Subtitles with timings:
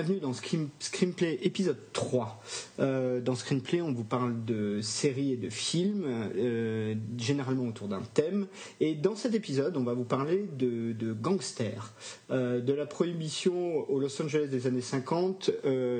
[0.00, 2.42] Bienvenue dans Screenplay épisode 3.
[2.78, 8.00] Euh, dans Screenplay, on vous parle de séries et de films, euh, généralement autour d'un
[8.14, 8.46] thème.
[8.80, 11.92] Et dans cet épisode, on va vous parler de, gangsters.
[12.30, 15.50] Euh, de la prohibition au Los Angeles des années 50,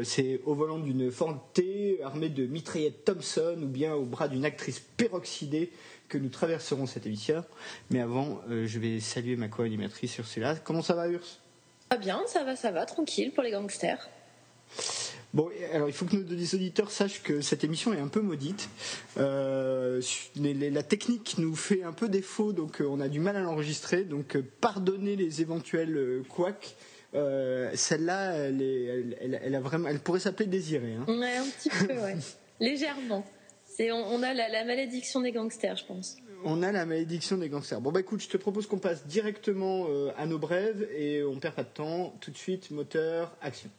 [0.03, 4.47] c'est au volant d'une Ford T armée de mitraillettes Thompson ou bien au bras d'une
[4.47, 5.73] actrice peroxydée
[6.09, 7.45] que nous traverserons cette émission.
[7.91, 10.57] Mais avant, je vais saluer ma co-animatrice Ursula.
[10.57, 11.40] Comment ça va Urs?
[11.91, 14.09] Ah bien, ça va, ça va, tranquille pour les gangsters.
[15.35, 18.69] Bon, alors il faut que nos auditeurs sachent que cette émission est un peu maudite.
[19.17, 20.01] Euh,
[20.37, 24.05] la technique nous fait un peu défaut, donc euh, on a du mal à l'enregistrer.
[24.05, 26.77] Donc euh, pardonnez les éventuels couacs.
[27.13, 30.95] Celle-là, elle, a vraiment, elle pourrait s'appeler Désirée.
[30.95, 31.05] Hein.
[31.09, 32.17] Ouais, un petit peu, ouais.
[32.61, 33.25] Légèrement.
[33.67, 37.81] C'est, on, a la malédiction des gangsters, je pense on a la malédiction des gangsters.
[37.81, 41.39] Bon bah écoute, je te propose qu'on passe directement euh, à nos brèves et on
[41.39, 42.15] perd pas de temps.
[42.21, 43.71] Tout de suite, moteur, action.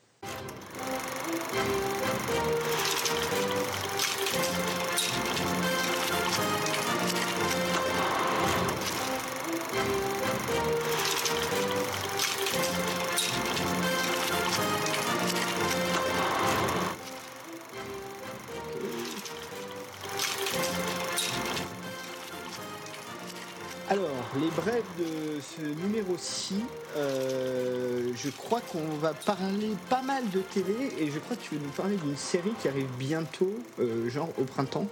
[24.39, 26.63] Les brèves de ce numéro-ci,
[26.95, 31.55] euh, je crois qu'on va parler pas mal de télé et je crois que tu
[31.55, 34.87] veux nous parler d'une série qui arrive bientôt, euh, genre au printemps.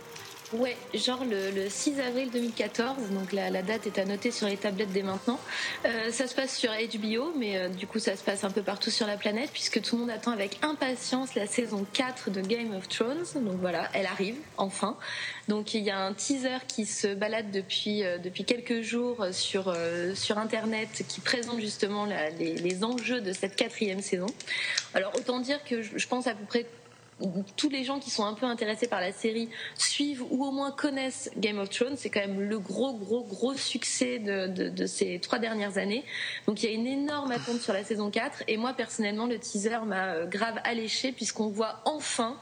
[0.51, 4.91] Ouais, genre le, 6 avril 2014, donc la, date est à noter sur les tablettes
[4.91, 5.39] dès maintenant.
[5.85, 8.63] Euh, ça se passe sur HBO, mais euh, du coup ça se passe un peu
[8.63, 12.41] partout sur la planète, puisque tout le monde attend avec impatience la saison 4 de
[12.41, 13.25] Game of Thrones.
[13.35, 14.97] Donc voilà, elle arrive, enfin.
[15.47, 19.75] Donc il y a un teaser qui se balade depuis, euh, depuis quelques jours sur,
[20.15, 24.27] sur Internet, qui présente justement les, enjeux de cette quatrième saison.
[24.95, 26.65] Alors autant dire que je pense à peu près
[27.55, 30.71] tous les gens qui sont un peu intéressés par la série suivent ou au moins
[30.71, 31.95] connaissent Game of Thrones.
[31.97, 36.03] C'est quand même le gros, gros, gros succès de, ces trois dernières années.
[36.47, 38.43] Donc il y a une énorme attente sur la saison 4.
[38.47, 42.37] Et moi, personnellement, le teaser m'a euh, grave alléché puisqu'on voit enfin,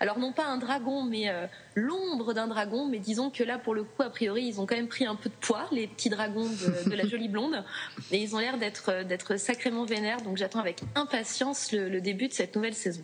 [0.00, 2.86] alors non pas un dragon, mais euh, l'ombre d'un dragon.
[2.86, 5.16] Mais disons que là, pour le coup, a priori, ils ont quand même pris un
[5.16, 6.48] peu de poids, les petits dragons
[6.86, 7.64] de, la jolie blonde.
[8.10, 10.20] Et ils ont l'air d'être, euh, sacrément vénères.
[10.22, 13.02] Donc j'attends avec impatience le début de cette nouvelle saison.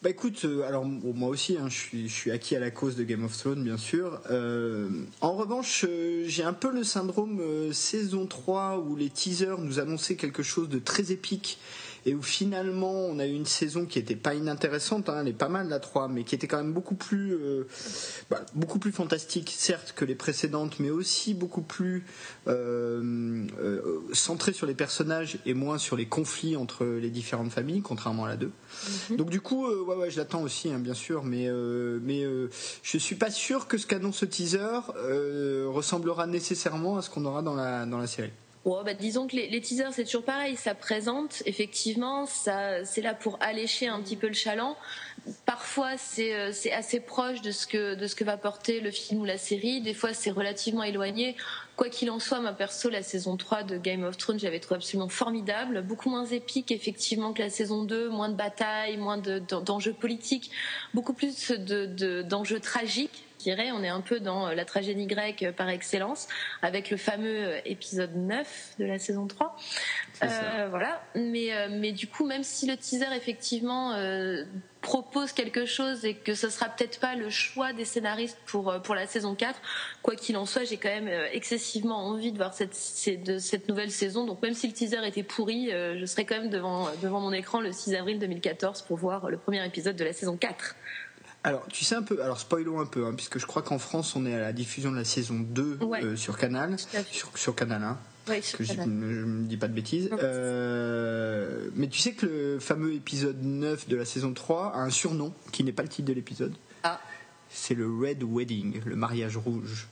[0.00, 3.24] Bah écoute, euh, alors moi aussi, hein, je, suis, acquis à la cause de Game
[3.24, 4.20] of Thrones, bien sûr.
[4.30, 4.88] Euh,
[5.20, 10.14] en revanche, euh, j'ai un peu le syndrome saison 3 où les teasers nous annonçaient
[10.14, 11.58] quelque chose de très épique
[12.06, 15.32] et où finalement on a eu une saison qui était pas inintéressante, hein, elle est
[15.32, 17.66] pas mal la 3, mais qui était quand même beaucoup plus, euh,
[18.30, 22.04] bah, beaucoup plus fantastique, certes que les précédentes, mais aussi beaucoup plus
[22.46, 27.82] euh, euh, centrée sur les personnages et moins sur les conflits entre les différentes familles,
[27.82, 28.50] contrairement à la 2.
[29.10, 29.16] Mhm.
[29.16, 31.48] Donc du coup, ouais, ouais, je l'attends aussi, hein, bien sûr, mais,
[32.02, 32.24] mais
[32.82, 34.80] je suis pas sûr que ce qu'annonce ce teaser
[35.66, 38.32] ressemblera nécessairement à ce qu'on aura dans la, dans la série.
[38.84, 40.56] Bah, disons que les, teasers, c'est toujours pareil.
[40.56, 44.76] Ça présente, effectivement, ça, c'est là pour allécher un petit peu le chaland.
[45.46, 49.80] Parfois, c'est, euh, assez proche de ce, que, va porter le film ou la série.
[49.80, 51.36] Des fois, c'est relativement éloigné.
[51.76, 54.76] Quoi qu'il en soit, ma perso, la saison 3 de Game of Thrones, j'avais trouvé
[54.76, 55.82] absolument formidable.
[55.82, 58.08] Beaucoup moins épique, effectivement, que la saison 2.
[58.08, 60.50] Moins de batailles, moins d'enjeux politiques.
[60.94, 63.27] Beaucoup plus de, d'enjeux tragiques
[63.72, 66.28] on est un peu dans la tragédie grecque par excellence,
[66.62, 69.56] avec le fameux épisode 9 de la saison 3.
[70.22, 71.02] Euh, voilà.
[71.14, 74.44] Mais, euh, mais du coup, même si le teaser, effectivement, euh,
[74.80, 78.94] propose quelque chose et que ce sera peut-être pas le choix des scénaristes pour, pour
[78.94, 79.60] la saison 4,
[80.02, 82.76] quoi qu'il en soit, j'ai quand même excessivement envie de voir cette,
[83.24, 84.24] de cette nouvelle saison.
[84.24, 87.60] Donc même si le teaser était pourri, je serai quand même devant, devant mon écran
[87.60, 90.76] le 6 avril 2014 pour voir le premier épisode de la saison 4.
[91.48, 94.14] Alors, tu sais un peu, alors spoilons un peu, hein, puisque je crois qu'en France,
[94.16, 96.76] on est à la diffusion de la saison 2 euh, sur Canal,
[97.34, 97.98] sur, Canal 1.
[98.56, 100.10] que Je, ne dis pas de bêtises.
[100.22, 104.90] Euh, mais tu sais que le fameux épisode 9 de la saison 3 a un
[104.90, 106.54] surnom qui n'est pas le titre de l'épisode.
[106.82, 107.00] Ah.
[107.48, 109.88] C'est le Red Wedding, le mariage rouge.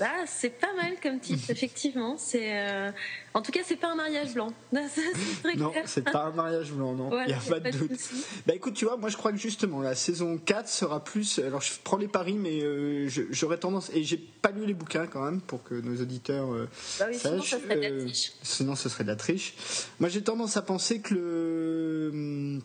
[0.00, 2.16] Ah, c'est pas mal comme titre, effectivement.
[2.18, 2.90] C'est, euh,
[3.34, 4.52] En tout cas, c'est pas un mariage blanc.
[4.72, 7.10] non, c'est pas un mariage blanc, non.
[7.22, 7.98] Il n'y a, pas de doute.
[8.46, 11.38] Bah écoute, tu vois, moi je crois que justement la saison 4 sera plus.
[11.38, 13.90] Alors je prends les paris, mais euh, j'aurais tendance.
[13.94, 17.18] Et j'ai pas lu les bouquins quand même pour que nos auditeurs euh, bah oui,
[17.18, 18.32] Sinon, ça serait de la triche.
[18.42, 19.54] Sinon, ce serait de la triche.
[19.98, 22.60] Moi j'ai tendance à penser que le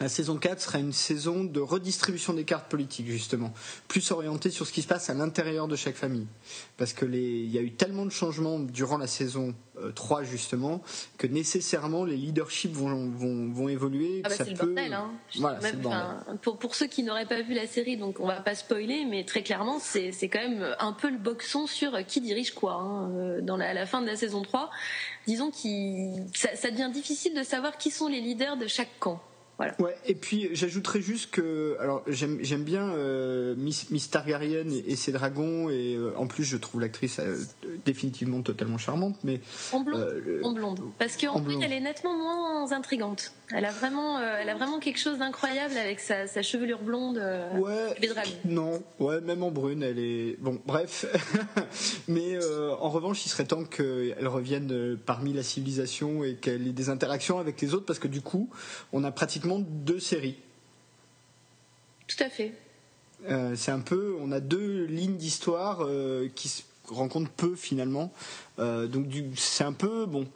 [0.00, 3.52] La saison 4 sera une saison de redistribution des cartes politiques, justement,
[3.86, 6.26] plus orientée sur ce qui se passe à l'intérieur de chaque famille.
[6.78, 9.54] Parce que il y a eu tellement de changements durant la saison
[9.94, 10.80] 3, euh, justement,
[11.18, 14.22] que nécessairement les leaderships vont, vont, évoluer.
[14.24, 16.24] Ah bah c'est le bordel, hein.
[16.40, 19.24] pour, pour ceux qui n'auraient pas vu la série, donc on va pas spoiler, mais
[19.24, 22.72] très clairement, c'est quand même un peu le boxon sur qui dirige quoi.
[22.72, 24.70] Hein, euh, dans la, à la fin de la saison 3,
[25.26, 25.58] disons que
[26.34, 29.20] ça, ça devient difficile de savoir qui sont les leaders de chaque camp.
[29.78, 35.12] Ouais, et puis j'ajouterais juste que alors j'aime bien euh, Miss, Miss, Targaryen et, ses
[35.12, 37.36] dragons et euh, en plus je trouve l'actrice euh,
[37.84, 39.40] définitivement totalement charmante mais
[39.72, 40.80] en blonde, en blonde.
[40.98, 43.32] parce qu'en plus elle est nettement moins intrigante.
[43.52, 47.20] Elle a vraiment elle a vraiment quelque chose d'incroyable avec sa, sa, chevelure blonde
[47.58, 48.10] ouais,
[48.44, 51.04] Non, ouais, même en brune elle est bon bref.
[52.08, 52.38] mais
[52.80, 57.38] en revanche, il serait temps qu'elle revienne parmi la civilisation et qu'elle ait des interactions
[57.38, 58.48] avec les autres parce que du coup,
[58.92, 60.36] on a pratiquement deux séries.
[62.06, 62.52] Tout à fait.
[63.28, 68.12] Euh, c'est un peu, on a deux lignes d'histoire euh, qui se rencontrent peu finalement.
[68.58, 69.06] Euh, donc
[69.36, 70.26] c'est un peu bon.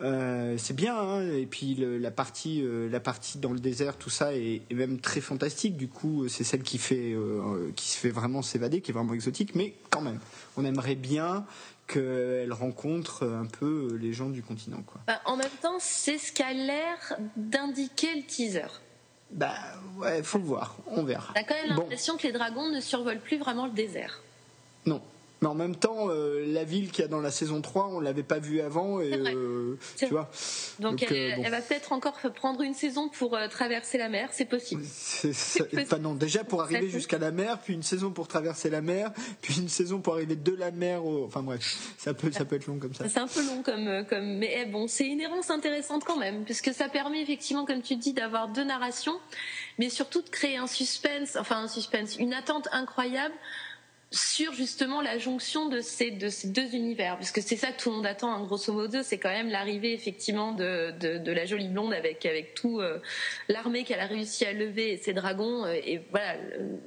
[0.00, 4.62] C'est bien, hein, et puis la partie, la partie dans le désert, tout ça est,
[4.72, 5.76] même très fantastique.
[5.76, 7.14] Du coup, c'est celle qui fait,
[7.76, 9.54] qui se fait vraiment s'évader, qui est vraiment exotique.
[9.54, 10.18] Mais quand même,
[10.56, 11.46] on aimerait bien
[11.86, 14.82] qu'elle rencontre un peu les gens du continent.
[14.86, 15.00] Quoi.
[15.06, 16.96] Bah, en même temps, c'est ce qu'a l'air
[17.36, 18.80] d'indiquer le teaser.
[19.30, 19.54] Bah
[19.96, 21.32] ouais, faut le voir, on verra.
[21.34, 24.20] T'as quand même l'impression que les dragons ne survolent plus vraiment le désert.
[24.86, 25.02] Non,
[25.42, 28.00] mais en même temps, euh, la ville qu'il y a dans la saison 3, on
[28.00, 29.00] l'avait pas vue avant.
[29.00, 30.30] Et, euh, tu vois.
[30.78, 34.82] Donc, elle, euh, va peut-être encore prendre une saison pour traverser la mer, c'est possible.
[35.78, 39.12] Enfin, non, déjà pour arriver jusqu'à la mer, puis une saison pour traverser la mer,
[39.42, 41.24] puis une saison pour arriver de la mer au...
[41.26, 43.08] Enfin bref, ça peut, ça peut être long comme ça.
[43.08, 44.06] C'est un peu long comme...
[44.08, 44.38] comme...
[44.38, 47.96] Mais eh, bon, c'est une errance intéressante quand même, puisque ça permet effectivement, comme tu
[47.96, 49.18] dis, d'avoir deux narrations,
[49.78, 53.34] mais surtout de créer un suspense, enfin un suspense, une attente incroyable
[54.14, 57.80] sur justement la jonction de ces, de ces deux univers, parce que c'est ça que
[57.80, 61.44] tout le monde attend, hein, grosso modo, c'est quand même l'arrivée effectivement de, de, la
[61.44, 63.00] jolie blonde avec, avec tout euh,
[63.48, 66.36] l'armée qu'elle a réussi à lever et ses dragons, euh, et voilà,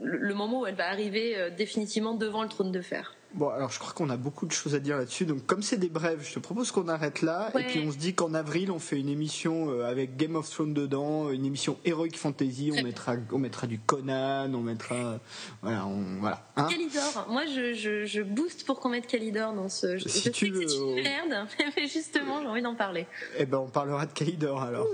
[0.01, 3.16] le, moment où elle va arriver euh, définitivement devant le trône de fer.
[3.33, 5.25] Bon, alors je crois qu'on a beaucoup de choses à dire là-dessus.
[5.25, 7.51] Donc, comme c'est des brèves, je te propose qu'on arrête là.
[7.59, 10.49] Et puis, on se dit qu'en avril, on fait une émission euh, avec Game of
[10.49, 12.71] Thrones dedans, une émission Heroic Fantasy.
[12.77, 15.19] On mettra, on mettra du Conan, on mettra.
[15.61, 16.47] Voilà, on, voilà.
[16.55, 17.27] Hein Calidor.
[17.29, 19.97] Moi, je, je, je, booste pour qu'on mette Calidor dans ce.
[19.97, 20.67] Je, si tu veux.
[20.67, 23.07] C'est une merde, mais justement, j'ai envie d'en parler.
[23.37, 24.87] Eh ben, on parlera de Calidor alors.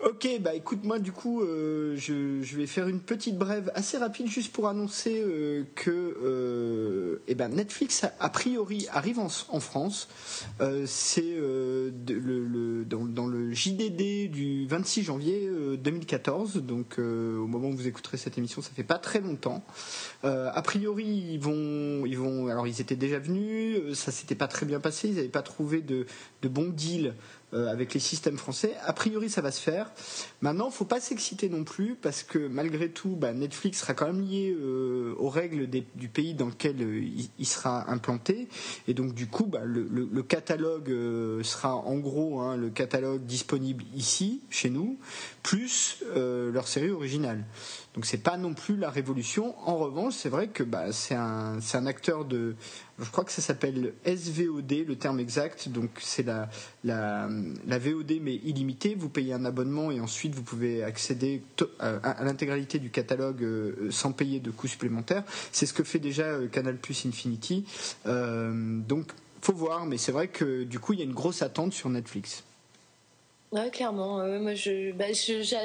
[0.00, 3.98] Ok, bah écoute, moi du coup, euh, je, je, vais faire une petite brève assez
[3.98, 9.58] rapide juste pour annoncer euh, que euh, eh ben Netflix a, priori arrive en, en
[9.58, 10.06] France.
[10.60, 15.50] Euh, c'est le, le, dans, dans, le JDD du 26 janvier
[15.82, 19.64] 2014, donc au moment où vous écouterez cette émission, ça fait pas très longtemps.
[20.22, 24.64] a priori, ils vont, ils vont, alors ils étaient déjà venus, ça s'était pas très
[24.64, 26.06] bien passé, ils n'avaient pas trouvé de,
[26.42, 27.14] de bons deals
[27.54, 28.74] euh, avec les systèmes français.
[28.84, 29.90] A priori, ça va se faire.
[30.42, 34.20] Maintenant, faut pas s'exciter non plus parce que malgré tout, bah, Netflix sera quand même
[34.20, 37.02] lié euh, aux règles du pays dans lequel euh,
[37.38, 38.48] il, sera implanté,
[38.86, 40.94] et donc du coup, bah, le, catalogue
[41.42, 44.98] sera en gros hein, le catalogue disponible ici, chez nous,
[45.42, 47.44] plus leur série originale.
[47.98, 49.56] Donc c'est pas non plus la révolution.
[49.68, 52.54] En revanche, c'est vrai que bah, c'est un, acteur de,
[53.00, 55.68] je crois que ça s'appelle SVOD, le terme exact.
[55.68, 56.48] Donc c'est la,
[56.84, 57.28] la,
[57.66, 58.94] VOD mais illimitée.
[58.94, 61.42] Vous payez un abonnement et ensuite vous pouvez accéder
[61.80, 65.24] à, l'intégralité du catalogue euh, sans payer de coûts supplémentaires.
[65.50, 67.64] C'est ce que fait déjà euh, Canal Plus Infinity.
[68.06, 69.08] Euh, donc
[69.42, 71.88] faut voir, mais c'est vrai que du coup il y a une grosse attente sur
[71.88, 72.44] Netflix.
[73.50, 74.18] Ouais, clairement.
[74.40, 75.06] moi, je, bah,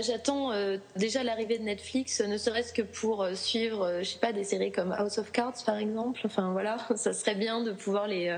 [0.02, 4.20] j'attends euh, déjà l'arrivée de Netflix, ne serait-ce que pour euh, suivre, euh, je sais
[4.20, 6.22] pas, des séries comme House of Cards, par exemple.
[6.24, 8.38] Enfin, voilà, ça serait bien de pouvoir les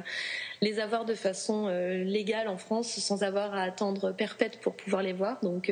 [0.62, 5.14] les avoir de façon légale en France, sans avoir à attendre perpète pour pouvoir les
[5.14, 5.38] voir.
[5.44, 5.72] Donc,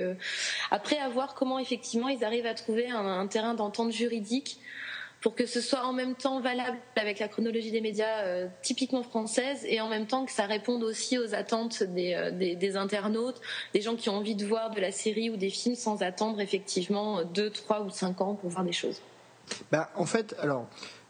[0.70, 4.60] après, à voir comment effectivement ils arrivent à trouver un terrain d'entente juridique
[5.24, 9.04] pour que ce soit en même temps valable avec la chronologie des médias euh, typiquement
[9.04, 13.40] française et en même temps que ça réponde aussi aux attentes des, euh, des, internautes,
[13.74, 16.42] des gens qui ont envie de voir de la série ou des films sans attendre
[16.42, 19.02] effectivement deux, trois ou cinq ans pour voir des choses.
[19.72, 20.68] Bah, en fait, alors.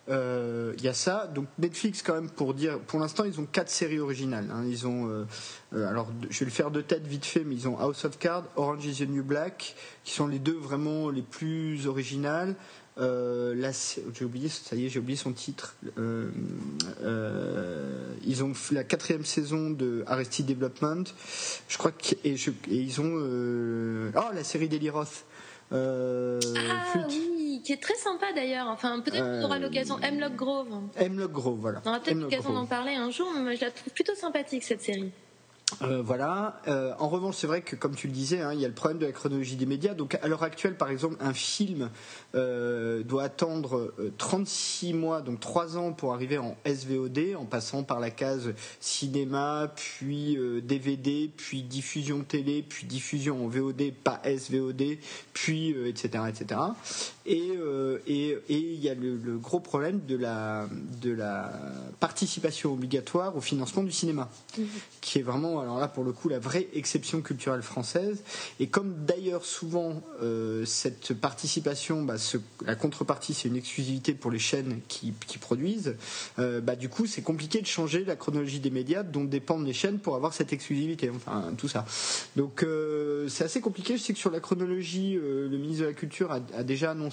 [0.10, 1.28] Il euh, y a ça.
[1.34, 4.50] Donc Netflix quand même pour dire, pour l'instant ils ont quatre séries originales.
[4.52, 4.66] Hein.
[4.68, 5.26] Ils ont,
[5.72, 8.44] alors je vais le faire de tête vite fait, mais ils ont House of Cards,
[8.58, 12.58] Orange Is the New Black, qui sont les deux vraiment les plus originales.
[13.00, 13.72] Euh,
[14.14, 15.76] j'ai oublié, ça y est, j'ai oublié son titre.
[15.98, 16.30] Euh,
[17.02, 21.04] euh, ils ont fait la quatrième saison de Arrested Development.
[21.68, 22.36] Je crois que et,
[22.68, 25.26] ils ont oh la série d'Eli Roth.
[25.72, 26.38] ah
[27.08, 28.68] oui, qui est très sympa d'ailleurs.
[28.68, 29.98] Enfin, peut-être qu'on aura l'occasion.
[30.00, 30.68] Hemlock Grove.
[30.96, 31.82] Hemlock Grove, voilà.
[31.86, 34.64] On aura peut-être l'occasion d'en parler un jour, mais moi je la trouve plutôt sympathique
[34.64, 35.12] cette série.
[35.82, 36.62] Euh, voilà.
[36.68, 38.74] Euh, en revanche, c'est vrai que, comme tu le disais, hein, il y a le
[38.74, 39.94] problème de la chronologie des médias.
[39.94, 41.90] Donc, à l'heure actuelle, par exemple, un film
[42.36, 48.00] euh, doit attendre 36 mois, donc 3 ans, pour arriver en SVOD, en passant par
[48.00, 54.98] la case cinéma, puis DVD, puis diffusion télé, puis diffusion en VOD, pas SVOD,
[55.34, 56.60] puis etc., etc.
[57.26, 57.52] Et
[58.08, 60.68] et il y a le, gros problème de la
[61.02, 61.52] de la
[62.00, 64.64] participation obligatoire au financement du cinéma, mmh.
[65.02, 68.24] qui est vraiment alors là pour le coup la vraie exception culturelle française.
[68.60, 72.16] Et comme d'ailleurs souvent euh, cette participation, bah,
[72.66, 75.96] la contrepartie c'est une exclusivité pour les chaînes qui, produisent,
[76.40, 79.74] euh, bah, du coup c'est compliqué de changer la chronologie des médias dont dépendent les
[79.74, 81.86] chaînes pour avoir cette exclusivité, enfin tout ça.
[82.36, 83.98] Donc euh, c'est assez compliqué.
[83.98, 87.13] Je sais que sur la chronologie, le ministre de la Culture a déjà annoncé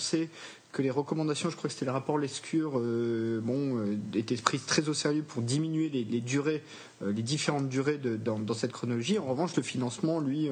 [0.72, 4.64] que les recommandations, je crois que c'était le rapport Lescure, euh, bon, euh, étaient prises
[4.66, 6.62] très au sérieux pour diminuer les, durées,
[7.02, 9.18] euh, les différentes durées dans, cette chronologie.
[9.18, 10.48] En revanche, le financement, lui,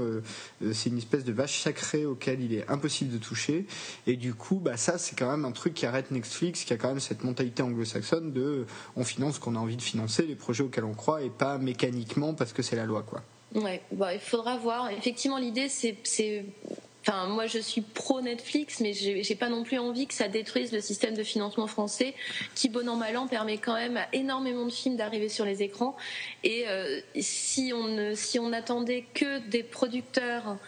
[0.73, 3.67] c'est une espèce de vache sacrée auquel il est impossible de toucher.
[4.07, 6.76] Et du coup, bah, ça, c'est quand même un truc qui arrête Netflix, qui a
[6.76, 10.35] quand même cette mentalité anglo-saxonne de on finance ce qu'on a envie de financer, les
[10.35, 13.23] projets auxquels on croit, et pas mécaniquement parce que c'est la loi, quoi.
[13.55, 14.90] Ouais, bah, il faudra voir.
[14.90, 15.97] Effectivement, l'idée, c'est
[17.29, 20.81] Moi, je suis pro Netflix, mais j'ai pas non plus envie que ça détruise le
[20.81, 22.15] système de financement français,
[22.55, 25.62] qui bon an mal an permet quand même à énormément de films d'arriver sur les
[25.62, 25.97] écrans.
[26.45, 27.88] Et euh, si on
[28.41, 30.59] on attendait que des producteurs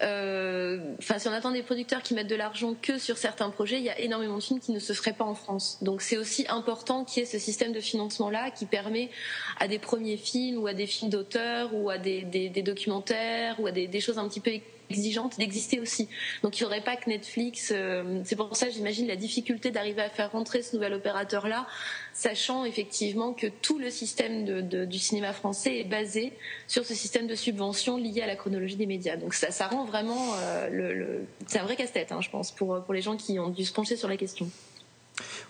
[0.00, 3.78] euh, enfin, si on attend des producteurs qui mettent de l'argent que sur certains projets,
[3.78, 5.78] il y a énormément de films qui ne se feraient pas en France.
[5.82, 9.10] Donc c'est aussi important qu'il y ait ce système de financement-là qui permet
[9.58, 12.22] à des premiers films ou à des films d'auteur ou à des,
[12.64, 14.52] documentaires ou à des choses un petit peu
[14.90, 16.08] exigeante d'exister aussi.
[16.42, 17.72] Donc il n'y aurait pas que Netflix.
[17.74, 21.66] Euh, c'est pour ça, j'imagine, la difficulté d'arriver à faire rentrer ce nouvel opérateur-là,
[22.12, 26.32] sachant effectivement que tout le système du cinéma français est basé
[26.66, 29.16] sur ce système de subvention lié à la chronologie des médias.
[29.16, 32.94] Donc ça, ça rend vraiment euh, c'est un vrai casse-tête, hein, je pense, pour pour
[32.94, 34.48] les gens qui ont dû se pencher sur la question.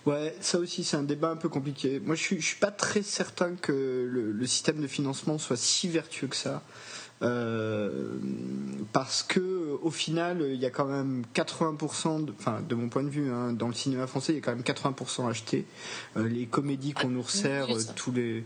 [0.05, 1.99] Ouais, ça aussi c'est un débat un peu compliqué.
[1.99, 6.27] Moi je suis, suis pas très certain que le système de financement soit si vertueux
[6.27, 6.63] que ça.
[7.21, 8.17] Euh,
[8.93, 13.03] parce que au final, il y a quand même 80%, de, enfin de mon point
[13.03, 15.65] de vue, hein, dans le cinéma français, il y a quand même 80% acheté.
[16.15, 18.43] Euh, les comédies qu'on nous resserre tous les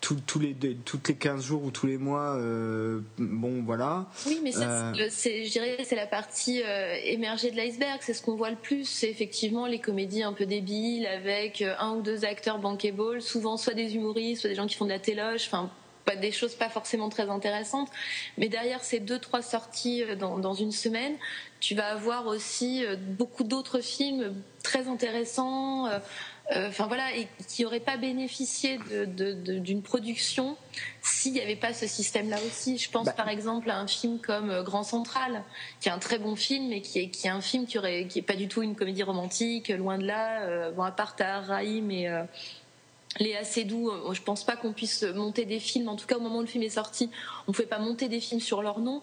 [0.00, 4.06] tous, les, toutes les 15 jours ou tous les mois, euh, bon voilà.
[4.26, 6.62] Oui, mais ça, c'est, je dirais, c'est la partie
[7.02, 7.98] émergée de l'iceberg.
[8.00, 8.84] C'est ce qu'on voit le plus.
[8.84, 13.74] C'est effectivement les comédies un peu débiles avec un ou deux acteurs bankable, souvent soit
[13.74, 15.46] des humoristes, soit des gens qui font de la téloche.
[15.46, 15.68] Enfin,
[16.16, 17.88] des choses pas forcément très intéressantes.
[18.36, 21.14] Mais derrière ces deux, trois sorties euh, dans, une semaine,
[21.60, 25.86] tu vas avoir aussi euh, beaucoup d'autres films très intéressants.
[25.86, 25.98] Euh,
[26.68, 30.56] enfin voilà, et qui n'auraient pas bénéficié d'une production
[31.02, 32.78] s'il n'y avait pas ce système-là aussi.
[32.78, 33.12] Je pense bah.
[33.12, 35.42] par exemple à un film comme Grand Central,
[35.80, 38.06] qui est un très bon film, mais qui est, qui est un film qui aurait,
[38.06, 40.70] qui est pas du tout une comédie romantique, loin de là.
[40.70, 42.08] bon, à part Rahim et
[43.20, 45.88] Léa Seydoux, euh, je pense pas qu'on puisse monter des films.
[45.88, 47.10] En tout cas, au moment où le film est sorti,
[47.46, 49.02] on ne pouvait pas monter des films sur leur nom.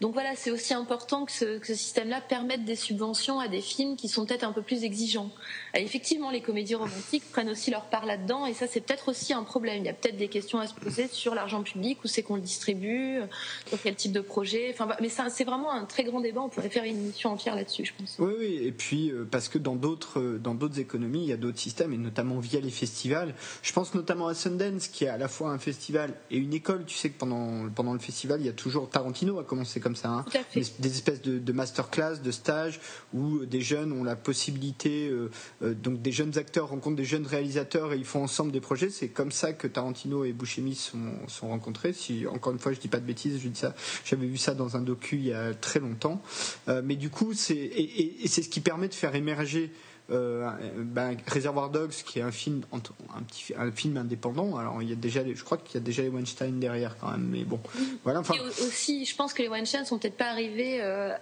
[0.00, 4.08] Donc voilà, c'est aussi important que ce, système-là permette des subventions à des films qui
[4.08, 5.30] sont peut-être un peu plus exigeants.
[5.74, 9.42] Effectivement, les comédies romantiques prennent aussi leur part là-dedans, et ça, c'est peut-être aussi un
[9.42, 9.78] problème.
[9.78, 12.36] Il y a peut-être des questions à se poser sur l'argent public, où c'est qu'on
[12.36, 13.20] le distribue,
[13.66, 14.70] sur quel type de projet.
[14.72, 16.40] Enfin, mais c'est vraiment un très grand débat.
[16.40, 18.16] On pourrait faire une émission entière là-dessus, je pense.
[18.18, 18.60] Oui, oui.
[18.62, 21.58] Et puis euh, parce que dans d'autres euh, dans d'autres économies, il y a d'autres
[21.58, 23.34] systèmes, et notamment via les festivals.
[23.62, 26.84] Je pense notamment à Sundance, qui est à la fois un festival et une école.
[26.84, 29.96] Tu sais que pendant pendant le festival, il y a toujours Tarantino a commencé comme
[29.96, 30.08] ça.
[30.08, 30.24] Hein.
[30.54, 32.80] Des, espèces de, de masterclass, de stages
[33.14, 37.92] où des jeunes ont la possibilité, euh, donc des jeunes acteurs rencontrent des jeunes réalisateurs
[37.92, 38.90] et ils font ensemble des projets.
[38.90, 41.92] C'est comme ça que Tarantino et Buscemi sont, sont rencontrés.
[41.92, 43.74] Si encore une fois je dis pas de bêtises, je dis ça.
[44.04, 46.22] J'avais vu ça dans un docu il y a très longtemps.
[46.68, 49.70] Euh, mais du coup, c'est et c'est ce qui permet de faire émerger
[50.10, 52.80] euh, ben, Reservoir Dogs, qui est un film, un,
[53.22, 54.56] petit, un film indépendant.
[54.56, 57.10] Alors, il y a déjà, je crois qu'il y a déjà les Weinstein derrière quand
[57.10, 57.60] même, mais bon,
[58.04, 58.20] voilà.
[58.20, 61.12] Enfin, aussi, je pense que les Weinstein sont peut-être pas arrivés euh,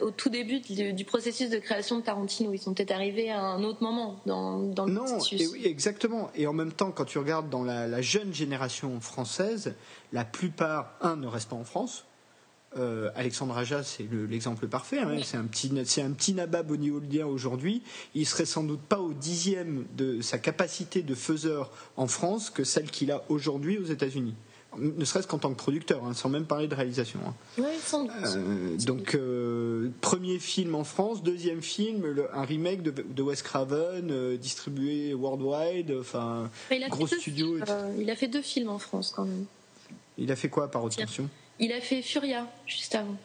[0.00, 2.52] au tout début du, processus de création de Tarantino.
[2.52, 5.50] Ils sont peut-être arrivés à un autre moment dans, dans le non, processus.
[5.52, 6.30] oui, exactement.
[6.34, 9.74] Et en même temps, quand tu regardes dans la, la jeune génération française,
[10.12, 12.06] la plupart, un, ne reste pas en France
[12.76, 14.98] euh, Alexandre Aja, c'est l'exemple parfait.
[14.98, 15.16] Hein.
[15.22, 16.70] C'est un petit, c'est un petit nabab
[17.26, 17.82] aujourd'hui.
[18.14, 22.64] Il serait sans doute pas au dixième de sa capacité de faiseur en France que
[22.64, 24.34] celle qu'il a aujourd'hui aux États-Unis.
[24.78, 27.20] ne serait-ce qu'en tant que producteur, hein, sans même parler de réalisation.
[27.26, 27.34] Hein.
[27.58, 28.12] Oui, sans doute.
[28.24, 35.14] Euh, donc, euh, premier film en France, deuxième film, un remake de, Wes Craven, distribué
[35.14, 36.50] worldwide, enfin,
[36.88, 37.58] gros studio.
[37.98, 39.44] il a fait deux films en France quand même.
[40.18, 41.28] Il a fait quoi par attention
[41.58, 43.16] Il a fait Furia, juste avant.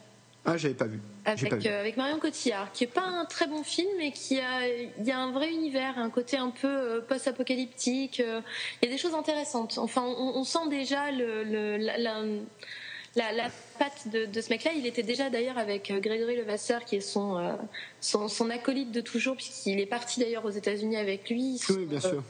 [0.45, 0.99] Ah, j'avais pas vu.
[1.25, 4.67] Avec, euh, avec, Marion Cotillard, qui est pas un très bon film, mais qui a,
[4.67, 8.19] il y a un vrai univers, un côté un peu euh, post-apocalyptique.
[8.19, 8.41] Euh,
[8.81, 9.77] il y a des choses intéressantes.
[9.77, 15.29] Enfin, on, sent déjà le, le la, la, patte de, ce mec-là, il était déjà
[15.29, 17.55] d'ailleurs avec euh, Grégory Levasseur, qui est euh,
[18.01, 21.59] son, son, acolyte de toujours, puisqu'il est parti d'ailleurs aux États-Unis avec lui.
[21.69, 22.21] Oui, bien sûr.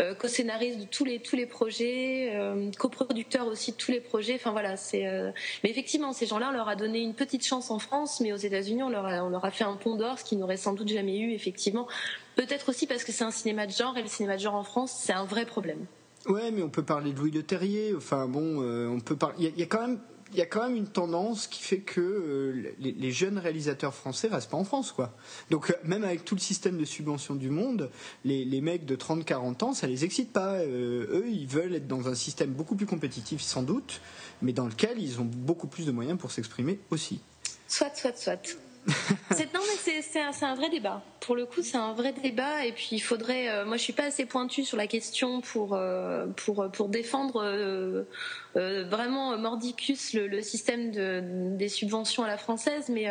[0.00, 2.38] Euh, co-scénariste de tous les, tous les projets,
[2.78, 4.34] coproducteur aussi de tous les projets.
[4.34, 5.04] Enfin voilà, c'est.
[5.64, 8.36] Mais effectivement, ces gens-là, on leur a donné une petite chance en France, mais aux
[8.36, 10.74] États-Unis, on leur a, on leur a fait un pont d'or, ce qu'ils n'auraient sans
[10.74, 11.88] doute jamais eu, effectivement.
[12.36, 14.64] Peut-être aussi parce que c'est un cinéma de genre, et le cinéma de genre en
[14.64, 15.86] France, c'est un vrai problème.
[16.26, 17.94] Ouais, mais on peut parler de Louis Le Terrier.
[17.96, 19.52] Enfin bon, on peut parler.
[19.56, 19.98] Il y, a quand même
[20.36, 24.50] y a quand même une tendance qui fait que euh, les, jeunes réalisateurs français restent
[24.50, 25.14] pas en France, quoi.
[25.50, 27.90] Donc euh, même avec tout le système de subvention du monde,
[28.24, 30.54] les, mecs de 30-40 ans, ça les excite pas.
[30.54, 34.00] Euh, eux, ils veulent être dans un système beaucoup plus compétitif, sans doute,
[34.42, 37.20] mais dans lequel ils ont beaucoup plus de moyens pour s'exprimer aussi.
[37.66, 38.36] Soit, soit, soit
[39.54, 41.02] non, mais c'est un, vrai débat.
[41.20, 42.64] Pour le coup, c'est un vrai débat.
[42.64, 43.48] Et puis, il faudrait.
[43.48, 47.42] Euh, moi, je suis pas assez pointue sur la question pour euh, pour pour défendre
[47.44, 48.04] euh,
[48.54, 51.22] vraiment mordicus le, système de,
[51.56, 52.88] des subventions à la française.
[52.88, 53.06] Mais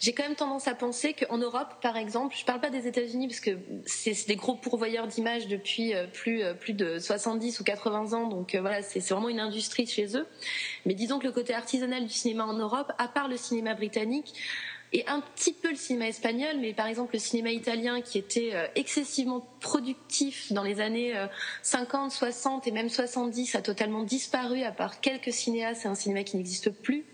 [0.00, 3.28] j'ai quand même tendance à penser qu'en Europe, par exemple, je parle pas des États-Unis
[3.28, 3.52] parce que
[3.84, 8.26] c'est des gros pourvoyeurs d'images depuis plus plus de 70 ou 80 ans.
[8.26, 10.26] Donc voilà, c'est vraiment une industrie chez eux.
[10.84, 14.34] Mais disons que le côté artisanal du cinéma en Europe, à part le cinéma britannique
[14.92, 18.50] et un petit peu le cinéma espagnol, mais par exemple le cinéma italien qui était
[18.54, 21.12] euh, excessivement productif dans les années
[21.62, 25.94] 50, euh, 60 et même 70 a totalement disparu à part quelques cinéastes, c'est un
[25.94, 27.04] cinéma qui n'existe plus.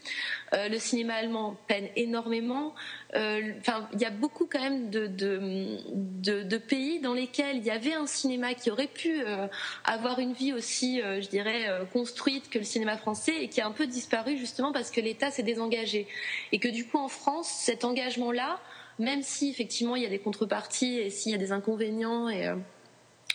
[0.54, 2.74] Euh, le cinéma allemand peine énormément.
[3.14, 7.94] Euh, enfin, il y a beaucoup quand même de, pays dans lesquels il y avait
[7.94, 9.46] un cinéma qui aurait pu euh,
[9.84, 13.72] avoir une vie aussi, je dirais, construite que le cinéma français et qui a un
[13.72, 16.06] peu disparu justement parce que l'État s'est désengagé.
[16.52, 18.60] Et que du coup, en France, cet engagement-là,
[18.98, 22.28] même si effectivement il y a des contreparties et s'il y a des inconvénients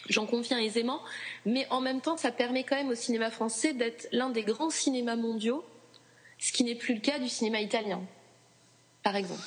[0.10, 1.02] j'en conviens aisément,
[1.46, 4.70] mais en même temps, ça permet quand même au cinéma français d'être l'un des grands
[4.70, 5.66] cinémas mondiaux
[6.38, 8.02] ce qui n'est plus le cas du cinéma italien,
[9.04, 9.42] par exemple.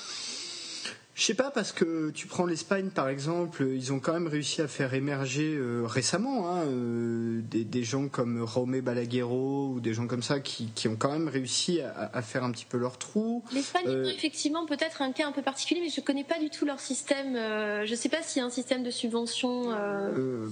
[1.20, 4.62] Je sais pas parce que tu prends l'Espagne par exemple, ils ont quand même réussi
[4.62, 10.06] à faire émerger euh, récemment hein, euh, des, gens comme Jaume Balaguerro ou des gens
[10.06, 13.44] comme ça qui, ont quand même réussi à, faire un petit peu leur trou.
[13.52, 16.48] L'Espagne est euh, effectivement peut-être un cas un peu particulier, mais je connais pas du
[16.48, 17.34] tout leur système.
[17.34, 19.76] je sais pas s'il y a un système de subvention.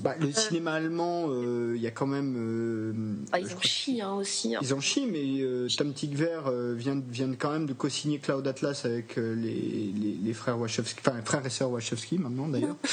[0.03, 1.31] Bah, le cinéma allemand,
[1.75, 3.25] il y a quand même.
[3.33, 4.55] Bah, ils en chient hein, aussi.
[4.55, 4.61] Hein.
[4.61, 6.41] Ils en chient, mais Tom Tigver
[6.77, 11.45] vient, vient quand même de co-signer Cloud Atlas avec les, les frères Wachowski, enfin frère
[11.45, 12.77] et sœur Wachowski maintenant d'ailleurs.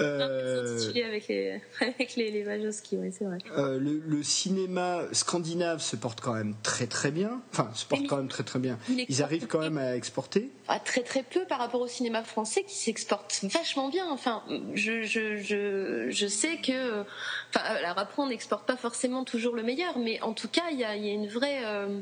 [0.00, 3.38] euh, avec les, avec les, les Wachowski, oui, c'est vrai.
[3.56, 7.42] Euh, le, le, cinéma scandinave se porte quand même très très bien.
[7.52, 8.78] Enfin, se porte quand même très très bien.
[9.08, 10.50] Ils arrivent quand même à exporter.
[10.68, 14.10] Ah, très très peu par rapport au cinéma français qui s'exporte vachement bien.
[14.10, 14.42] Enfin,
[14.74, 17.02] je, je, je, je sais que.
[17.50, 20.78] Enfin, alors après, on n'exporte pas forcément toujours le meilleur, mais en tout cas, il
[20.78, 21.62] y a, y a une vraie.
[21.64, 22.00] Euh,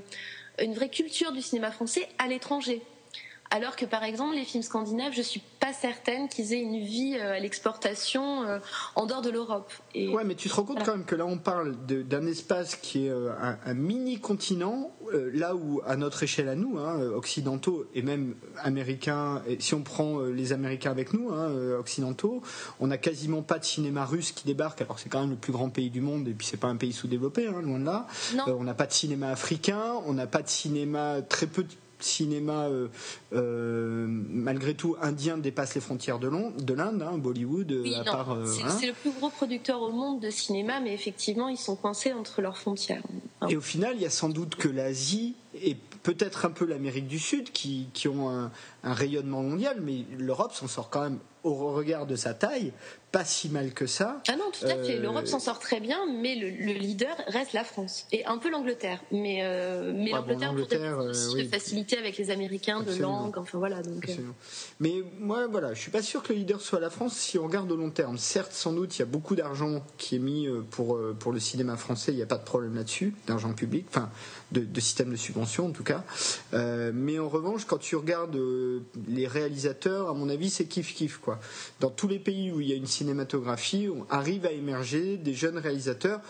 [0.63, 2.83] une vraie culture du cinéma français à l'étranger.
[3.53, 7.17] Alors que par exemple les films scandinaves, je suis pas certaine qu'ils aient une vie
[7.19, 8.61] euh, à l'exportation euh,
[8.95, 9.73] en dehors de l'Europe.
[9.93, 12.77] Et ouais, mais tu te rends compte quand même que là on parle d'un espace
[12.77, 13.33] qui est euh,
[13.65, 19.43] un, mini continent, là où à notre échelle à nous, hein, occidentaux et même américains,
[19.49, 22.43] et si on prend les Américains avec nous, hein, occidentaux,
[22.79, 24.83] on n'a quasiment pas de cinéma russe qui débarque.
[24.83, 26.77] Alors c'est quand même le plus grand pays du monde et puis c'est pas un
[26.77, 28.07] pays sous-développé, hein, loin de là.
[28.47, 31.65] on n'a pas de cinéma africain, on n'a pas de cinéma très peu
[32.05, 32.89] cinéma, euh,
[33.33, 37.73] euh, malgré tout, indien dépasse les frontières de l'Inde, hein, Bollywood.
[37.73, 42.13] Euh, c'est le plus gros producteur au monde de cinéma, mais effectivement, ils sont coincés
[42.13, 43.03] entre leurs frontières.
[43.49, 47.07] Et au final, il y a sans doute que l'Asie et peut-être un peu l'Amérique
[47.07, 48.51] du Sud qui, ont un,
[48.85, 52.73] un, rayonnement mondial, mais l'Europe s'en sort quand même au regard de sa taille
[53.13, 54.23] pas si mal que ça.
[54.29, 54.99] Ah non, tout à fait.
[54.99, 59.01] L'Europe s'en sort très bien, mais le, leader reste la France et un peu l'Angleterre.
[59.11, 60.67] Mais, euh, mais l'Angleterre pour
[61.37, 63.83] des de facilité avec les Américains, de langue, enfin voilà.
[63.83, 64.13] Donc, euh.
[64.79, 67.45] Mais moi, voilà, je suis pas sûr que le leader soit la France si on
[67.45, 68.17] regarde au long terme.
[68.17, 71.41] Certes, sans doute, il y a beaucoup d'argent qui est mis euh, pour, pour le
[71.41, 74.11] cinéma français, il n'y a pas de problème là-dessus, d'argent public, enfin,
[74.53, 76.05] de, de, système de subvention en tout cas.
[76.53, 78.39] mais en revanche, quand tu regardes
[79.09, 81.39] les réalisateurs, à mon avis, c'est kiff-kiff, quoi.
[81.81, 85.35] Dans tous les pays où il y a une cinématographie, on arrive à émerger des
[85.35, 86.21] jeunes réalisateurs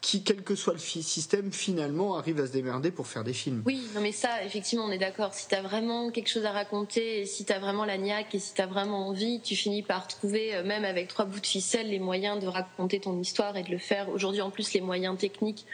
[0.00, 3.62] qui, quel que soit le système, finalement arrive à se démerder pour faire des films.
[3.66, 5.34] Oui, non mais ça, effectivement, on est d'accord.
[5.34, 8.38] Si tu as vraiment quelque chose à raconter, si tu as vraiment la niaque, et
[8.38, 11.46] si tu as vraiment envie, tu finis par trouver, euh, même avec trois bouts de
[11.46, 14.08] ficelle, les moyens de raconter ton histoire et de le faire.
[14.08, 15.66] Aujourd'hui, en plus, les moyens techniques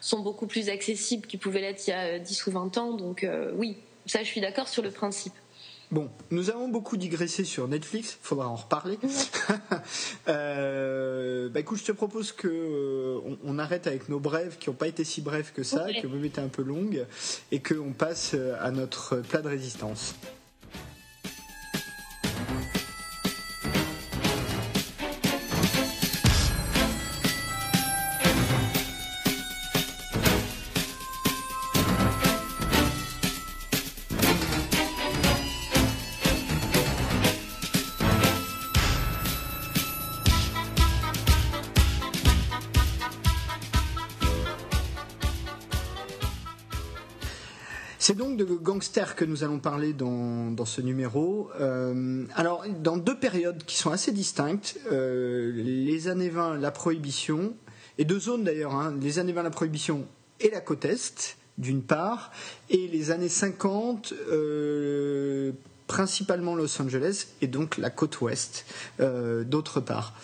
[0.00, 2.92] sont beaucoup plus accessibles qu'ils pouvaient l'être il y a 10 ou 20 ans.
[2.92, 5.34] Donc euh, oui, ça, je suis d'accord sur le principe.
[5.92, 8.98] Bon, nous avons beaucoup digressé sur Netflix, faudra en reparler.
[10.28, 14.74] euh, bah écoute, je te propose que euh, on, arrête avec nos brèves qui n'ont
[14.74, 17.04] pas été si brèves que ça, que vous étaient un peu longues,
[17.50, 20.14] et qu'on passe euh, à notre plat de résistance.
[48.62, 51.50] Gangsters que nous allons parler dans, ce numéro.
[51.60, 57.54] Euh, alors, dans deux périodes qui sont assez distinctes, euh, les années 20, la prohibition,
[57.98, 60.06] et deux zones d'ailleurs, hein, les années 20, la prohibition
[60.40, 62.32] et la côte Est, d'une part,
[62.70, 65.52] et les années 50, euh,
[65.86, 68.64] principalement Los Angeles et donc la côte ouest
[68.98, 70.14] d'autre part.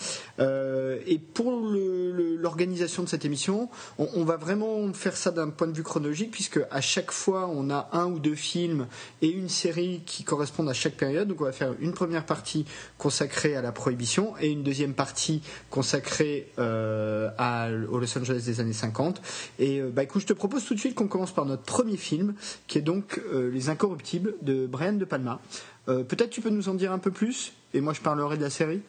[0.41, 5.73] Euh, et pour l'organisation de cette émission, on, va vraiment faire ça d'un point de
[5.73, 8.87] vue chronologique puisque à chaque fois on a un ou deux films
[9.23, 11.29] et une série qui correspondent à chaque période.
[11.29, 12.65] Donc on va faire une première partie
[12.99, 18.61] consacrée à la prohibition et une deuxième partie consacrée euh, à, au Los Angeles des
[18.61, 19.21] années 50.
[19.59, 22.35] Et bah écoute, je te propose tout de suite qu'on commence par notre premier film
[22.67, 25.41] qui est donc Les Incorruptibles de Brian De Palma.
[25.89, 27.53] Euh, peut-être tu peux nous en dire un peu plus?
[27.75, 28.81] Et moi je parlerai de la série.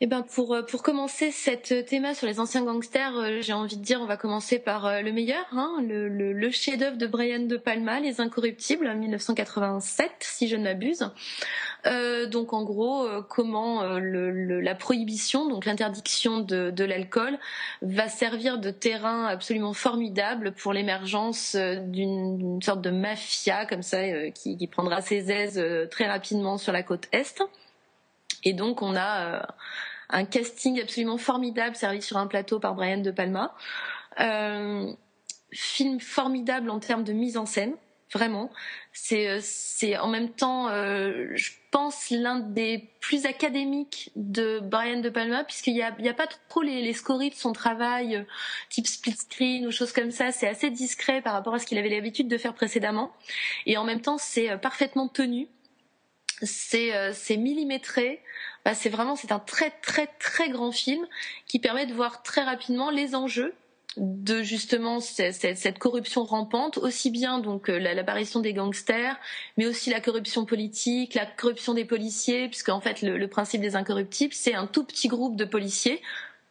[0.00, 3.76] Eh ben pour euh, pour commencer cette théma sur les anciens gangsters, euh, j'ai envie
[3.76, 7.98] de dire on va commencer par le meilleur, hein, le, chef-d'œuvre de Brian de Palma,
[7.98, 11.10] Les Incorruptibles, 1987 si je ne m'abuse.
[11.86, 17.36] Euh, donc en gros, comment la prohibition, donc l'interdiction de, l'alcool,
[17.82, 24.64] va servir de terrain absolument formidable pour l'émergence d'une sorte de mafia comme ça qui
[24.68, 27.42] prendra ses aises très rapidement sur la côte est.
[28.44, 29.44] Et donc on a
[30.10, 33.54] un casting absolument formidable servi sur un plateau par Brian De Palma.
[34.20, 34.92] Euh,
[35.52, 37.74] film formidable en termes de mise en scène,
[38.12, 38.50] vraiment.
[38.92, 45.00] C'est euh, c'est en même temps, euh, je pense l'un des plus académiques de Brian
[45.00, 48.22] De Palma puisqu'il y a a pas trop les, les scories de son travail euh,
[48.70, 50.32] type split screen ou choses comme ça.
[50.32, 53.12] C'est assez discret par rapport à ce qu'il avait l'habitude de faire précédemment
[53.66, 55.48] et en même temps c'est parfaitement tenu.
[56.42, 58.22] C'est c'est millimétré.
[58.68, 61.06] Bah, c'est vraiment un très très très grand film
[61.46, 63.54] qui permet de voir très rapidement les enjeux
[63.96, 69.18] de justement cette, corruption rampante, aussi bien donc euh, l'apparition des gangsters,
[69.56, 73.74] mais aussi la corruption politique, la corruption des policiers, puisque en fait le, principe des
[73.74, 76.02] incorruptibles, c'est un tout petit groupe de policiers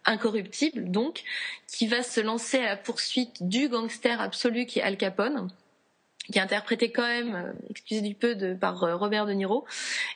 [0.05, 1.21] incorruptibles donc
[1.67, 5.51] qui va se lancer à la poursuite du gangster absolu qui est Al Capone
[6.31, 9.65] qui est interprété quand même, euh, excusez du peu, par euh, Robert De Niro.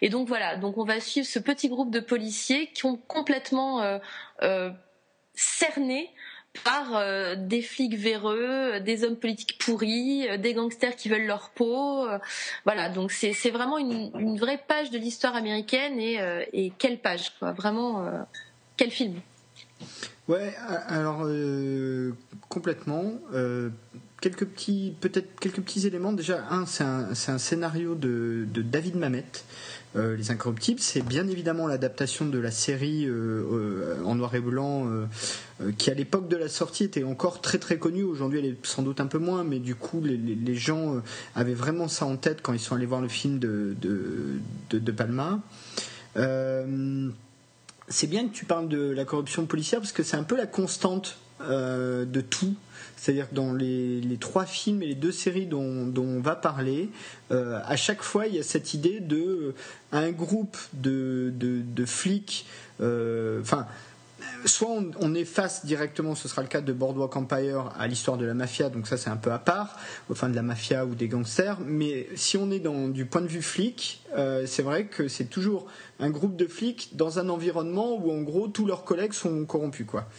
[0.02, 3.82] Et donc voilà, donc on va suivre ce petit groupe de policiers qui ont complètement
[3.82, 4.00] euh,
[4.44, 4.72] euh
[5.34, 6.10] cerné
[6.66, 7.02] par
[7.38, 12.06] des flics véreux, des hommes politiques pourris, des gangsters qui veulent leur peau.
[12.66, 16.20] voilà, donc c'est vraiment une, une, vraie page de l'histoire américaine et,
[16.52, 17.54] et, quelle page, quoi.
[17.54, 18.06] Vraiment,
[18.76, 19.16] quel film.
[20.28, 20.54] Ouais,
[20.90, 21.26] alors
[22.50, 23.14] complètement
[24.22, 26.14] quelques petits, peut-être quelques petits éléments.
[26.14, 29.26] Déjà, un, c'est un, scénario de, David Mamet.
[29.98, 34.40] Euh, les Incorruptibles, c'est bien évidemment l'adaptation de la série euh, euh, en noir et
[34.40, 34.88] blanc,
[35.78, 38.04] qui à l'époque de la sortie était encore très très connue.
[38.04, 41.02] Aujourd'hui, elle est sans doute un peu moins, mais du coup, les, gens
[41.36, 44.92] avaient vraiment ça en tête quand ils sont allés voir le film de, de, de
[44.92, 45.42] Palma.
[46.16, 50.46] c'est bien que tu parles de la corruption policière parce que c'est un peu la
[50.46, 52.56] constante de tout
[53.02, 56.92] c'est-à-dire que dans les, trois films et les deux séries dont, on va parler,
[57.32, 59.54] euh, à chaque fois, il y a cette idée de euh,
[59.92, 61.34] un groupe de,
[61.88, 62.46] flics,
[62.80, 63.66] euh, enfin.
[64.46, 68.26] soit on, est face directement, ce sera le cas de Boardwalk Empire, à l'histoire de
[68.26, 69.80] la mafia, donc ça c'est un peu à part,
[70.12, 73.28] enfin de la mafia ou des gangsters, mais si on est dans du point de
[73.28, 74.04] vue flic,
[74.46, 75.66] c'est vrai que c'est toujours
[76.02, 79.86] un groupe de flics dans un environnement où en gros tous leurs collègues sont corrompus
[79.86, 80.10] quoi.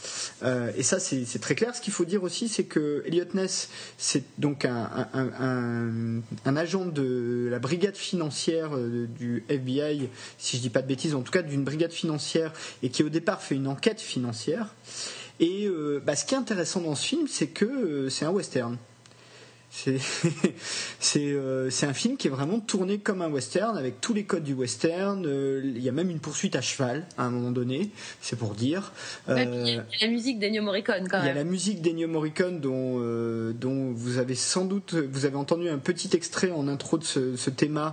[0.42, 1.74] Euh, et ça c'est très clair.
[1.74, 3.68] Ce qu'il faut dire aussi c'est que Elliot Ness
[3.98, 6.22] c'est donc un,
[6.56, 11.22] agent de la brigade financière euh, du FBI si je dis pas de bêtises en
[11.22, 14.74] tout cas d'une brigade financière et qui au départ fait une enquête financière
[15.40, 15.68] Et
[16.04, 18.76] bah, ce qui est intéressant dans ce film, c'est que c'est un western.
[21.16, 24.44] Euh, c'est un film qui est vraiment tourné comme un western, avec tous les codes
[24.44, 25.24] du western.
[25.26, 28.54] Euh, il y a même une poursuite à cheval à un moment donné, c'est pour
[28.54, 28.92] dire.
[29.28, 31.26] il y a la musique d'Ennio Morricone quand même.
[31.26, 35.26] Il y a la musique d'Ennio Morricone dont, euh, dont vous avez sans doute vous
[35.26, 37.92] avez entendu un petit extrait en intro de ce, ce thème,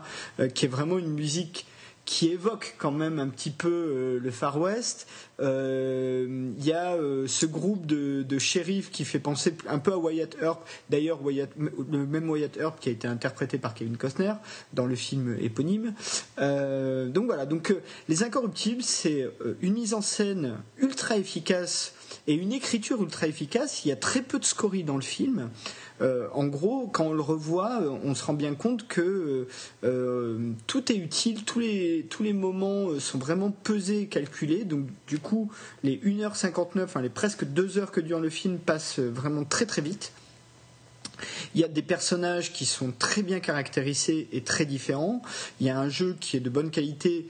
[0.53, 1.65] qui est vraiment une musique
[2.09, 5.07] qui évoque quand même un petit peu euh, le Far West.
[5.39, 9.93] Il euh, y a euh, ce groupe de, de shérifs qui fait penser un peu
[9.93, 10.67] à Wyatt Earp.
[10.89, 14.34] D'ailleurs, le même Wyatt Earp qui a été interprété par Kevin Costner
[14.73, 15.93] dans le film éponyme.
[16.38, 17.45] donc voilà.
[17.45, 17.73] Donc
[18.10, 19.30] les Incorruptibles, c'est
[19.62, 21.93] une mise en scène ultra efficace
[22.28, 23.86] et une écriture ultra efficace.
[23.86, 25.49] Il y a très peu de scories dans le film.
[26.01, 29.47] Euh, en gros, quand on le revoit, euh, on se rend bien compte que
[29.83, 34.63] euh, tout est utile, tous les, moments sont vraiment pesés, calculés.
[34.63, 35.51] Donc, du coup,
[35.83, 39.81] les 1h59, enfin les presque 2 heures que dure le film passent vraiment très très
[39.81, 40.13] vite.
[41.53, 45.21] Il y a des personnages qui sont très bien caractérisés et très différents.
[45.59, 47.27] Il y a un jeu qui est de bonne qualité,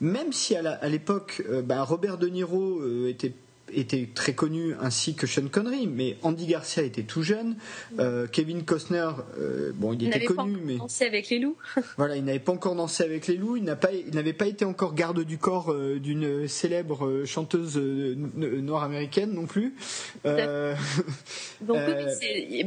[0.00, 3.32] même si à l'époque, bah, Robert De Niro était
[3.74, 7.56] était très connu, ainsi que Sean Connery, mais Andy Garcia était tout jeune.
[7.98, 9.08] Euh, Kevin Costner,
[9.38, 11.56] euh, bon, il, était connu, mais dansé avec les loups.
[11.96, 13.56] voilà, il n'avait pas encore dansé avec les loups.
[13.56, 17.76] Il n'a pas, il n'avait pas été encore garde du corps euh, d'une célèbre chanteuse
[17.76, 19.74] noire américaine non plus.
[20.24, 21.78] Donc,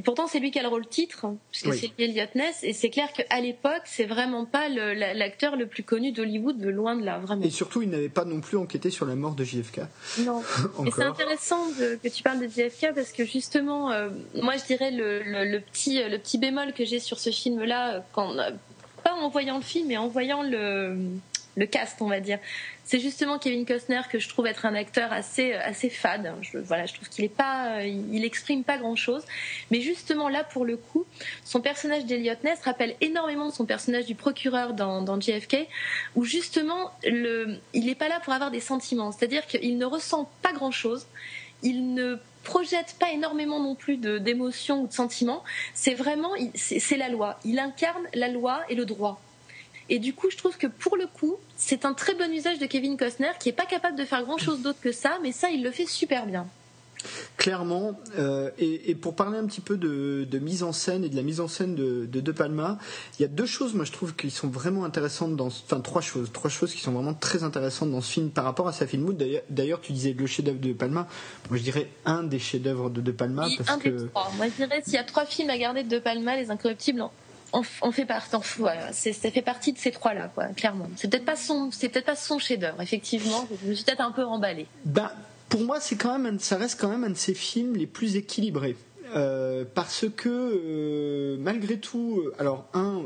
[0.03, 3.11] pourtant, c'est lui qui a le rôle titre, puisque c'est Elliot Ness, et c'est clair
[3.13, 7.43] qu'à l'époque, c'est vraiment pas l'acteur le, plus connu d'Hollywood, de loin de là, vraiment.
[7.43, 9.81] Et surtout, il n'avait pas non plus enquêté sur la mort de JFK.
[10.19, 10.41] Non.
[10.95, 14.09] c'est intéressant que tu parles de JFK parce que justement, euh,
[14.41, 18.51] moi je dirais le, petit, le petit bémol que j'ai sur ce film-là, euh,
[19.03, 20.97] pas en voyant le film, mais en voyant le,
[21.55, 22.39] le cast, on va dire.
[22.83, 26.33] C'est justement Kevin Costner que je trouve être un acteur assez assez fade.
[26.41, 29.23] Je, voilà, je trouve qu'il est pas, il, exprime pas grand chose.
[29.71, 31.05] Mais justement là, pour le coup,
[31.43, 35.67] son personnage d'Eliot Ness rappelle énormément son personnage du procureur dans, JFK,
[36.15, 39.11] où justement il n'est pas là pour avoir des sentiments.
[39.11, 41.07] C'est-à-dire qu'il ne ressent pas grand chose.
[41.63, 45.43] Il ne projette pas énormément non plus d'émotions ou de sentiments.
[45.73, 47.39] C'est vraiment, c'est la loi.
[47.43, 49.19] Il incarne la loi et le droit.
[49.89, 52.65] Et du coup, je trouve que pour le coup, c'est un très bon usage de
[52.65, 55.49] Kevin Costner qui est pas capable de faire grand chose d'autre que ça, mais ça,
[55.51, 56.47] il le fait super bien.
[57.37, 61.21] Clairement, euh, et, pour parler un petit peu de, mise en scène et de la
[61.21, 62.77] mise en scène de, de, Palma,
[63.17, 66.01] il y a deux choses, moi je trouve, qui sont vraiment intéressantes dans, enfin trois
[66.01, 68.87] choses, trois choses qui sont vraiment très intéressantes dans ce film par rapport à sa
[68.87, 69.15] film.
[69.49, 71.07] D'ailleurs, tu disais le chef-d'œuvre de Palma.
[71.49, 73.89] Moi, je dirais un des chefs-d'œuvre de De Palma parce un que.
[73.89, 74.31] Des trois.
[74.37, 77.03] Moi, je dirais s'il y a trois films à garder de De Palma, Les Incorruptibles,
[77.53, 78.29] on, fait partie,
[78.91, 80.89] ça fait partie de ces trois-là, quoi, clairement.
[80.97, 83.47] C'est peut-être pas son, c'est peut-être pas son chef-d'œuvre, effectivement.
[83.63, 84.67] Je me suis peut-être un peu emballé.
[84.83, 85.11] Ben,
[85.49, 88.15] pour moi, c'est quand même, ça reste quand même un de ses films les plus
[88.15, 88.75] équilibrés.
[89.15, 93.03] Euh, parce que euh, malgré tout, euh, alors un,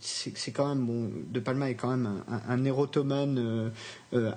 [0.00, 3.72] c'est quand même bon, De Palma est quand même un, érotomane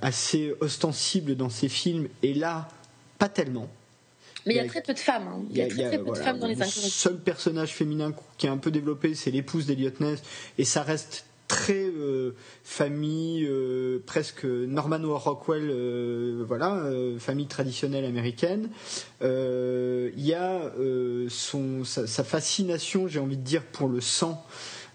[0.01, 2.67] assez ostensible dans ses films, et là,
[3.17, 3.69] pas tellement.
[4.47, 5.27] Mais il y a très peu de femmes.
[5.27, 5.45] Hein.
[5.51, 8.49] Il y a, très, peu de femmes dans les Le seul personnage féminin qui est
[8.49, 10.21] un peu développé, c'est l'épouse d'Eliot Ness,
[10.57, 16.83] et ça reste très euh, famille, euh, presque Norman Rockwell, euh, voilà,
[17.19, 18.69] famille traditionnelle américaine.
[19.21, 20.71] Il y a
[21.29, 24.45] son, sa, fascination, j'ai envie de dire, pour le sang.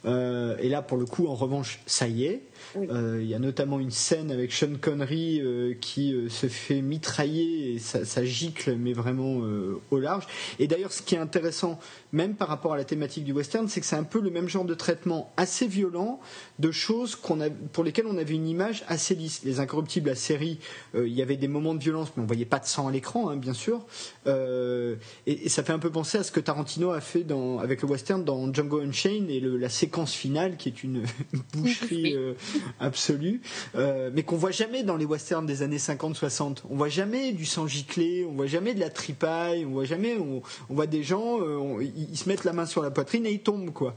[0.04, 2.42] et là, pour le coup, en revanche, ça y est.
[2.76, 6.80] Euh, il y a notamment une scène avec Sean Connery euh, qui euh, se fait
[6.80, 9.42] mitrailler et ça, gicle, mais vraiment
[9.90, 10.26] au large.
[10.58, 11.78] Et d'ailleurs, ce qui est intéressant,
[12.12, 14.48] même par rapport à la thématique du western, c'est que c'est un peu le même
[14.48, 16.20] genre de traitement assez violent
[16.58, 19.42] de choses qu'on a, pour lesquelles on avait une image assez lisse.
[19.44, 20.58] Les Incorruptibles, la série,
[20.94, 23.28] il y avait des moments de violence, mais on voyait pas de sang à l'écran,
[23.28, 23.84] hein, bien sûr.
[24.26, 27.88] Et, ça fait un peu penser à ce que Tarantino a fait dans, avec le
[27.88, 31.02] western dans Django Unchained et la séquence finale qui est une
[31.52, 32.16] boucherie
[33.74, 36.58] euh, mais qu'on voit jamais dans les westerns des années 50-60.
[36.70, 40.16] On voit jamais du sang giclé, on voit jamais de la tripaille, on voit jamais,
[40.18, 43.42] on, voit des gens, euh, ils se mettent la main sur la poitrine et ils
[43.42, 43.96] tombent quoi.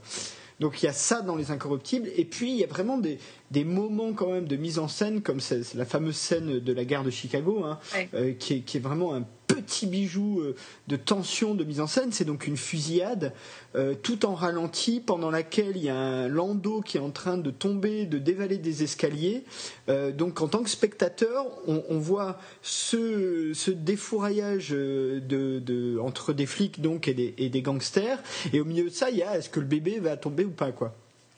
[0.60, 3.20] Donc il y a ça dans les incorruptibles, et puis il y a vraiment des,
[3.64, 7.04] moments quand même de mise en scène, comme c'est la fameuse scène de la gare
[7.04, 7.80] de Chicago, hein,
[8.14, 10.56] euh, qui, est, qui, est, vraiment un petit bijou euh,
[10.88, 12.12] de tension de mise en scène.
[12.12, 13.34] C'est donc une fusillade
[13.76, 17.38] euh, tout en ralenti pendant laquelle il y a un landau qui est en train
[17.38, 19.44] de tomber, de dévaler des escaliers.
[19.90, 26.82] Euh, donc en tant que spectateur, on, voit ce, ce défouraillage de, entre des flics
[26.82, 28.20] donc et des, et des, gangsters.
[28.54, 30.52] Et au milieu de ça, il y a est-ce que le bébé va tomber ou
[30.52, 30.96] pas quoi?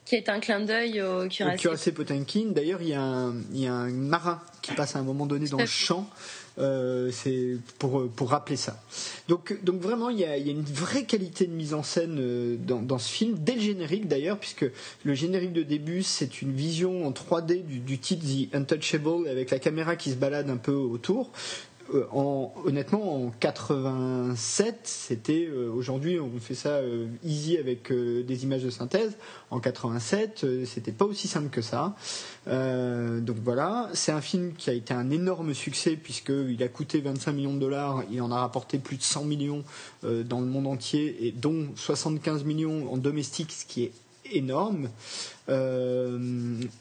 [0.08, 1.92] qui est un clin d'œil au cuirassé.
[1.92, 2.46] Potemkin.
[2.52, 6.10] D'ailleurs, il y, a un marin qui passe à un moment donné dans le champ.
[6.60, 8.82] Euh, c'est pour, pour rappeler ça.
[9.28, 12.98] Donc, donc vraiment, il y, a, une vraie qualité de mise en scène euh, dans,
[12.98, 14.66] ce film, dès le générique d'ailleurs, puisque
[15.04, 19.52] le générique de début, c'est une vision en 3D du, du titre The Untouchable, avec
[19.52, 21.32] la caméra qui se balade un peu autour.
[21.94, 28.44] Euh, en, honnêtement, en 87, c'était euh, aujourd'hui on fait ça euh, easy avec des
[28.44, 29.18] images de synthèse.
[29.52, 31.96] En 87, c'était pas aussi simple que ça.
[32.46, 37.32] donc voilà, c'est un film qui a été un énorme succès puisqu'il a coûté 25
[37.32, 39.64] millions de dollars, il en a rapporté plus de 100 millions
[40.04, 43.92] dans le monde entier et dont 75 millions en domestique, ce qui est
[44.34, 44.90] énorme.
[45.50, 46.20] Euh,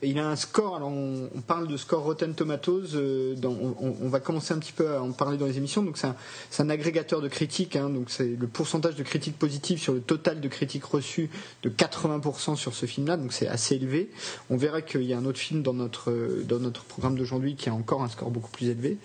[0.02, 4.55] il a un score, alors on, parle de score Rotten Tomatoes, euh, on, va commencer
[4.55, 7.76] un petit peu à en parler dans les émissions, donc c'est un, agrégateur de critiques,
[7.76, 11.31] hein, donc c'est le pourcentage de critiques positives sur le total de critiques reçues
[11.62, 14.11] de 80% sur ce film-là, donc c'est assez élevé.
[14.50, 16.12] On verra qu'il y a un autre film dans notre,
[16.44, 18.98] dans notre programme d'aujourd'hui qui a encore un score beaucoup plus élevé.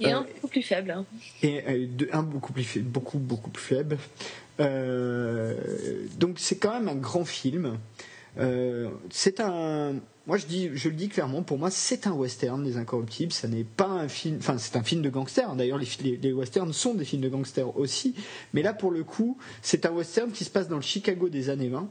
[0.00, 0.90] Et un euh, beaucoup plus faible.
[0.90, 1.06] Hein.
[1.42, 1.62] Et
[2.12, 3.96] un beaucoup plus, beaucoup, beaucoup plus faible.
[6.18, 7.78] donc c'est quand même un grand film.
[8.38, 9.94] Euh, c'est un.
[10.26, 13.32] Moi, je, dis, je le dis clairement, pour moi, c'est un western, Les Incorruptibles.
[13.32, 14.36] Ça n'est pas un film.
[14.38, 15.54] Enfin, c'est un film de gangster.
[15.56, 18.14] D'ailleurs, les, westerns sont des films de gangsters aussi.
[18.52, 21.48] Mais là, pour le coup, c'est un western qui se passe dans le Chicago des
[21.48, 21.88] années 20.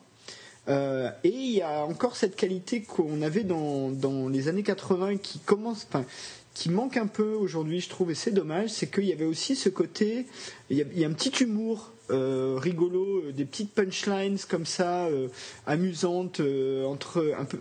[0.70, 5.18] Euh, et il y a encore cette qualité qu'on avait dans, dans, les années 80
[5.18, 6.06] qui commence, enfin,
[6.54, 9.56] qui manque un peu aujourd'hui, je trouve, et c'est dommage, c'est qu'il y avait aussi
[9.56, 10.26] ce côté,
[10.70, 15.28] il y, a, un petit humour euh, rigolo, euh, des petites punchlines comme ça, euh,
[15.66, 16.86] amusantes peu,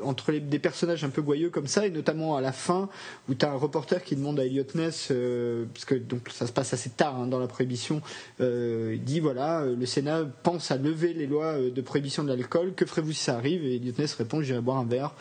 [0.02, 2.88] entre des personnages un peu goyeux comme ça, et notamment à la fin
[3.28, 5.12] où tu as un reporter qui demande à Elliot Ness,
[5.74, 8.00] parce que donc ça se passe assez tard hein, dans la prohibition,
[8.38, 12.86] il dit voilà, le Sénat pense à lever les lois de prohibition de l'alcool, que
[12.86, 13.64] ferez-vous si ça arrive?
[13.64, 15.14] Et Elliot Ness répond j'irai boire un verre,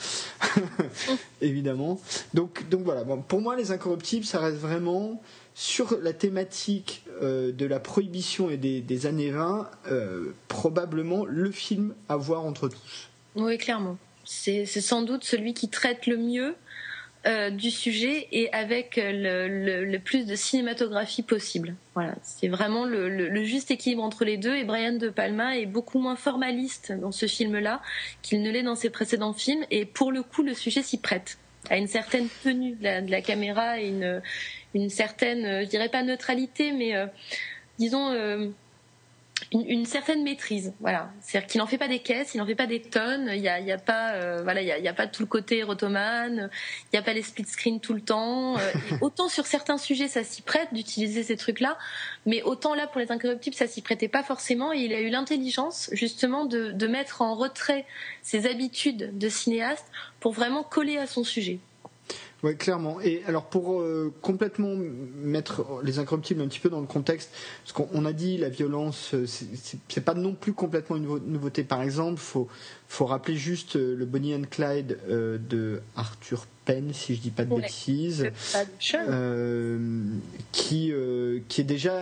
[1.42, 2.00] évidemment.
[2.34, 5.22] Donc, donc voilà, pour moi les incorruptibles, ça reste vraiment
[5.56, 11.96] sur la thématique euh, de la prohibition et des, années 20, euh, probablement le film
[12.10, 13.10] à voir entre tous.
[13.36, 13.98] Oui, clairement.
[14.26, 16.56] C'est sans doute celui qui traite le mieux
[17.26, 21.76] euh, du sujet et avec le, plus de cinématographie possible.
[21.94, 24.56] Voilà, c'est vraiment le, juste équilibre entre les deux.
[24.56, 27.82] Et Brian De Palma est beaucoup moins formaliste dans ce film-là
[28.24, 29.64] qu'il ne l'est dans ses précédents films.
[29.72, 31.38] Et pour le coup, le sujet s'y prête
[31.70, 34.22] à une certaine tenue de la, de la caméra et une,
[34.76, 37.08] une certaine, euh, je dirais pas neutralité, mais euh,
[37.80, 38.50] disons euh,
[39.54, 40.74] une, certaine maîtrise.
[40.82, 43.32] Voilà, c'est-à-dire qu'il n'en fait pas des caisses, il n'en fait pas des tonnes.
[43.34, 46.50] Il n'y a, y a, pas, voilà, il y a, pas tout le côté rotoman.
[46.84, 48.56] Il n'y a pas les split screen tout le temps.
[49.02, 51.78] autant sur certains sujets, ça s'y prête d'utiliser ces trucs-là,
[52.26, 54.74] mais autant là pour les incorruptibles, ça s'y prêtait pas forcément.
[54.74, 57.86] Et il a eu l'intelligence justement de mettre en retrait
[58.24, 59.86] ses habitudes de cinéaste
[60.20, 61.60] pour vraiment coller à son sujet.
[62.44, 63.00] Oui, clairement.
[63.02, 64.76] Et alors pour euh, complètement
[65.22, 67.32] mettre les incorruptibles un petit peu dans le contexte,
[67.64, 71.64] parce qu'on a dit la violence, euh, c'est pas non plus complètement une nouveauté.
[71.64, 72.48] Par exemple, faut
[72.88, 77.46] faut rappeler juste euh, le Bonnie and Clyde de Arthur Penn, si je dis pas
[77.46, 78.30] de bêtises,
[80.52, 80.94] qui
[81.48, 82.02] qui est déjà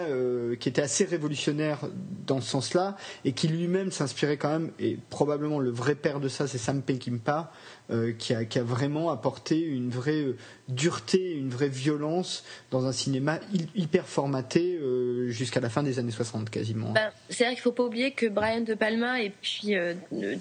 [0.60, 1.80] qui était assez révolutionnaire
[2.26, 6.28] dans ce sens-là et qui lui-même s'inspirait quand même et probablement le vrai père de
[6.28, 7.52] ça, c'est Sam Peckinpah
[7.92, 10.38] euh, qui, a, vraiment apporté une vraie euh,
[10.70, 13.40] dureté, une vraie violence dans un cinéma
[13.76, 16.92] hyper formaté euh, jusqu'à la fin des années 60 quasiment.
[16.92, 19.76] Ben, c'est vrai qu'il ne faut pas oublier que Brian De Palma et puis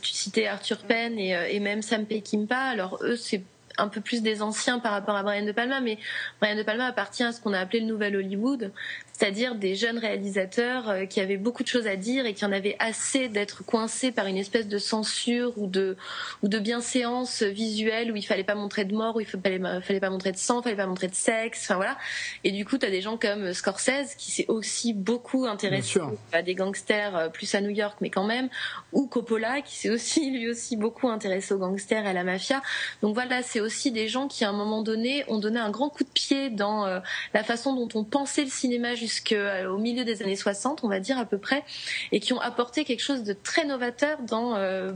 [0.02, 3.42] tu citais Arthur Penn et, et même Sam Peckinpah, alors eux c'est
[3.78, 5.98] un peu plus des anciens par rapport à Brian De Palma, mais
[6.40, 8.70] Brian De Palma appartient à ce qu'on a appelé le nouvel Hollywood,
[9.12, 12.52] c'est-à-dire des jeunes réalisateurs euh, qui avaient beaucoup de choses à dire et qui en
[12.52, 15.96] avaient assez d'être coincés par une espèce de censure ou de
[16.42, 20.00] ou de bienséance visuelle où il fallait pas montrer de mort, où il fallait, fallait
[20.00, 21.96] pas montrer de sang, il fallait pas montrer de sexe, enfin voilà.
[22.44, 26.00] Et du coup, tu as des gens comme Scorsese qui s'est aussi beaucoup intéressé
[26.32, 28.48] à des gangsters euh, plus à New York, mais quand même,
[28.92, 32.62] ou Coppola qui s'est aussi lui aussi beaucoup intéressé aux gangsters et à la mafia.
[33.02, 35.90] Donc voilà, c'est aussi des gens qui à un moment donné ont donné un grand
[35.90, 37.00] coup de pied dans euh,
[37.34, 41.00] la façon dont on pensait le cinéma jusqu'au euh, milieu des années 60, on va
[41.00, 41.64] dire à peu près,
[42.10, 44.92] et qui ont apporté quelque chose de très novateur dans euh,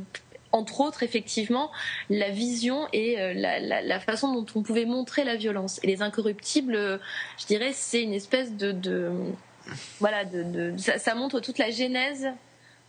[0.52, 1.70] entre autres, effectivement,
[2.08, 5.80] la vision et la, façon dont on pouvait montrer la violence.
[5.82, 7.00] Et les incorruptibles,
[7.38, 9.12] je dirais, c'est une espèce de,
[10.00, 10.24] voilà,
[10.78, 12.28] ça, montre toute la genèse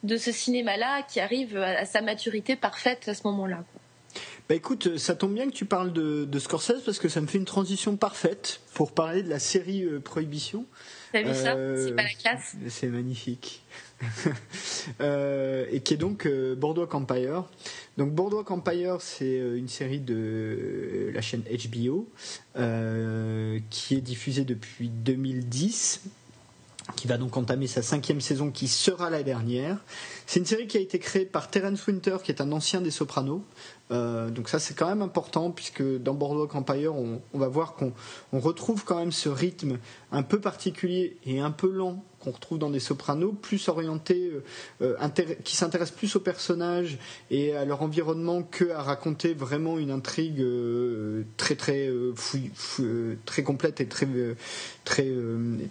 [0.04, 3.64] de ce cinéma-là qui arrive à, sa maturité parfaite à ce moment-là.
[4.48, 7.38] Bah écoute, ça tombe bien que tu parles de, Scorsese parce que ça me fait
[7.38, 10.66] une transition parfaite pour parler de la série euh, Prohibition.
[11.12, 11.56] T'as vu ça?
[11.56, 13.64] Euh, C'est pas la classe C'est magnifique.
[15.02, 17.44] Euh, et qui est donc Boardwalk Empire.
[17.98, 22.08] Donc Boardwalk Empire, c'est une série de la chaîne HBO
[23.70, 26.04] qui est diffusée depuis 2010
[26.96, 29.78] qui va donc entamer sa cinquième saison, qui sera la dernière.
[30.26, 32.92] C'est une série qui a été créée par Terence Winter, qui est un ancien des
[32.92, 33.44] Sopranos.
[33.90, 37.76] Euh, donc ça c'est quand même important puisque dans Boardwalk Empire on, on va voir
[37.76, 37.94] qu'on
[38.34, 39.80] retrouve quand même ce rythme
[40.12, 44.32] un peu particulier et un peu lent qu'on retrouve dans des sopranos, plus orientés,
[44.82, 46.98] euh, euh, qui s'intéressent plus aux personnages
[47.30, 51.90] et à leur environnement que à raconter vraiment une intrigue euh, très très
[53.26, 54.08] très complète et très
[54.84, 55.12] très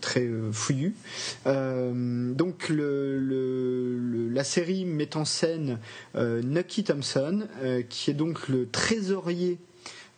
[0.00, 0.94] très fouillue.
[1.44, 5.78] donc la série met en scène
[6.14, 7.46] Nucky Thompson,
[7.88, 9.58] qui est donc le trésorier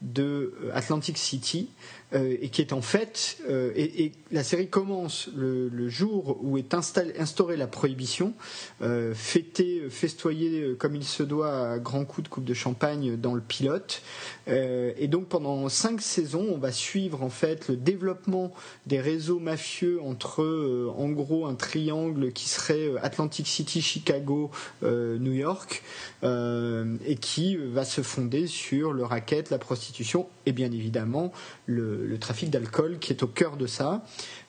[0.03, 1.68] de Atlantic City,
[2.15, 6.75] euh, et qui est en fait, euh, et, la série commence le, jour où est
[6.75, 8.35] instaurée la prohibition,
[8.83, 13.35] euh, fêtée, festoyée comme il se doit à grands coups de coupe de champagne dans
[13.35, 14.03] le pilote.
[14.47, 18.53] et donc pendant cinq saisons, on va suivre en fait le développement
[18.87, 24.51] des réseaux mafieux entre, en gros, un triangle qui serait Atlantic City, Chicago,
[24.83, 25.83] New York,
[26.23, 31.33] et qui va se fonder sur le racket, la prostitution et bien évidemment
[31.67, 34.03] le, trafic d'alcool qui est au cœur de ça.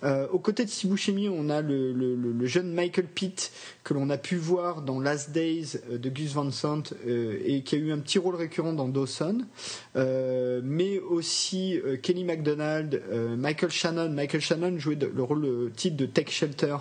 [0.03, 0.95] Euh, aux côtés de Steve
[1.29, 3.51] on a le, jeune Michael Pitt
[3.83, 7.63] que l'on a pu voir dans Last Days euh, de Gus Van Sant euh, et
[7.63, 9.45] qui a eu un petit rôle récurrent dans Dawson,
[9.95, 13.01] mais aussi Kelly MacDonald,
[13.37, 14.09] Michael Shannon.
[14.09, 16.77] Michael Shannon jouait le rôle titre de Tech Shelter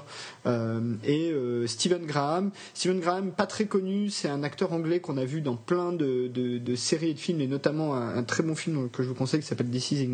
[1.05, 1.33] et
[1.67, 2.51] Stephen Graham.
[2.75, 6.31] Stephen Graham, pas très connu, c'est un acteur anglais qu'on a vu dans plein de,
[6.77, 9.47] séries et de films et notamment un, très bon film que je vous conseille qui
[9.47, 10.09] s'appelle This Is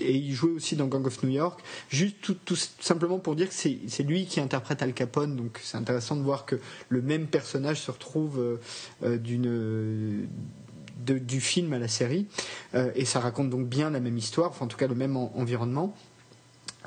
[0.00, 1.60] et il jouait aussi dans Gang of New York.
[1.98, 6.14] Juste tout, simplement pour dire que c'est lui qui interprète Al Capone, donc c'est intéressant
[6.14, 8.60] de voir que le même personnage se retrouve euh,
[9.02, 10.28] euh, d'une
[11.04, 12.26] du film à la série,
[12.76, 15.16] euh, et ça raconte donc bien la même histoire, enfin en tout cas le même
[15.16, 15.92] environnement.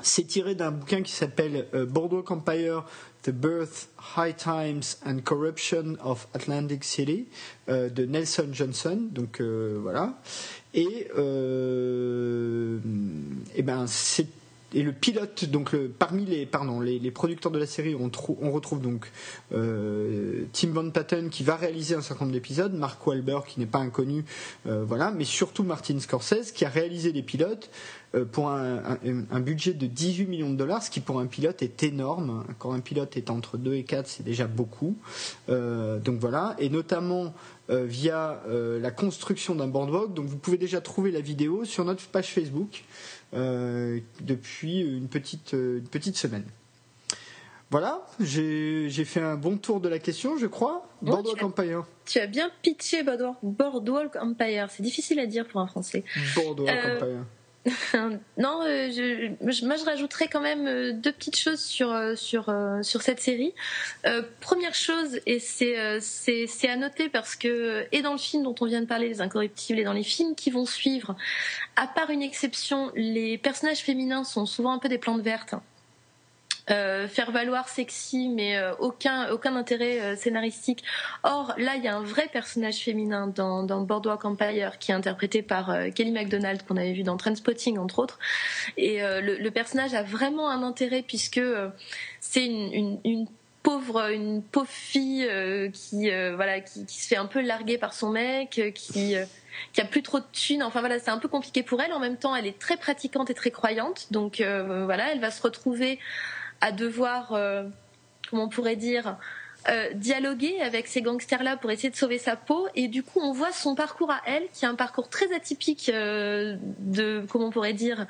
[0.02, 2.86] C'est tiré d'un bouquin qui s'appelle Boardwalk Empire,
[3.22, 7.26] The Birth, High Times and Corruption of Atlantic City
[7.68, 9.08] de Nelson Johnson.
[9.10, 10.18] Donc voilà.
[10.74, 11.08] Et,
[13.54, 14.26] et ben c'est
[14.74, 18.10] et le pilote, donc parmi les, pardon, les, producteurs de la série, on,
[18.40, 19.10] on retrouve donc
[19.52, 23.66] euh, Tim Van Patten qui va réaliser un certain nombre d'épisodes, Mark Wahlberg qui n'est
[23.66, 24.24] pas inconnu,
[24.66, 27.70] euh, voilà, mais surtout Martin Scorsese qui a réalisé les pilotes
[28.14, 28.98] euh, pour un,
[29.40, 32.44] budget de 18 millions de dollars, ce qui pour un pilote est énorme.
[32.58, 34.96] Quand un pilote est entre 2 et 4, c'est déjà beaucoup.
[35.48, 37.34] donc voilà, et notamment
[37.68, 40.14] via la construction d'un boardwalk.
[40.14, 42.84] Donc vous pouvez déjà trouver la vidéo sur notre page Facebook.
[43.34, 46.44] Euh, depuis une petite, une petite semaine.
[47.70, 50.86] Voilà, j'ai fait un bon tour de la question, je crois.
[51.00, 51.84] Boardwalk Empire.
[52.04, 54.66] Tu as bien pitché Boardwalk, Empire.
[54.68, 56.04] C'est difficile à dire pour un français.
[56.36, 57.24] Boardwalk euh, Empire.
[58.38, 62.52] non, euh, je, moi je rajouterais quand même euh, deux petites choses sur euh, sur
[62.82, 63.54] sur cette série.
[64.40, 68.66] première chose, et c'est c'est à noter parce que et dans le film dont on
[68.66, 71.16] vient de parler, Les Incorruptibles, et dans les films qui vont suivre,
[71.76, 75.54] à part une exception, les personnages féminins sont souvent un peu des plantes vertes.
[76.70, 80.84] Euh, faire valoir sexy, mais euh, aucun aucun intérêt euh, scénaristique.
[81.24, 84.94] Or là, il y a un vrai personnage féminin dans, dans Boardwalk Empire qui est
[84.94, 88.20] interprété par Kelly MacDonald qu'on avait vu dans Trainspotting entre autres.
[88.76, 91.40] Et le, personnage a vraiment un intérêt puisque
[92.20, 93.26] c'est une, une,
[93.62, 95.28] pauvre une pauvre fille
[95.72, 99.16] qui voilà qui, se fait un peu larguer par son mec qui
[99.72, 100.62] qui a plus trop de thunes.
[100.62, 101.92] Enfin voilà, c'est un peu compliqué pour elle.
[101.92, 104.06] En même temps, elle est très pratiquante et très croyante.
[104.10, 105.98] Donc voilà, elle va se retrouver
[106.62, 107.64] à devoir, euh,
[108.30, 109.18] comment on pourrait dire,
[109.68, 112.66] euh, dialoguer avec ces gangsters-là pour essayer de sauver sa peau.
[112.74, 115.90] Et du coup, on voit son parcours à elle, qui est un parcours très atypique
[115.92, 118.06] euh, de, comment on pourrait dire,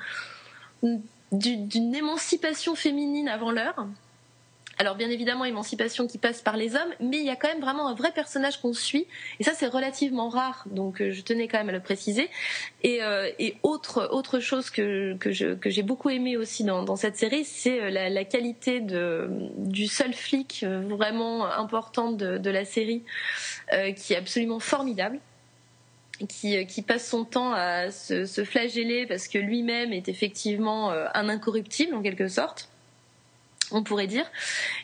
[1.31, 3.87] d'une émancipation féminine avant l'heure.
[4.79, 7.61] Alors bien évidemment, émancipation qui passe par les hommes, mais il y a quand même
[7.61, 9.05] vraiment un vrai personnage qu'on suit,
[9.39, 12.29] et ça c'est relativement rare, donc euh, je tenais quand même à le préciser.
[12.81, 13.29] Et, euh,
[13.61, 18.25] autre autre chose que que j'ai beaucoup aimé aussi dans, cette série, c'est euh, la,
[18.25, 23.03] qualité du seul flic vraiment important de, la série,
[23.95, 25.19] qui est absolument formidable.
[26.29, 31.27] Qui, qui, passe son temps à se, se flageller parce que lui-même est effectivement un
[31.27, 32.69] incorruptible en quelque sorte
[33.73, 34.25] on pourrait dire.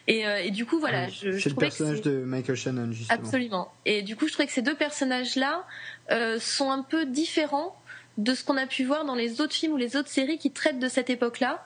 [0.08, 1.08] Et, euh, du coup, voilà.
[1.10, 3.20] je, c'est le personnage de Michael Shannon, justement.
[3.20, 3.72] Absolument.
[3.86, 5.66] Et du coup, je trouvais que ces deux personnages-là
[6.12, 7.76] euh, sont un peu différents
[8.20, 10.51] de ce qu'on a pu voir dans les autres films ou les autres séries qui
[10.51, 11.63] traitent de cette époque-là,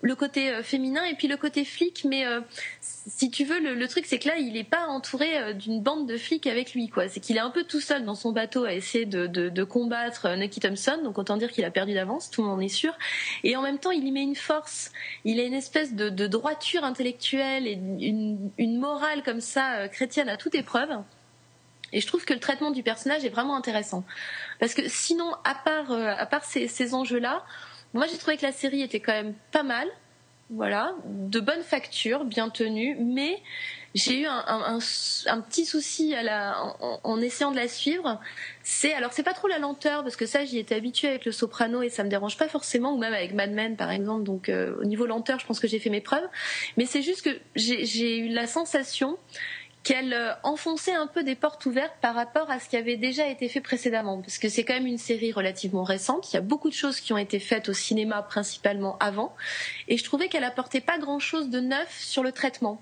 [0.00, 2.06] le côté euh, féminin et puis le côté flic.
[2.08, 2.40] Mais euh,
[2.80, 6.08] si tu veux, le, truc c'est que là, il n'est pas entouré euh, d'une bande
[6.08, 6.90] de flics avec lui.
[7.10, 10.60] C'est qu'il est un peu tout seul dans son bateau à essayer de, combattre Nucky
[10.60, 10.98] Thompson.
[11.04, 12.96] Donc autant dire qu'il a perdu d'avance, tout le monde en est sûr.
[13.44, 14.92] Et en même temps, il y met une force.
[15.26, 20.38] Il a une espèce de, droiture intellectuelle et une, une morale comme ça chrétienne à
[20.38, 20.88] toute épreuve.
[21.92, 24.04] Et je trouve que le traitement du personnage est vraiment intéressant.
[24.60, 27.44] Parce que sinon, à part, euh, à part ces, ces enjeux-là,
[27.94, 29.88] moi j'ai trouvé que la série était quand même pas mal.
[30.50, 33.40] Voilà, de bonne facture, bien tenue, mais
[33.94, 36.14] j'ai eu un, un, petit souci
[37.04, 38.20] en, essayant de la suivre.
[38.62, 41.32] C'est alors c'est pas trop la lenteur parce que ça j'y étais habituée avec le
[41.32, 44.24] soprano et ça me dérange pas forcément ou même avec Mad Men par exemple.
[44.24, 46.26] Donc euh, au niveau lenteur, je pense que j'ai fait mes preuves.
[46.76, 49.18] Mais c'est juste que j'ai eu la sensation
[49.82, 53.26] qu'elle euh, enfonçait un peu des portes ouvertes par rapport à ce qui avait déjà
[53.26, 56.32] été fait précédemment, parce que c'est quand même une série relativement récente.
[56.32, 59.34] Il y a beaucoup de choses qui ont été faites au cinéma principalement avant,
[59.88, 62.80] et je trouvais qu'elle apportait pas grand-chose de neuf sur le traitement,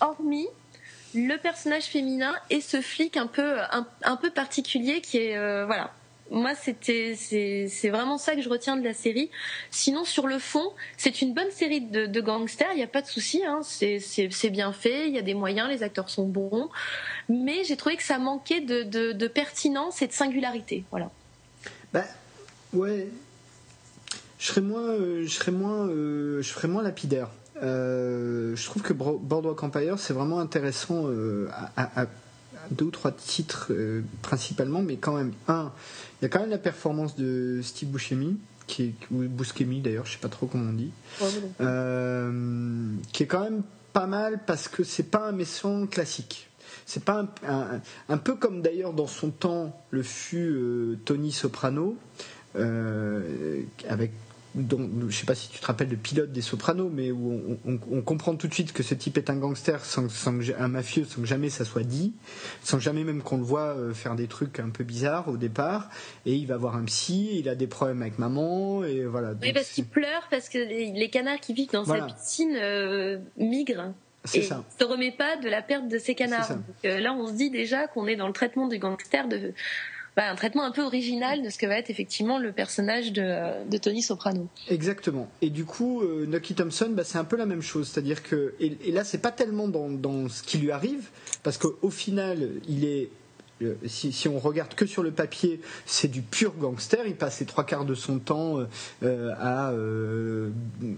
[0.00, 0.48] hormis
[1.14, 3.58] le personnage féminin et ce flic un peu
[4.02, 5.90] un, peu particulier qui est euh, voilà
[6.30, 9.30] moi, c'était, c'est vraiment ça que je retiens de la série.
[9.70, 12.72] Sinon, sur le fond, c'est une bonne série de, gangsters.
[12.72, 13.42] Il n'y a pas de souci.
[13.44, 13.60] Hein.
[13.62, 15.08] C'est bien fait.
[15.08, 15.68] Il y a des moyens.
[15.68, 16.68] Les acteurs sont bons.
[17.28, 20.84] Mais j'ai trouvé que ça manquait de, pertinence et de singularité.
[20.90, 21.10] Voilà.
[21.92, 22.04] Bah,
[22.72, 23.08] ouais.
[24.38, 27.30] Je serais moins, euh, je serais moins, euh, je ferais moins lapidaire.
[27.62, 31.06] Euh, je trouve que Boardwalk Empire, c'est vraiment intéressant
[31.76, 32.06] à, à
[32.70, 33.72] deux ou trois titres
[34.22, 35.72] principalement, mais quand même, un,
[36.20, 40.06] il y a quand même la performance de Steve Buscemi, qui est, ou Buscemi d'ailleurs,
[40.06, 40.90] je sais pas trop comment on dit,
[41.60, 43.62] euh, qui est quand même
[43.92, 46.48] pas mal parce que c'est pas un méchant classique.
[46.84, 47.26] C'est pas
[48.08, 51.96] un, peu comme d'ailleurs dans son temps le fut euh, Tony Soprano,
[52.56, 54.12] euh, avec
[54.56, 58.02] dont, je sais pas si tu te rappelles de pilote des Sopranos, mais où on,
[58.02, 60.08] comprend tout de suite que ce type est un gangster, sans,
[60.58, 62.14] un mafieux, sans que jamais ça soit dit,
[62.62, 65.90] sans jamais même qu'on le voit euh, faire des trucs un peu bizarres au départ.
[66.24, 69.34] Et il va avoir un psy, il a des problèmes avec maman, et voilà.
[69.42, 73.94] Oui, parce qu'il pleure parce que les, canards qui vivent dans sa piscine euh, migrent.
[74.34, 74.56] Et ça.
[74.56, 76.48] ne se remet pas de la perte de ses canards.
[76.48, 79.52] Donc, euh, là, on se dit déjà qu'on est dans le traitement du gangster de
[80.16, 83.76] bah, un traitement un peu original de ce que va être effectivement le personnage de,
[83.76, 84.48] Tony Soprano.
[84.70, 85.28] Exactement.
[85.42, 87.88] Et du coup, euh, Nucky Thompson, bah, c'est un peu la même chose.
[87.88, 91.10] C'est-à-dire que, et, là, c'est pas tellement dans, ce qui lui arrive,
[91.42, 93.10] parce qu'au final, il est
[93.62, 97.06] euh, si, on regarde que sur le papier, c'est du pur gangster.
[97.06, 98.66] Il passe les trois quarts de son temps
[99.02, 99.72] euh, à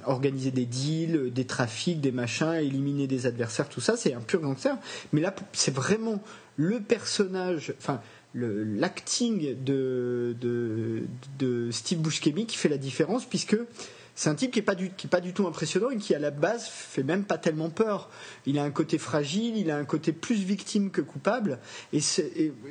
[0.06, 3.96] organiser des deals, des trafics, des machins, éliminer des adversaires, tout ça.
[3.96, 4.76] C'est un pur gangster.
[5.12, 6.22] Mais là, c'est vraiment
[6.56, 7.74] le personnage.
[7.78, 8.00] Enfin,
[8.35, 11.03] l'acting de, de,
[11.39, 13.57] de, Steve Buscemi qui fait la différence puisque
[14.18, 17.04] c'est un type qui est pas du tout impressionnant et qui à la base fait
[17.04, 18.10] même pas tellement peur.
[18.46, 21.60] Il a un côté fragile, il a un côté plus victime que coupable.
[21.92, 22.00] Et,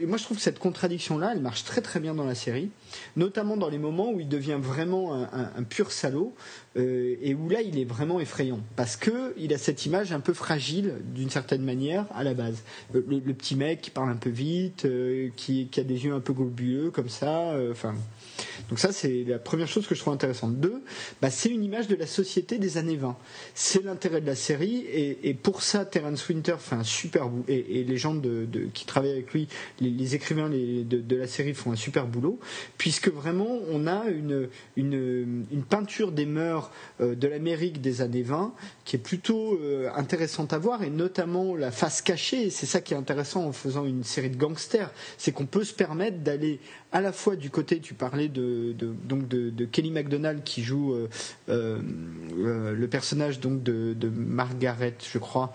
[0.06, 2.70] moi je trouve que cette contradiction là, elle marche très très bien dans la série,
[3.16, 6.36] notamment dans les moments où il devient vraiment un, pur salaud
[6.76, 10.20] euh, et où là il est vraiment effrayant parce que il a cette image un
[10.20, 12.62] peu fragile d'une certaine manière à la base.
[12.94, 13.02] Le,
[13.34, 16.34] petit mec qui parle un peu vite, euh, qui, qui, a des yeux un peu
[16.34, 17.96] globuleux comme ça, euh, enfin.
[18.70, 20.60] Donc ça, c'est la première chose que je trouve intéressante.
[20.60, 20.84] Deux,
[21.22, 23.16] bah, c'est une image de la société des années 20.
[23.56, 27.84] C'est l'intérêt de la série, et, pour ça, Terence Winter fait un super boulot, et,
[27.84, 28.20] les gens
[28.74, 29.48] qui travaillent avec lui,
[29.80, 32.40] les, écrivains de, la série font un super boulot,
[32.78, 36.72] puisque vraiment, on a une, une, peinture des mœurs
[37.02, 38.54] euh, de l'Amérique des années 20
[38.86, 42.94] qui est plutôt euh, intéressante à voir, et notamment la face cachée, c'est ça qui
[42.94, 46.60] est intéressant en faisant une série de gangsters, c'est qu'on peut se permettre d'aller
[46.98, 51.08] à la fois du côté, tu parlais de, donc de, Kelly MacDonald qui joue euh,
[51.48, 51.80] euh,
[52.40, 55.54] euh, le personnage donc de, Margaret, je crois,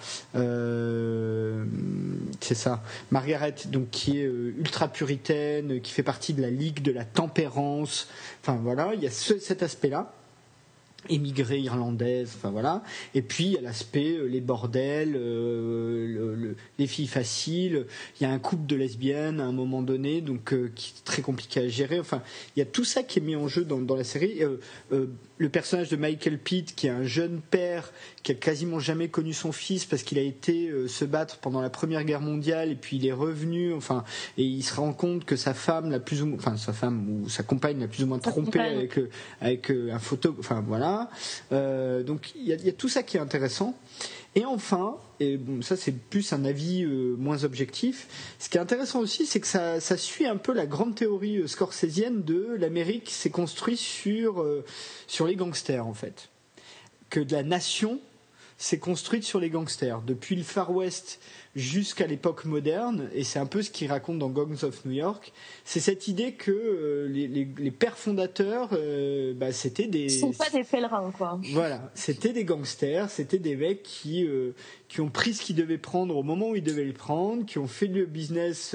[2.40, 6.92] c'est ça, Margaret, donc qui est ultra puritaine, qui fait partie de la ligue de
[6.92, 8.08] la tempérance.
[8.40, 10.14] Enfin voilà, il y a cet aspect-là
[11.08, 12.82] émigrée irlandaise, enfin voilà.
[13.14, 15.18] Et puis il y a l'aspect les bordels,
[16.78, 17.86] les filles faciles.
[18.20, 21.22] Il y a un couple de lesbiennes à un moment donné, donc qui est très
[21.22, 21.98] compliqué à gérer.
[21.98, 22.22] Enfin,
[22.56, 24.40] il y a tout ça qui est mis en jeu dans, dans la série
[25.42, 27.92] le personnage de Michael Pitt, qui est un jeune père
[28.22, 31.60] qui a quasiment jamais connu son fils parce qu'il a été euh, se battre pendant
[31.60, 34.04] la Première Guerre mondiale et puis il est revenu, enfin,
[34.38, 37.22] et il se rend compte que sa femme l'a plus ou moins, enfin sa femme
[37.24, 38.98] ou sa compagne l'a plus ou moins trompé avec
[39.40, 41.10] avec euh, un photo, enfin voilà.
[41.52, 43.74] Euh, donc il y, a, tout ça qui est intéressant.
[44.34, 48.60] Et enfin, et bon, ça c'est plus un avis euh, moins objectif, ce qui est
[48.60, 52.56] intéressant aussi, c'est que ça, ça, suit un peu la grande théorie euh, scorsésienne de
[52.58, 54.64] l'Amérique s'est construit sur, euh,
[55.06, 56.30] sur les gangsters en fait.
[57.10, 58.00] Que de la nation
[58.62, 60.02] s'est construite sur les gangsters.
[60.02, 61.20] Depuis le Far West
[61.54, 65.32] jusqu'à l'époque moderne, et c'est un peu ce qu'il raconte dans Gangs of New York,
[65.64, 70.08] c'est cette idée que euh, les, pères fondateurs, euh, bah, c'était des...
[70.08, 71.38] Ce sont pas des pèlerins, quoi.
[71.52, 74.52] Voilà, c'était des gangsters, c'était des mecs qui, euh,
[74.88, 77.58] qui ont pris ce qu'ils devaient prendre au moment où ils devaient le prendre, qui
[77.58, 78.74] ont fait le business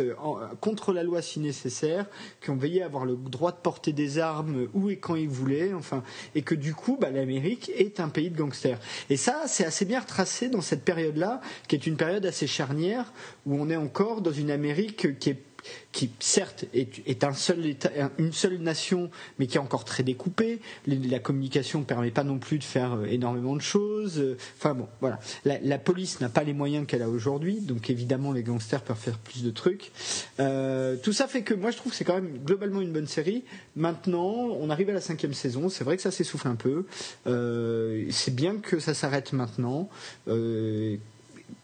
[0.61, 2.05] contre la loi si nécessaire,
[2.41, 5.29] qui ont veillé à avoir le droit de porter des armes où et quand ils
[5.29, 6.03] voulaient, enfin,
[6.35, 8.79] et que du coup, bah, l'Amérique est un pays de gangsters.
[9.09, 12.45] Et ça, c'est assez bien retracé dans cette période-là, qui est une période assez
[13.45, 15.07] où on est encore dans une Amérique
[15.91, 17.75] qui certes est, un seul
[18.17, 19.09] une seule nation,
[19.39, 20.59] mais qui est encore très découpée.
[20.85, 24.23] La communication ne permet pas non plus de faire euh, énormément de choses.
[24.57, 25.19] Enfin bon, voilà.
[25.43, 29.17] La, police n'a pas les moyens qu'elle a aujourd'hui, donc évidemment les gangsters peuvent faire
[29.17, 29.91] plus de trucs.
[30.39, 33.07] Euh, tout ça fait que moi je trouve que c'est quand même globalement une bonne
[33.07, 33.43] série.
[33.75, 35.69] Maintenant, on arrive à la cinquième saison.
[35.69, 36.85] C'est vrai que ça s'essouffle un peu.
[37.27, 39.89] Euh, c'est bien que ça s'arrête maintenant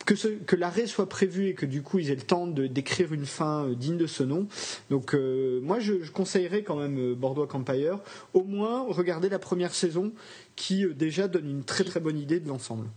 [0.05, 3.25] que, l'arrêt soit prévu et que du coup ils aient le temps de d'écrire une
[3.25, 4.47] fin euh, digne de ce nom.
[4.89, 7.99] Donc euh, moi je, conseillerais quand même euh, Bordeaux Empire,
[8.33, 10.11] au moins regarder la première saison
[10.55, 12.87] qui déjà donne une très très bonne idée de l'ensemble.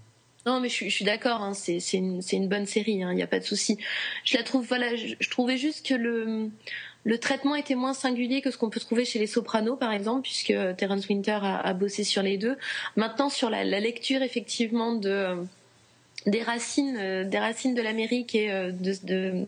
[0.45, 3.41] Non, mais je suis, d'accord, hein, c'est une, bonne série, il hein, n'y a pas
[3.41, 3.79] de souci.
[4.23, 6.51] Je la trouve, voilà, je, trouvais juste que le,
[7.03, 10.23] le traitement était moins singulier que ce qu'on peut trouver chez les Sopranos, par exemple,
[10.23, 12.57] puisque Terence Winter a, bossé sur les deux.
[12.95, 15.37] Maintenant, sur la lecture, effectivement, de
[16.27, 19.47] des racines, euh, des racines de l'Amérique et euh, de,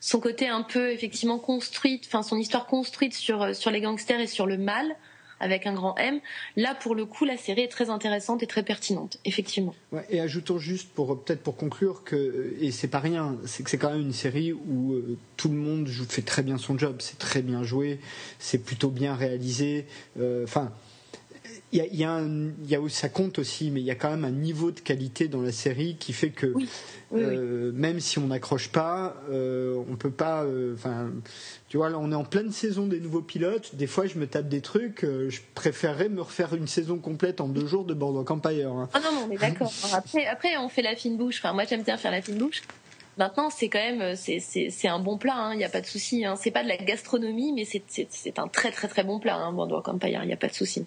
[0.00, 4.20] son côté un peu effectivement construite, enfin son histoire construite sur euh, sur les gangsters
[4.20, 4.96] et sur le mal
[5.38, 6.20] avec un grand M.
[6.56, 9.74] Là, pour le coup, la série est très intéressante et très pertinente, effectivement.
[10.08, 13.76] et ajoutons juste pour peut-être pour conclure que et c'est pas rien, c'est que c'est
[13.76, 14.94] quand même une série où
[15.36, 18.00] tout le monde fait très bien son job, c'est très bien joué,
[18.38, 19.84] c'est plutôt bien réalisé.
[20.42, 20.72] Enfin
[21.72, 22.22] il y a,
[22.64, 25.28] y a ça compte aussi, mais il y a quand même un niveau de qualité
[25.28, 26.54] dans la série qui fait que
[27.12, 30.44] euh, même si on n'accroche pas, euh, on peut pas.
[30.44, 31.10] Euh, enfin,
[31.68, 33.74] tu vois, là, on est en pleine saison des nouveaux pilotes.
[33.74, 35.02] Des fois, je me tape des trucs.
[35.02, 38.72] je préférerais me refaire une saison complète en deux jours de Boardwalk Empire.
[38.72, 38.88] Hein.
[38.92, 39.72] Ah non, non, on est d'accord.
[39.92, 41.38] après, après, on fait la fine bouche.
[41.38, 42.62] Enfin, moi, j'aime bien faire la fine bouche.
[43.18, 46.24] Maintenant, c'est quand même c'est un bon plat, il hein, n'y a pas de souci.
[46.24, 46.36] Hein.
[46.38, 49.88] C'est pas de la gastronomie, mais c'est un très très très bon plat, hein, Boardwalk
[49.88, 50.84] Empire, il n'y a pas de souci.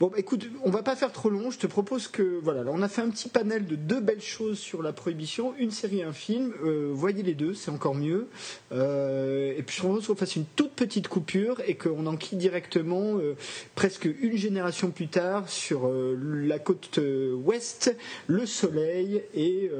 [0.00, 1.50] Bon, bah, écoute, on va pas faire trop long.
[1.50, 4.58] Je te propose que, voilà, on a fait un petit panel de deux belles choses
[4.58, 6.52] sur la prohibition, une série un film.
[6.64, 8.28] Euh, voyez les deux, c'est encore mieux.
[8.72, 13.18] Euh, et puis je propose qu'on fasse une toute petite coupure et qu'on enquille directement,
[13.18, 13.34] euh,
[13.74, 17.00] presque une génération plus tard, sur la côte
[17.44, 17.94] ouest,
[18.26, 19.70] le soleil et,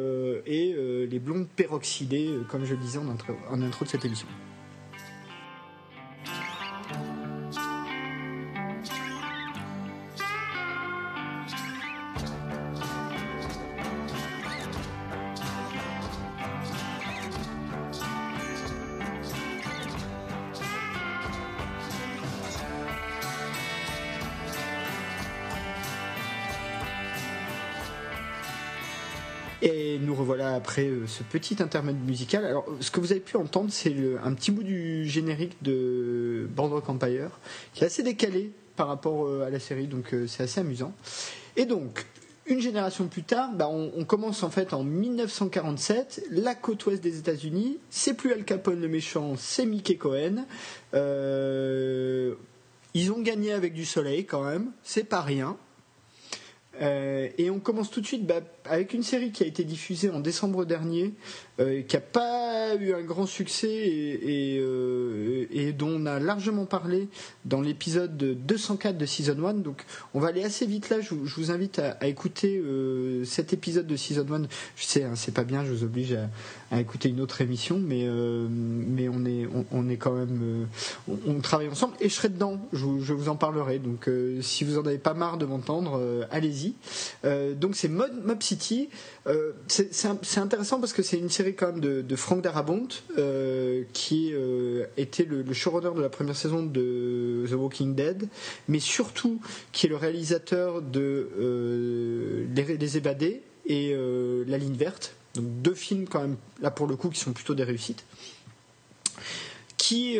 [0.46, 3.04] et les blondes peroxydées, comme je le disais en
[3.50, 4.26] en intro de cette émission.
[30.82, 32.44] Euh, ce petit intermède musical.
[32.44, 36.88] Alors, ce que vous avez pu entendre, c'est un petit bout du générique de Boardwalk
[36.88, 37.30] Empire,
[37.72, 40.92] qui est assez décalé par rapport euh, à la série, donc euh, c'est assez amusant.
[41.56, 42.04] Et donc,
[42.46, 47.18] une génération plus tard, bah, on, commence en fait en 1947, la côte ouest des
[47.18, 47.78] États-Unis.
[47.88, 50.44] C'est plus Al Capone le méchant, c'est Mickey Cohen.
[50.92, 50.98] ils
[53.12, 55.56] ont gagné avec du soleil quand même, c'est pas rien.
[56.80, 60.20] Et on commence tout de suite bah, avec une série qui a été diffusée en
[60.20, 61.14] décembre dernier,
[61.60, 66.66] euh, qui n'a pas eu un grand succès et, euh, et, dont on a largement
[66.66, 67.06] parlé
[67.44, 69.54] dans l'épisode 204 de Season 1.
[69.54, 69.84] Donc
[70.14, 73.94] on va aller assez vite là, je, vous invite à, écouter euh, cet épisode de
[73.94, 74.42] Season 1.
[74.74, 76.18] Je sais, hein, c'est pas bien, je vous oblige
[76.72, 80.66] à, écouter une autre émission, mais, mais on, est, on, est quand même...
[81.06, 83.78] On, travaille ensemble et je serai dedans, je, je vous en parlerai.
[83.78, 86.74] Donc si vous en avez pas marre de m'entendre, allez-y.
[87.54, 88.88] donc c'est Mob City.
[89.68, 92.88] c'est intéressant parce que c'est une série quand même de, Frank Darabont,
[93.18, 98.28] euh, qui euh, était le, showrunner de la première saison de The Walking Dead,
[98.68, 99.40] mais surtout
[99.72, 103.94] qui est le réalisateur de euh, les, Évadés et
[104.46, 105.14] La Ligne Verte.
[105.34, 108.04] Donc deux films quand même, là pour le coup, qui sont plutôt des réussites.
[109.76, 110.18] Qui,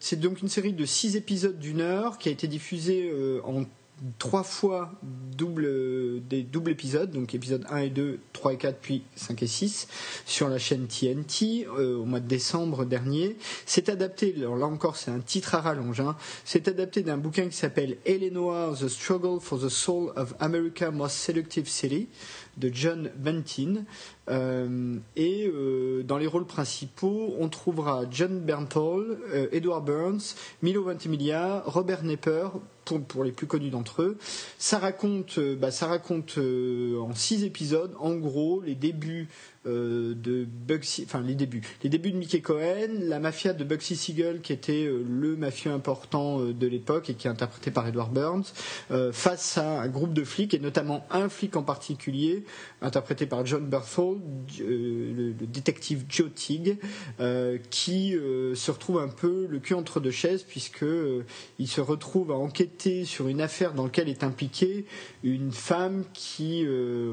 [0.00, 3.12] c'est donc une série de six épisodes d'une heure qui a été diffusée
[3.44, 3.64] en
[4.18, 9.02] trois fois double, des doubles épisodes, donc épisodes 1 et 2, 3 et 4, puis
[9.16, 9.88] 5 et 6,
[10.26, 13.36] sur la chaîne TNT euh, au mois de décembre dernier.
[13.64, 16.16] C'est adapté, alors là encore c'est un titre à rallonge, hein.
[16.44, 21.16] c'est adapté d'un bouquin qui s'appelle Eleanor, The Struggle for the Soul of America's Most
[21.16, 22.08] Seductive City
[22.56, 23.84] de John Bentin.
[24.28, 29.18] Euh, et euh, dans les rôles principaux, on trouvera John Bernthal,
[29.52, 32.48] Edward Burns, Milo Ventimiglia, Robert Nepper,
[32.94, 34.18] pour, les plus connus d'entre eux.
[34.58, 39.28] Ça raconte, euh, bah, ça raconte euh, en six épisodes, en gros, les débuts
[39.66, 43.96] euh, de Bugsy, enfin les débuts, les débuts de Mickey Cohen, la mafia de Bugsy
[43.96, 47.84] Siegel qui était euh, le mafieux important euh, de l'époque et qui est interprété par
[47.88, 48.44] Edward Burns,
[49.12, 52.44] face à un groupe de flics et notamment un flic en particulier
[52.80, 53.66] interprété par John
[54.16, 56.78] Berthold, le, détective Joe Tigg,
[57.70, 58.14] qui
[58.54, 60.84] se retrouve un peu le cul entre deux chaises puisque
[61.58, 64.86] il se retrouve à enquêter sur une affaire dans laquelle est impliquée
[65.22, 66.64] une femme qui,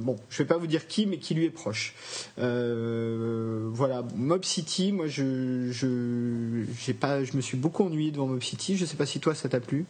[0.02, 1.96] bon, je vais pas vous dire qui, mais qui lui est proche.
[2.40, 8.42] Euh, voilà, Mob City, moi je, je, pas, je me suis beaucoup ennuyé devant Mob
[8.42, 8.78] City.
[8.78, 9.86] Je sais pas si toi ça t'a plu.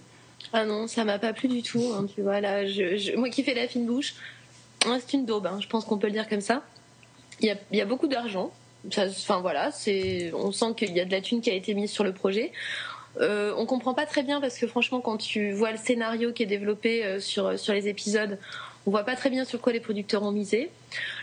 [0.51, 1.93] Ah non, ça m'a pas plu du tout.
[1.95, 4.15] Hein, tu vois, là, je, moi qui fais la fine bouche,
[4.83, 6.63] c'est une daube, hein, je pense qu'on peut le dire comme ça.
[7.39, 8.51] Il y a, y beaucoup d'argent.
[8.85, 9.71] Enfin voilà,
[10.33, 12.51] on sent qu'il y a de la thune qui a été mise sur le projet.
[13.21, 16.43] Euh, on comprend pas très bien parce que franchement, quand tu vois le scénario qui
[16.43, 18.39] est développé euh, sur, sur les épisodes,
[18.85, 20.69] on voit pas très bien sur quoi les producteurs ont misé.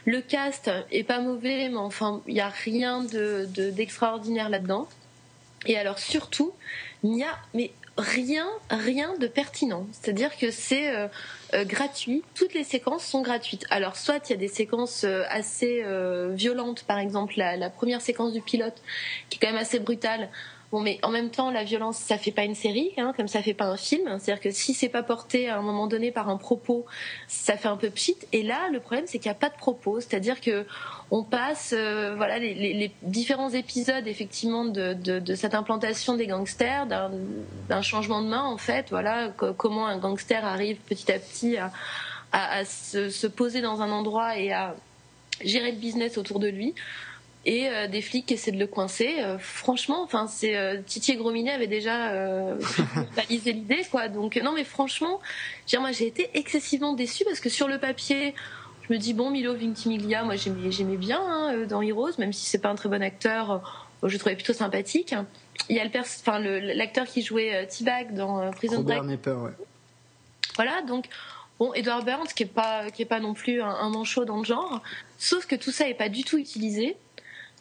[0.04, 4.88] Le cast est pas mauvais, mais enfin, il n'y a rien d'extraordinaire de, là-dedans.
[5.66, 6.52] Et alors surtout,
[7.02, 9.86] il n'y a mais rien, rien de pertinent.
[9.92, 11.08] C'est-à-dire que c'est euh,
[11.54, 12.22] euh, gratuit.
[12.34, 13.66] Toutes les séquences sont gratuites.
[13.70, 15.84] Alors soit il y a des séquences euh, assez
[16.32, 18.82] violentes, par exemple la, la, première séquence du pilote,
[19.28, 20.28] qui est quand même assez brutale
[20.72, 23.42] Bon, mais en même temps, la violence, ça fait pas une série, hein, comme ça
[23.42, 24.04] fait pas un film.
[24.20, 26.86] C'est-à-dire que si c'est pas porté à un moment donné par un propos,
[27.26, 28.16] ça fait un peu pchit.
[28.30, 29.98] Et là, le problème, c'est qu'il n'y a pas de propos.
[29.98, 30.64] C'est-à-dire que
[31.10, 38.22] on passe, euh, voilà, les, différents épisodes effectivement de, cette implantation des gangsters, d'un changement
[38.22, 38.90] de main en fait.
[38.90, 41.56] Voilà, comment un gangster arrive petit à petit
[42.32, 44.76] à, se poser dans un endroit et à
[45.42, 46.74] gérer le business autour de lui
[47.46, 49.16] et euh, des flics qui essaient de le coincer.
[49.20, 52.12] Euh, franchement, enfin, c'est euh, Titi Grominet avait déjà
[53.16, 54.08] balisé l'idée, quoi.
[54.08, 55.20] Donc non, mais franchement,
[55.78, 58.34] moi j'ai été excessivement déçue parce que sur le papier,
[58.88, 62.46] je me dis bon, Milo Ventimiglia, moi j'aimais, j'aimais bien hein, dans Heroes, même si
[62.46, 65.14] c'est pas un très bon acteur, je le trouvais plutôt sympathique.
[65.68, 69.02] Il y a le enfin l'acteur qui jouait T-Bag dans Prison Break.
[69.02, 69.52] ouais.
[70.56, 71.06] Voilà, donc
[71.58, 74.38] bon, Edward Burns qui est pas qui est pas non plus un, un manchot dans
[74.38, 74.82] le genre,
[75.16, 76.96] sauf que tout ça est pas du tout utilisé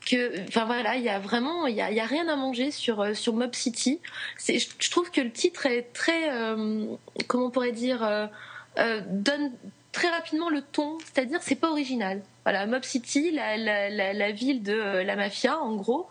[0.10, 2.72] que, enfin voilà, il y a vraiment, il y a, y a, rien à manger
[2.72, 4.00] sur euh, sur Mob City.
[4.38, 6.86] C'est, je, trouve que le titre est très, euh,
[7.28, 9.52] comment on pourrait dire, euh, donne
[9.92, 12.22] très rapidement le ton, c'est-à-dire c'est pas original.
[12.44, 16.08] Voilà, Mob City, la, la, la, la ville de la mafia, en gros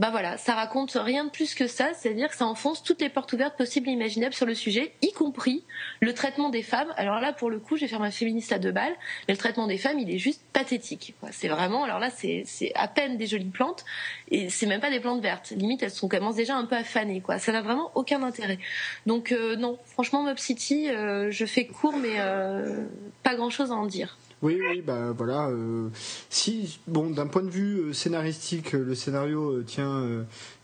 [0.00, 3.10] bah voilà, ça raconte rien de plus que ça, c'est-à-dire que ça enfonce toutes les
[3.10, 5.62] portes ouvertes possibles et imaginables sur le sujet, y compris
[6.00, 6.88] le traitement des femmes.
[6.96, 8.94] Alors là, pour le coup, je vais faire ma féministe à deux balles,
[9.28, 11.14] mais le traitement des femmes, il est juste pathétique.
[11.32, 12.46] C'est vraiment, alors là, c'est
[12.76, 13.84] à peine des jolies plantes,
[14.30, 15.50] et c'est même pas des plantes vertes.
[15.50, 17.38] Limite, elles commencent déjà un peu à faner, quoi.
[17.38, 18.58] Ça n'a vraiment aucun intérêt.
[19.04, 22.86] Donc euh, non, franchement, Mob City, euh, je fais court, mais euh,
[23.22, 24.16] pas grand-chose à en dire.
[24.42, 25.48] Oui, oui, bah voilà.
[25.48, 25.88] Euh,
[26.30, 30.02] si, bon, d'un point de vue euh, scénaristique, le scénario euh, tient,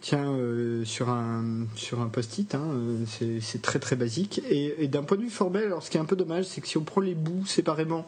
[0.00, 0.34] tient
[0.84, 2.54] sur un sur un post-it.
[2.54, 2.64] Hein,
[3.40, 4.40] c'est très très basique.
[4.48, 6.68] Et, d'un point de vue formel, alors ce qui est un peu dommage, c'est que
[6.68, 8.06] si on prend les bouts séparément,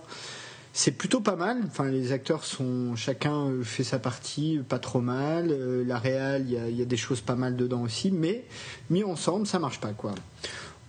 [0.72, 1.60] c'est plutôt pas mal.
[1.66, 5.54] Enfin, les acteurs sont chacun fait sa partie, pas trop mal.
[5.86, 8.44] la réal, il y a, y a, des choses pas mal dedans aussi, mais
[8.88, 10.14] mis ensemble, ça marche pas quoi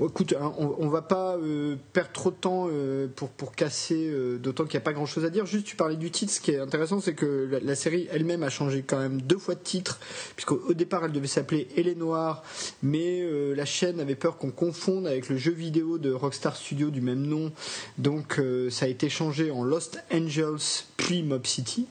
[0.07, 4.09] écoute, hein, on, ne va pas euh, perdre trop de temps euh, pour, pour casser,
[4.09, 5.45] euh, d'autant qu'il n'y a pas grand chose à dire.
[5.45, 6.31] Juste, tu parlais du titre.
[6.31, 9.55] Ce qui est intéressant, c'est que la, série elle-même a changé quand même deux fois
[9.55, 9.99] de titre,
[10.35, 12.43] puisqu'au départ, elle devait s'appeler Elle Noire,
[12.83, 17.01] mais la chaîne avait peur qu'on confonde avec le jeu vidéo de Rockstar Studio du
[17.01, 17.51] même nom.
[17.97, 18.39] Donc,
[18.69, 21.87] ça a été changé en Lost Angels puis Mob City.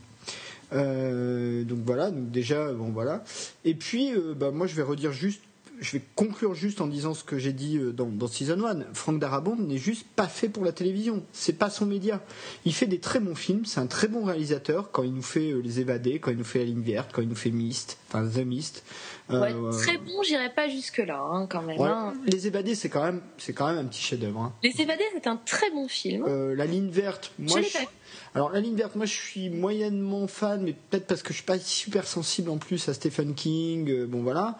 [0.72, 3.24] donc voilà, donc déjà, bon voilà.
[3.64, 5.40] Et puis, bah, moi je vais redire juste
[5.80, 8.92] je vais conclure juste en disant ce que j'ai dit euh, dans, Season 1.
[8.94, 11.22] Franck Darabont n'est juste pas fait pour la télévision.
[11.32, 12.20] C'est pas son média.
[12.64, 13.64] Il fait des très bons films.
[13.64, 16.44] C'est un très bon réalisateur quand il nous fait euh, Les Évadés, quand il nous
[16.44, 18.84] fait La Ligne Verte, quand il nous fait Mist, enfin The Mist.
[19.30, 21.80] Euh, très bon, j'irai pas jusque-là, hein, quand même.
[21.80, 22.14] Hein.
[22.26, 23.20] Les Évadés, c'est quand même,
[23.54, 24.40] quand même un petit chef-d'œuvre.
[24.40, 24.54] Hein.
[24.62, 26.26] Les Évadés, c'est un très bon film.
[26.26, 27.78] la Ligne Verte, moi, je,
[28.34, 31.44] alors la ligne verte, moi je suis moyennement fan, mais peut-être parce que je suis
[31.44, 34.06] pas super sensible en plus à Stephen King.
[34.06, 34.58] bon voilà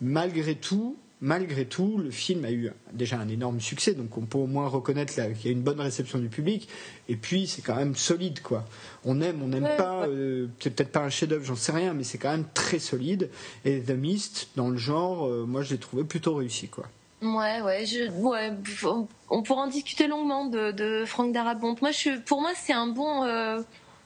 [0.00, 4.38] malgré tout, malgré tout, le film a eu déjà un énorme succès, donc on peut
[4.38, 6.68] au moins reconnaître qu'il y a une bonne réception du public.
[7.08, 8.64] Et puis, c'est quand même solide, quoi.
[9.04, 10.06] On aime, on n'aime pas.
[10.06, 13.30] Euh, c'est peut-être pas un chef-d'œuvre, j'en sais rien, mais c'est quand même très solide.
[13.64, 16.86] Et The Mist, dans le genre, euh, moi, je l'ai trouvé plutôt réussi, quoi.
[17.20, 18.52] Ouais, ouais, je, ouais,
[19.28, 21.74] on pourra en discuter longuement de, de Franck Darabont.
[21.80, 23.60] Moi, je, pour moi, c'est un bon, euh,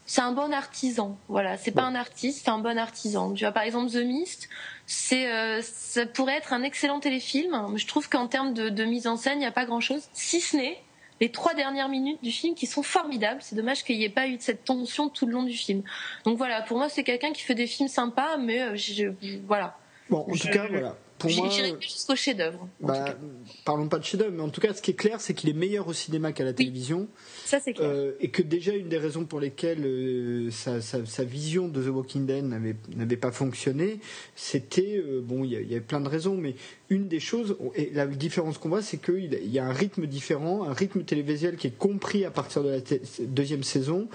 [0.07, 1.19] c'est un bon artisan.
[1.29, 3.35] Voilà, c'est pas un artiste, c'est un bon artisan.
[3.35, 4.49] Tu vois, par exemple, The Mist,
[4.87, 7.75] c'est, euh, ça pourrait être un excellent téléfilm.
[7.77, 10.41] Je trouve qu'en termes de, de, mise en scène, il n'y a pas grand-chose, si
[10.41, 10.79] ce n'est
[11.21, 13.41] les trois dernières minutes du film qui sont formidables.
[13.43, 15.83] C'est dommage qu'il n'y ait pas eu de cette tension tout le long du film.
[16.25, 19.13] Donc voilà, pour moi, c'est quelqu'un qui fait des films sympas, mais euh, je,
[19.47, 19.79] voilà.
[20.11, 21.49] Bon, en tout cas, voilà pour moi,
[21.81, 22.69] jusqu'au chef-d'œuvre.
[22.81, 23.17] Bah,
[23.65, 25.55] parlons pas de chef-d'œuvre, mais en tout cas, ce qui est clair, c'est qu'il est
[25.55, 27.09] meilleur au cinéma qu'à la télévision.
[27.45, 27.89] Ça, c'est clair.
[27.89, 32.27] Euh, et que déjà, une des raisons pour lesquelles euh, sa, vision de The Walking
[32.27, 34.01] Dead n'avait pas fonctionné,
[34.35, 34.97] c'était.
[34.97, 36.57] Euh, bon, il y, avait plein de raisons, mais
[36.91, 40.65] une des choses, et la différence qu'on voit, c'est qu'il y a un rythme différent,
[40.65, 42.81] un rythme télévisuel qui est compris à partir de la
[43.21, 44.09] deuxième saison,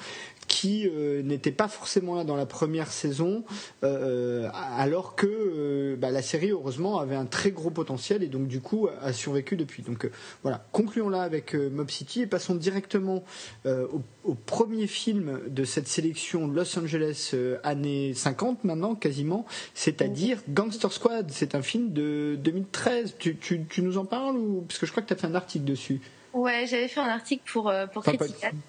[0.48, 3.44] qui euh, n'était pas forcément là dans la première saison,
[3.84, 8.48] euh, alors que euh, bah, la série, heureusement, avait un très gros potentiel et donc
[8.48, 9.84] du coup a survécu depuis.
[9.84, 10.10] Donc
[10.44, 13.24] voilà, concluons là avec Mob City et passons directement
[13.66, 20.92] au, au, premier film de cette sélection Los Angeles années 50 maintenant, quasiment, c'est-à-dire Gangster
[20.92, 21.30] Squad.
[21.32, 23.16] C'est un film de 2013.
[23.20, 25.28] Tu, tu, tu nous en parles ou parce que je crois que tu as fait
[25.28, 26.02] un article dessus.
[26.34, 28.14] Ouais, j'avais fait un article pour, euh, pour enfin,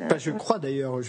[0.08, 1.00] pas, je crois d'ailleurs.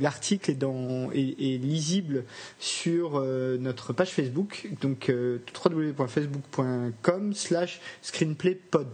[0.00, 2.24] L'article est, dans, est, lisible
[2.58, 8.86] sur euh, notre page Facebook, donc euh, www.facebook.com slash screenplaypod.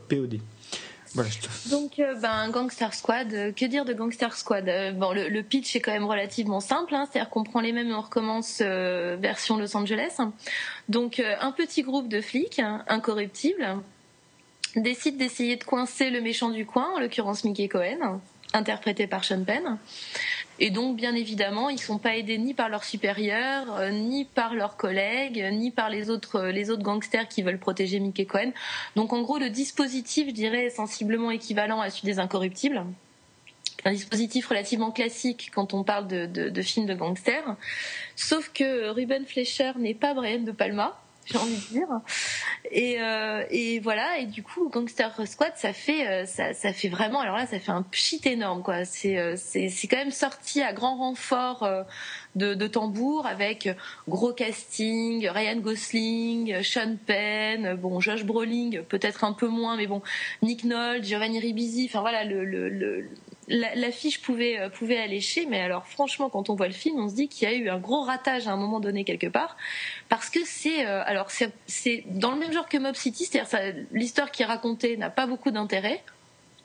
[1.15, 1.29] Voilà,
[1.71, 4.65] Donc, ben, Gangster Squad, que dire de Gangster Squad?
[4.97, 7.95] Bon, le, pitch est quand même relativement simple, hein, c'est-à-dire qu'on prend les mêmes et
[7.95, 10.17] on recommence version Los Angeles.
[10.89, 13.83] Donc, un petit groupe de flics, hein, incorruptibles,
[14.77, 18.21] décide d'essayer de coincer le méchant du coin, en l'occurrence Mickey Cohen,
[18.53, 19.79] interprété par Sean Penn.
[20.59, 24.25] Et donc, bien évidemment, ils ne sont pas aidés ni par leurs supérieurs, euh, ni
[24.25, 28.27] par leurs collègues, ni par les autres, euh, les autres gangsters qui veulent protéger Mickey
[28.27, 28.53] Cohen.
[28.95, 32.85] Donc, en gros, le dispositif, je dirais, est sensiblement équivalent à celui des Incorruptibles.
[33.85, 37.57] Un dispositif relativement classique quand on parle de, de films de gangsters.
[38.15, 41.89] Sauf que Ruben Fleischer n'est pas Brian De Palma j'ai envie de dire.
[42.71, 46.89] Et, euh, et voilà, et du coup, Gangster Squad, ça fait, euh, ça, ça fait
[46.89, 48.85] vraiment, alors là, ça fait un pchit énorme, quoi.
[48.85, 51.69] C'est, euh, c'est, c'est quand même sorti à grand renfort
[52.35, 53.69] de, de tambour avec
[54.09, 60.03] gros casting, Ryan Gosling, Sean Penn, bon, Josh Brolin, peut-être un peu moins, mais bon,
[60.43, 63.09] Nick Nolte, Giovanni Ribisi, enfin voilà, le, le, le
[63.49, 67.15] l'affiche pouvait euh, pouvait allécher, mais alors franchement, quand on voit le film, on se
[67.15, 69.57] dit qu'il y a eu un gros ratage à un moment donné quelque part,
[70.09, 71.29] parce que c'est euh, alors
[71.67, 75.27] c'est dans le même genre que Mob City, c'est-à-dire l'histoire qui est racontée n'a pas
[75.27, 76.03] beaucoup d'intérêt.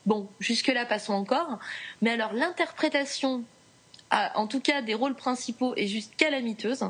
[0.06, 1.58] Bon, jusque là passons encore,
[2.00, 3.44] mais alors l'interprétation,
[4.10, 6.84] en tout cas des rôles principaux, est juste calamiteuse.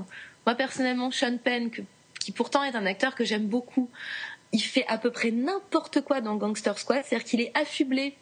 [0.47, 1.71] Moi personnellement, Sean Penn,
[2.21, 3.91] qui pourtant est un acteur que j'aime beaucoup,
[4.53, 8.15] il fait à peu près n'importe quoi dans Gangster Squad, c'est-à-dire qu'il est affublé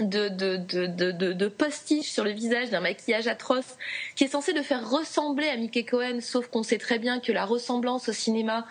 [0.00, 3.76] de, de, sur le visage, d'un maquillage atroce,
[4.14, 7.32] qui est censé le faire ressembler à Mickey Cohen, sauf qu'on sait très bien que
[7.32, 8.66] la ressemblance au cinéma,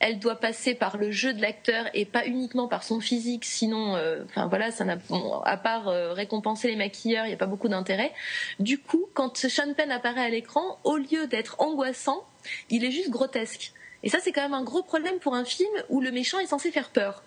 [0.00, 3.94] elle doit passer par le jeu de l'acteur et pas uniquement par son physique, sinon,
[3.96, 4.98] euh, voilà, ça n'a,
[5.44, 8.12] à part euh, récompenser les maquilleurs, il n'y a pas beaucoup d'intérêt.
[8.58, 12.24] Du coup, quand Sean Penn apparaît à l'écran, au lieu d'être angoissant,
[12.68, 13.72] il est juste grotesque.
[14.02, 16.46] Et ça, c'est quand même un gros problème pour un film où le méchant est
[16.46, 17.22] censé faire peur.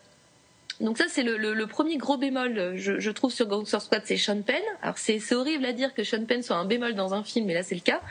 [0.81, 4.61] Donc ça c'est le, premier gros bémol je, trouve sur Gangster Squad c'est Sean Penn.
[4.81, 7.53] Alors c'est horrible à dire que Sean Penn soit un bémol dans un film mais
[7.53, 8.01] là c'est le cas.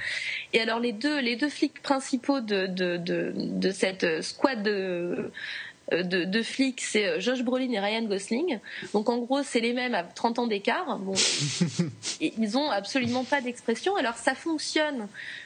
[0.53, 5.31] Et alors les deux les deux flics principaux de de, de, cette squad de
[5.93, 8.59] de, flics, c'est Josh Brolin et Ryan Gosling.
[8.95, 10.99] Donc en gros, c'est les mêmes à 30 ans d'écart.
[10.99, 11.13] Bon,
[12.21, 13.95] ils ont absolument pas d'expression.
[13.97, 15.44] Alors ça fonctionne euh,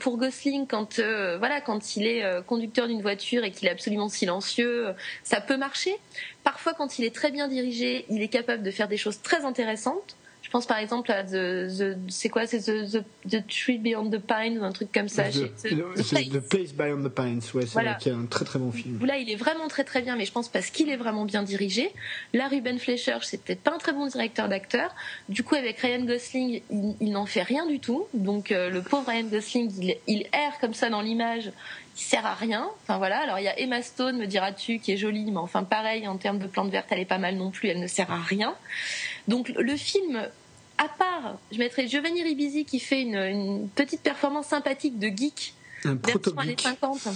[0.00, 3.70] pour Gosling, quand euh, voilà, quand il est euh, conducteur d'une voiture et qu'il est
[3.70, 5.96] absolument silencieux, ça peut marcher.
[6.44, 9.44] Parfois, quand il est très bien dirigé, il est capable de faire des choses très
[9.44, 10.16] intéressantes.
[10.50, 14.58] Je pense par exemple à The, c'est quoi C'est the, the, Tree Beyond the Pines
[14.58, 15.30] ou un truc comme ça.
[15.30, 16.72] The, the, place.
[16.72, 18.98] Beyond the Pines, ouais, c'est un très très bon film.
[19.06, 21.44] Là, il est vraiment très très bien, mais je pense parce qu'il est vraiment bien
[21.44, 21.92] dirigé.
[22.34, 24.92] Là, Ruben Fleischer, c'est peut-être pas un très bon directeur d'acteur.
[25.28, 26.62] Du coup, avec Ryan Gosling,
[27.00, 28.08] il, n'en fait rien du tout.
[28.12, 31.52] Donc, euh, le pauvre Ryan Gosling, il, il erre comme ça dans l'image
[31.96, 32.68] il sert à rien.
[32.82, 33.18] Enfin voilà.
[33.18, 36.16] Alors il y a Emma Stone, me diras-tu, qui est jolie, mais enfin pareil en
[36.16, 37.68] termes de plantes vertes, elle est pas mal non plus.
[37.68, 38.54] Elle ne sert à rien.
[39.28, 40.26] Donc le film
[40.80, 45.52] à part, je mettrais Giovanni Ribisi qui fait une, petite performance sympathique de geek.
[45.84, 47.08] Un proto 50.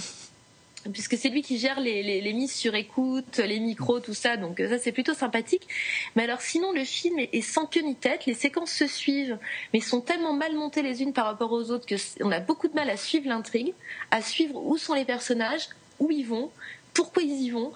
[0.93, 4.59] puisque c'est lui qui gère les, les, mises sur écoute, les micros, tout ça, donc
[4.59, 5.67] ça c'est plutôt sympathique.
[6.15, 9.39] Mais alors sinon le film est, sans queue ni tête, les séquences se suivent,
[9.73, 12.67] mais sont tellement mal montées les unes par rapport aux autres que on a beaucoup
[12.67, 13.73] de mal à suivre l'intrigue,
[14.11, 16.51] à suivre où sont les personnages, où ils vont,
[16.93, 17.73] pourquoi ils y vont.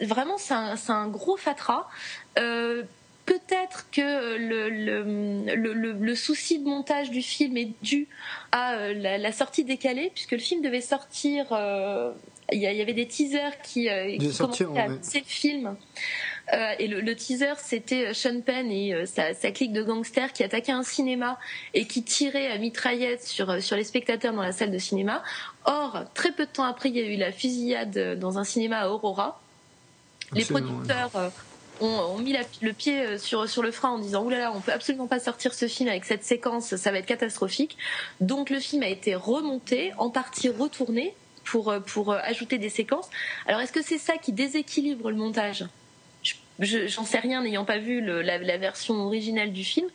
[0.00, 1.86] vraiment c'est un, un, gros fatras.
[2.40, 2.82] Euh,
[3.28, 8.08] peut-être que le, souci de montage du film est dû
[8.52, 11.46] à euh, la, sortie décalée, puisque le film devait sortir.
[11.52, 12.10] Euh,
[12.50, 15.76] il y, avait des teasers qui, euh, commençaient à annoncer le film.
[16.78, 21.38] et le, teaser, c'était Sean Penn et sa, clique de gangsters qui attaquaient un cinéma
[21.74, 25.22] et qui tiraient à mitraillette sur, sur les spectateurs dans la salle de cinéma.
[25.66, 28.78] Or, très peu de temps après, il y a eu la fusillade dans un cinéma
[28.78, 29.42] à Aurora.
[30.32, 31.10] Les producteurs
[31.80, 35.06] ont, mis le pied euh, sur, sur le frein en disant oulala, on peut absolument
[35.06, 37.76] pas sortir ce film avec cette séquence, ça va être catastrophique.
[38.20, 41.14] Donc le film a été remonté, en partie retourné
[41.44, 43.08] pour, euh, pour euh, ajouter des séquences.
[43.46, 45.66] Alors est-ce que c'est ça qui déséquilibre le montage?
[46.60, 49.86] J'en sais rien n'ayant pas vu la, version originale du film,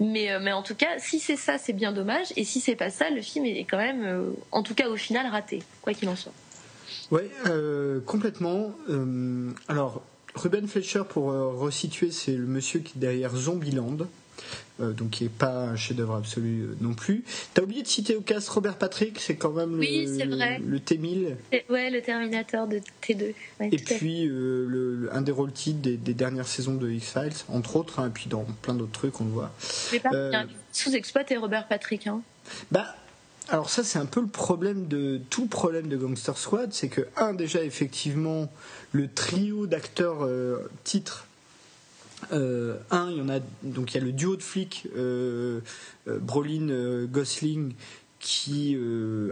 [0.00, 2.90] mais, mais en tout cas, si c'est ça, c'est bien dommage, et si c'est pas
[2.90, 6.16] ça, le film est quand même, en tout cas au final, raté, quoi qu'il en
[6.16, 6.32] soit.
[7.12, 7.20] Oui,
[8.04, 8.72] complètement.
[9.68, 10.02] alors,
[10.34, 13.98] Ruben Fletcher, pour euh, resituer, c'est le monsieur qui est derrière Zombieland.
[14.80, 17.24] Euh, donc qui n'est pas un chef-d'œuvre absolu euh, non plus.
[17.52, 21.34] T'as oublié de citer au cast Robert Patrick, c'est quand même le, T1000.
[21.68, 23.34] Ouais, le Terminator de T2.
[23.60, 24.30] et puis
[25.10, 28.46] un des rôles titres des, dernières saisons de X-Files, entre autres, hein, et puis dans
[28.62, 29.50] plein d'autres trucs, on le voit.
[30.04, 32.06] Pas sous-exploité Robert Patrick.
[32.06, 32.22] Hein.
[32.70, 32.94] Bah,
[33.50, 37.02] alors ça c'est un peu le problème de tout problème de Gangster Squad, c'est que
[37.16, 38.50] un déjà effectivement
[38.92, 41.26] le trio d'acteurs euh, titres
[42.32, 45.60] euh, un, il y en a donc il y a le duo de flics euh,
[46.06, 47.74] Brolin Gosling
[48.18, 48.76] qui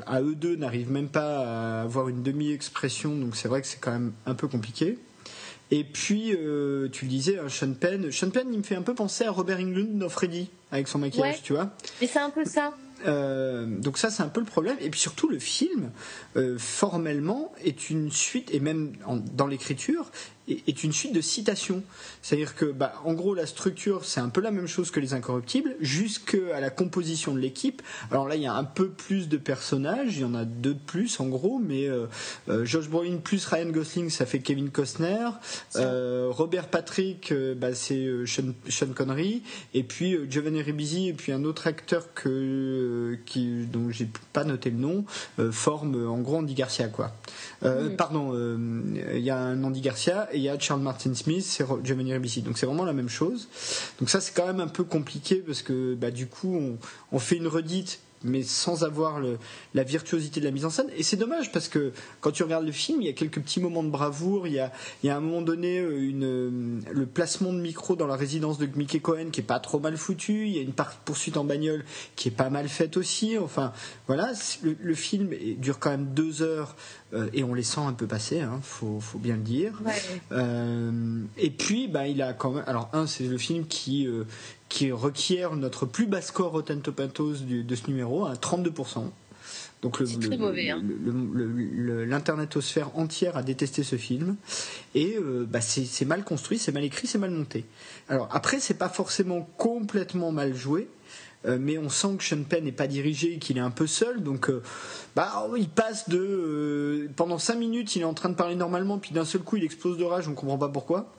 [0.07, 3.81] à eux deux n'arrivent même pas à avoir une demi-expression, donc c'est vrai que c'est
[3.81, 4.97] quand même un peu compliqué.
[5.73, 6.37] Et puis,
[6.93, 8.13] tu le disais, hein, Sean Penn.
[8.13, 11.01] Sean Penn, il me fait un peu penser à Robert Englund dans Freddy, avec son
[11.01, 11.73] maquillage, tu vois.
[12.01, 12.73] Mais c'est un peu ça.
[13.05, 14.77] Euh, donc ça c'est un peu le problème.
[14.81, 15.91] Et puis surtout le film
[16.37, 18.93] euh, formellement est une suite et même
[19.35, 20.11] dans l'écriture
[20.49, 21.83] est une suite de citations.
[22.23, 25.15] C'est-à-dire que, bah, en gros, la structure, c'est un peu la même chose que les
[25.15, 27.83] Incorruptibles, jusqu'à la composition de l'équipe.
[28.11, 30.75] Alors là, il y a un peu plus de personnages, il y en a deux
[30.75, 32.07] de plus, en gros, mais euh,
[32.49, 35.29] euh Josh Brolin plus Ryan Gosling, ça fait Kevin Costner.
[35.77, 39.43] Euh, Robert Patrick, euh, bah, c'est Sean, Sean, Connery.
[39.75, 44.71] Et puis Giovanni Ribisi, et puis un autre acteur que, qui, dont j'ai pas noté
[44.71, 45.05] le nom,
[45.51, 47.13] forme en gros Andy Garcia, quoi.
[47.97, 48.35] Pardon,
[49.15, 52.43] il y a un Andy Garcia il y a Charles Martin Smith, c'est Giovanni Ribisi.
[52.43, 53.49] Donc c'est vraiment la même chose.
[53.99, 56.79] Donc ça c'est quand même un peu compliqué parce que bah, du coup
[57.13, 59.21] on fait une redite mais sans avoir
[59.75, 60.89] la virtuosité de la mise en scène.
[60.97, 63.61] Et c'est dommage parce que quand tu regardes le film, il y a quelques petits
[63.61, 64.47] moments de bravoure.
[64.47, 64.73] Il y a,
[65.03, 68.17] il y a un moment donné euh, une, euh, le placement de micro dans la
[68.17, 70.47] résidence de Mickey Cohen qui est pas trop mal foutu.
[70.47, 70.73] Il y a une
[71.05, 71.85] poursuite en bagnole
[72.17, 73.39] qui est pas mal faite aussi.
[73.39, 73.73] Enfin,
[74.07, 76.75] voilà, le, film dure quand même deux heures
[77.13, 79.81] euh, et on les sent un peu passer, hein, faut, faut, bien le dire.
[81.37, 82.65] et puis, bah, il a quand même.
[82.67, 84.09] Alors, un, c'est le film qui
[84.69, 89.11] qui requiert notre plus bas score Rotten Tomatoes de ce numéro, à 32%.
[89.83, 90.83] Donc le, très mauvais, hein.
[92.07, 94.37] l'internetosphère entière a détesté ce film
[94.95, 97.67] et euh, bah c'est mal construit, c'est mal écrit, c'est mal monté.
[98.09, 100.89] Alors après c'est pas forcément complètement mal joué,
[101.45, 104.23] euh, mais on sent que Sean Penn n'est pas dirigé, qu'il est un peu seul,
[104.23, 104.63] donc euh,
[105.15, 109.13] bah il passe de pendant 5 minutes il est en train de parler normalement, puis
[109.13, 111.13] d'un seul coup il explose de rage, on comprend pas pourquoi.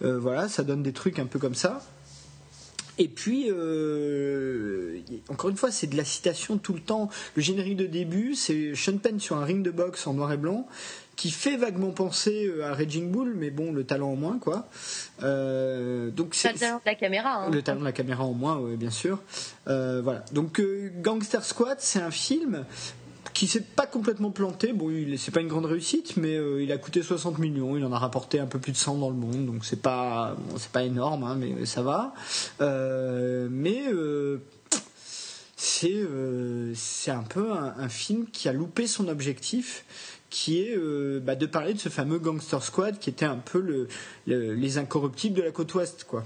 [0.00, 1.82] voilà, ça donne des trucs un peu comme ça.
[2.98, 7.10] Et puis, euh, encore une fois, c'est de la citation tout le temps.
[7.34, 10.36] Le générique de début, c'est Sean Penn sur un ring de boxe en noir et
[10.36, 10.66] blanc
[11.16, 14.68] qui fait vaguement penser euh, à Raging Bull, mais bon, le talent en moins, quoi.
[15.22, 17.44] Euh, donc le talent de la caméra.
[17.44, 17.50] Hein.
[17.50, 19.20] Le talent de la caméra en moins, oui, bien sûr.
[19.66, 20.24] Euh, voilà.
[20.32, 20.60] Donc
[21.00, 22.64] Gangster Squad, c'est un film
[23.36, 24.72] qui s'est pas complètement planté.
[24.72, 27.76] Bon, c'est pas une grande réussite, mais euh, il a coûté 60 millions.
[27.76, 30.36] Il en a rapporté un peu plus de 100 dans le monde, donc c'est pas
[30.56, 32.14] c'est pas énorme, hein, mais ça va.
[32.62, 34.38] Euh, mais euh,
[35.54, 36.00] c'est
[36.74, 39.84] c'est un peu un, film qui a loupé son objectif
[40.30, 40.76] qui est
[41.20, 43.88] bah, de parler de ce fameux Gangster Squad qui était un peu le,
[44.26, 46.24] les incorruptibles de la côte ouest quoi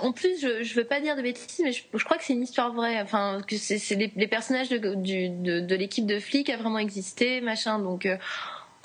[0.00, 2.42] en plus, je, ne veux pas dire de bêtises, mais je, crois que c'est une
[2.42, 3.00] histoire vraie.
[3.00, 7.78] Enfin, que c'est les, personnages de, de, l'équipe de flics a vraiment existé, machin.
[7.78, 8.16] Donc, euh,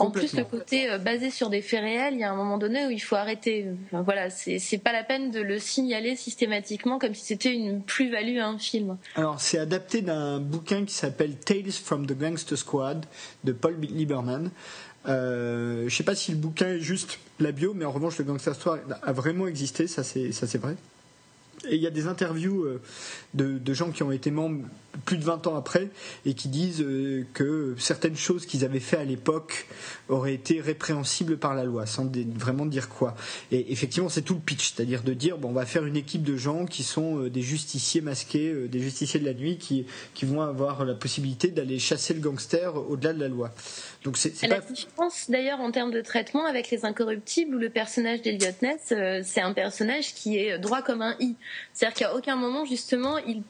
[0.01, 2.57] en plus, le côté euh, basé sur des faits réels, il y a un moment
[2.57, 3.67] donné où il faut arrêter.
[3.85, 8.39] Enfin, voilà, c'est pas la peine de le signaler systématiquement comme si c'était une plus-value
[8.39, 8.97] à un film.
[9.15, 13.05] Alors, c'est adapté d'un bouquin qui s'appelle Tales from the Gangster Squad
[13.43, 14.49] de Paul Lieberman.
[15.07, 18.23] Euh, je sais pas si le bouquin est juste la bio, mais en revanche, le
[18.23, 20.75] Gangster Squad a vraiment existé, ça c'est ça c'est vrai.
[21.67, 22.81] Et il y a des interviews euh,
[23.33, 24.65] de, gens qui ont été membres
[25.05, 25.89] plus de 20 ans après
[26.25, 29.67] et qui disent euh, que certaines choses qu'ils avaient fait à l'époque
[30.09, 33.15] auraient été répréhensibles par la loi, sans vraiment dire quoi.
[33.51, 36.23] Et effectivement, c'est tout le pitch, c'est-à-dire de dire bon, on va faire une équipe
[36.23, 40.25] de gens qui sont euh, des justiciers masqués, des justiciers de la nuit, qui, qui
[40.25, 43.51] vont avoir la possibilité d'aller chasser le gangster au-delà de la loi.
[44.03, 48.21] Donc c'est la différence d'ailleurs en termes de traitement avec les incorruptibles où le personnage
[48.21, 51.35] d'Eliot Ness, c'est un personnage qui est droit comme un i.
[51.73, 53.43] C'est-à-dire qu'à aucun moment, justement, il,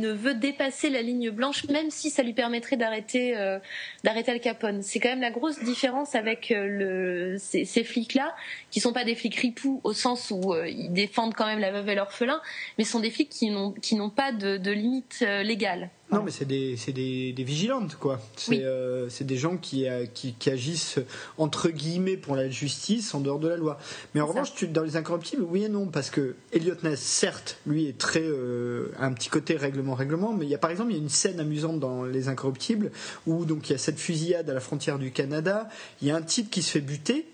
[0.00, 3.58] ne veut dépasser la ligne blanche, même si ça lui permettrait d'arrêter euh,
[4.04, 4.82] d'arrêter Al Capone.
[4.82, 8.34] C'est quand même la grosse différence avec euh, ces, flics-là,
[8.70, 11.70] qui sont pas des flics ripoux au sens où euh, ils défendent quand même la
[11.70, 12.40] veuve et l'orphelin,
[12.78, 15.90] mais sont des flics qui n'ont qui n'ont pas de, de limite légale.
[16.12, 18.20] Non, mais c'est des, des, des, vigilantes, quoi.
[18.36, 21.00] C'est euh, des gens qui, euh, qui, qui, agissent,
[21.36, 23.78] entre guillemets, pour la justice en dehors de la loi.
[24.14, 27.58] Mais en revanche, tu, dans Les Incorruptibles, oui et non, parce que Elliot Ness, certes,
[27.66, 28.22] lui est très.
[28.22, 31.08] Euh, un petit côté règlement-règlement, mais il y a par exemple, il y a une
[31.08, 32.90] scène amusante dans Les Incorruptibles
[33.26, 35.68] où donc il y a cette fusillade à la frontière du Canada,
[36.02, 37.26] il y a un type qui se fait buter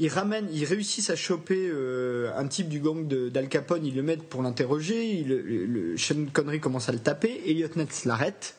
[0.00, 4.02] ils ramènent, ils réussissent à choper euh, un type du gang d'Al Capone, ils le
[4.02, 8.56] mettent pour l'interroger, le, le, Sean Connery commence à le taper, Elliot Ness l'arrête,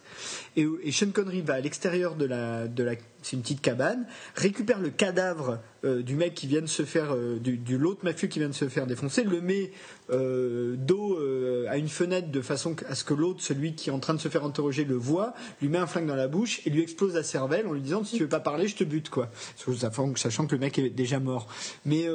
[0.56, 4.06] et, et, Sean Connery va à l'extérieur de la, de la, c'est une petite cabane,
[4.36, 8.02] récupère le cadavre euh, du mec qui vient de se faire, euh, du, du l'autre
[8.04, 9.72] mafieux qui vient de se faire défoncer, le met
[10.12, 11.18] euh, dos
[11.70, 14.20] à une fenêtre de façon à ce que l'autre, celui qui est en train de
[14.20, 17.14] se faire interroger, le voit, lui met un flingue dans la bouche et lui explose
[17.14, 19.30] la cervelle en lui disant si tu veux pas parler, je te bute quoi.
[20.16, 21.48] Sachant que le mec est déjà mort.
[21.86, 22.06] Mais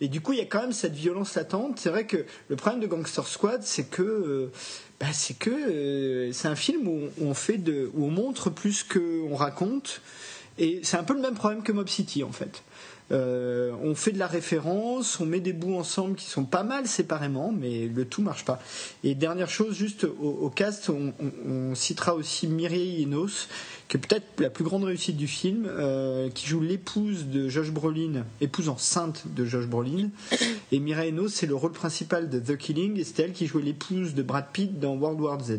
[0.00, 1.78] et du coup il y a quand même cette violence latente.
[1.80, 4.50] C'est vrai que le problème de Gangster Squad, c'est que
[5.00, 9.34] bah, c'est que c'est un film où on fait de, où on montre plus qu'on
[9.34, 10.02] raconte.
[10.58, 12.62] Et c'est un peu le même problème que Mob City en fait.
[13.12, 16.86] Euh, on fait de la référence, on met des bouts ensemble qui sont pas mal
[16.86, 18.62] séparément, mais le tout marche pas.
[19.02, 23.48] Et dernière chose, juste au, cast, on, citera aussi Mireille Enos,
[23.88, 27.70] qui est peut-être la plus grande réussite du film, euh, qui joue l'épouse de Josh
[27.70, 30.10] Brolin, épouse enceinte de Josh Brolin.
[30.72, 33.62] Et Mireille Enos, c'est le rôle principal de The Killing, et c'est elle qui jouait
[33.62, 35.58] l'épouse de Brad Pitt dans World War Z.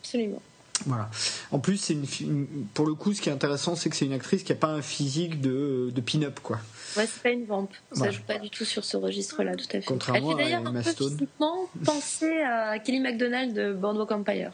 [0.00, 0.42] Absolument.
[0.86, 1.10] Voilà.
[1.50, 4.12] En plus, c'est une, pour le coup, ce qui est intéressant, c'est que c'est une
[4.12, 6.58] actrice qui n'a pas un physique de, de pin-up, quoi.
[6.96, 7.72] Ouais, c'est pas une vampe.
[7.92, 9.84] Ça joue pas du tout sur ce registre-là, tout à fait.
[9.84, 14.52] Contrairement Elle fait d'ailleurs un peu physiquement penser à Kelly MacDonald de Boardwalk Empire.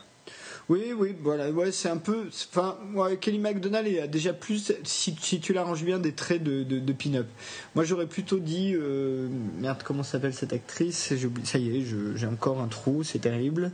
[0.70, 2.28] Oui, oui, voilà, ouais, c'est un peu.
[2.50, 2.78] Enfin,
[3.20, 7.26] Kelly MacDonald a déjà plus, si, si tu l'arranges bien, des traits de, de, pin-up.
[7.74, 11.12] Moi, j'aurais plutôt dit, euh, merde, comment s'appelle cette actrice?
[11.44, 13.72] Ça y est, j'ai encore un trou, c'est terrible.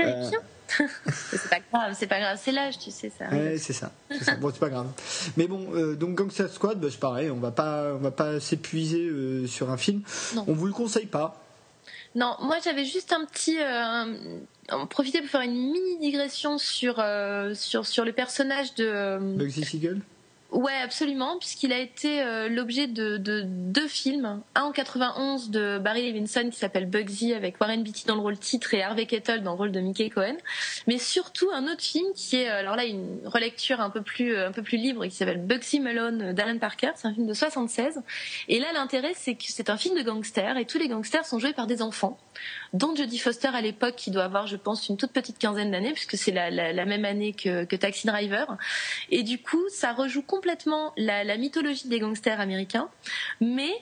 [0.00, 0.30] Euh,
[1.12, 3.28] c'est pas grave, c'est pas grave, c'est l'âge, tu sais ça.
[3.28, 4.36] Ouais, c'est ça, ça.
[4.36, 4.88] Bon, c'est pas grave.
[5.36, 8.40] Mais bon, euh, donc Gangster Squad, bah, c'est pareil, on va pas, on va pas
[8.40, 10.02] s'épuiser euh, sur un film.
[10.46, 11.40] On vous le conseille pas.
[12.14, 17.02] Non, moi j'avais juste un petit, euh, profiter pour faire une mini digression sur
[17.54, 20.00] sur sur le personnage de Bugsy Siegel?
[20.54, 24.40] Ouais, absolument, puisqu'il a été euh, l'objet de, deux films.
[24.54, 28.38] Un en 91 de Barry Levinson qui s'appelle Bugsy avec Warren Beatty dans le rôle
[28.38, 30.36] titre et Harvey Keitel dans le rôle de Mickey Cohen.
[30.86, 34.36] Mais surtout un autre film qui est, euh, alors là, une relecture un peu plus,
[34.36, 36.92] euh, un peu plus libre qui s'appelle Bugsy Malone d'Alan Parker.
[36.94, 38.02] C'est un film de 76.
[38.46, 41.40] Et là, l'intérêt, c'est que c'est un film de gangsters et tous les gangsters sont
[41.40, 42.16] joués par des enfants
[42.72, 45.92] dont Jodie Foster à l'époque, qui doit avoir, je pense, une toute petite quinzaine d'années,
[45.92, 48.56] puisque c'est la, même année que, Taxi Driver.
[49.10, 52.88] Et du coup, ça rejoue complètement la, mythologie des gangsters américains,
[53.40, 53.72] mais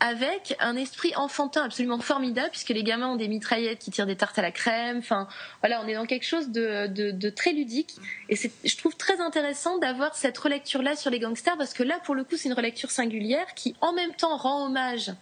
[0.00, 4.16] avec un esprit enfantin absolument formidable, puisque les gamins ont des mitraillettes qui tirent des
[4.16, 4.98] tartes à la crème.
[4.98, 5.28] Enfin,
[5.60, 7.94] voilà, on est dans quelque chose de, très ludique.
[8.28, 12.14] Et je trouve très intéressant d'avoir cette relecture-là sur les gangsters, parce que là, pour
[12.14, 15.12] le coup, c'est une relecture singulière qui, en même temps, rend hommage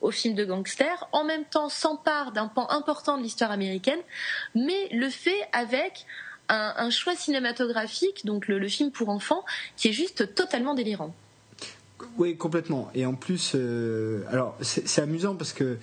[0.00, 4.00] au film de gangster, en même temps s'empare d'un pan important de l'histoire américaine,
[4.54, 6.06] mais le fait avec
[6.48, 9.44] un, choix cinématographique, donc le, film pour enfants,
[9.76, 11.14] qui est juste totalement délirant.
[12.16, 12.90] Oui, complètement.
[12.94, 15.78] Et en plus, euh, alors c'est amusant parce que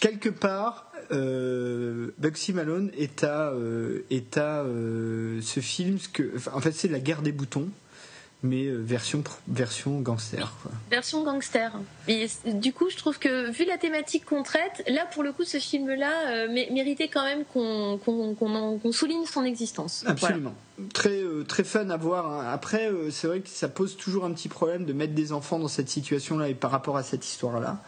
[0.00, 5.98] quelque part, euh, Bugsy Malone est à, euh, ce film,
[6.52, 7.68] en fait, c'est la guerre des boutons
[8.42, 10.52] mais euh, version, version gangster.
[10.90, 11.72] Version gangster.
[12.08, 15.44] Et du coup, je trouve que vu la thématique qu'on traite, là pour le coup,
[15.44, 20.04] ce film-là euh, méritait quand même qu'on souligne son existence.
[20.06, 20.54] Absolument.
[20.92, 22.30] Très euh, très fun à voir.
[22.30, 22.46] hein.
[22.52, 25.58] Après, euh, c'est vrai que ça pose toujours un petit problème de mettre des enfants
[25.58, 27.82] dans cette situation-là et par rapport à cette histoire-là.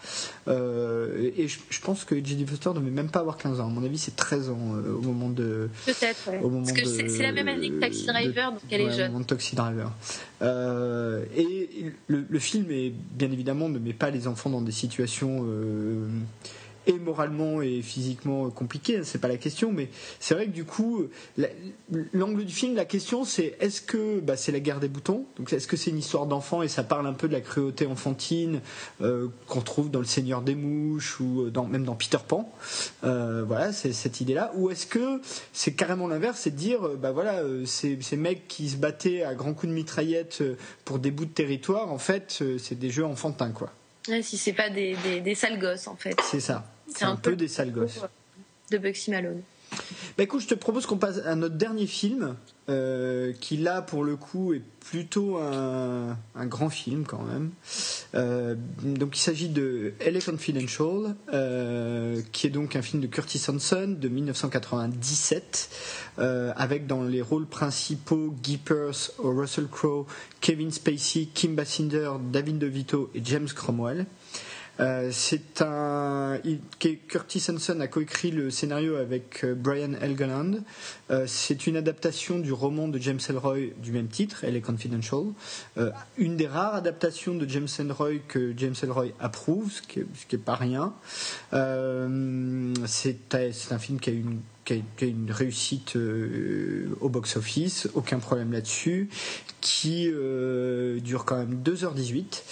[0.48, 3.66] Euh, et je, je pense que Jodie Foster ne devait même pas avoir 15 ans.
[3.66, 5.68] À mon avis, c'est 13 ans euh, au moment de.
[5.86, 6.40] Peut-être, ouais.
[6.42, 8.94] Au Parce que c'est la même année que Taxi de- Driver, donc elle ouais, est
[8.94, 9.06] au jeune.
[9.12, 9.90] moment de Taxi Driver.
[10.42, 14.72] Euh, et le, le film est bien évidemment ne met pas les enfants dans des
[14.72, 15.44] situations
[16.86, 19.88] et moralement et physiquement compliquées, hein, c'est pas la question, mais
[20.20, 21.04] c'est vrai que du coup,
[21.36, 21.48] la-
[22.12, 25.24] l'angle du film, la question c'est est-ce que bah, c'est la guerre des boutons?
[25.38, 27.86] Donc est-ce que c'est une histoire d'enfant et ça parle un peu de la cruauté
[27.86, 28.60] enfantine
[29.00, 32.52] euh, qu'on trouve dans Le Seigneur des Mouches ou dans, même dans Peter Pan?
[33.04, 34.52] Euh, Voilà, c'est cette idée-là.
[34.56, 35.20] Ou est-ce que
[35.52, 39.22] c'est carrément l'inverse, c'est de dire, euh, bah voilà, euh, ces, mecs qui se battaient
[39.22, 42.78] à grands coups de mitraillette euh, pour des bouts de territoire, en fait, euh, c'est
[42.78, 43.70] des jeux enfantins, quoi.
[44.08, 46.64] Ouais, si c'est pas des, des, des sales gosses, en fait, C'est ça.
[46.88, 48.00] C'est un un peu peu des sales gosses.
[48.70, 49.42] de Bugsy Malone.
[50.18, 52.36] Bah je te propose qu'on passe à notre dernier film,
[52.68, 57.50] euh, qui là pour le coup est plutôt un, un grand film quand même.
[58.14, 63.42] Euh, donc il s'agit de LA Confidential, euh, qui est donc un film de Curtis
[63.48, 65.70] Hanson de 1997,
[66.18, 70.06] euh, avec dans les rôles principaux Guy Pearce, Russell Crowe,
[70.40, 74.06] Kevin Spacey, Kim Basinger, David DeVito et James Cromwell.
[74.82, 76.38] Euh, c'est un.
[76.44, 76.60] il-
[77.08, 80.56] Curtis Hanson a coécrit le scénario avec euh, Brian Helgeland.
[81.10, 85.22] Euh, c'est une adaptation du roman de James Ellroy du même titre, Elle est Confidential.
[86.18, 90.26] Une des rares adaptations de James Ellroy que James Ellroy approuve, ce qui est, ce
[90.26, 90.92] qui est pas rien.
[92.86, 93.34] C'est
[93.72, 99.08] un film qui a une qui a, une réussite euh, au box-office, aucun problème là-dessus,
[99.60, 102.42] qui euh, dure quand même 2h18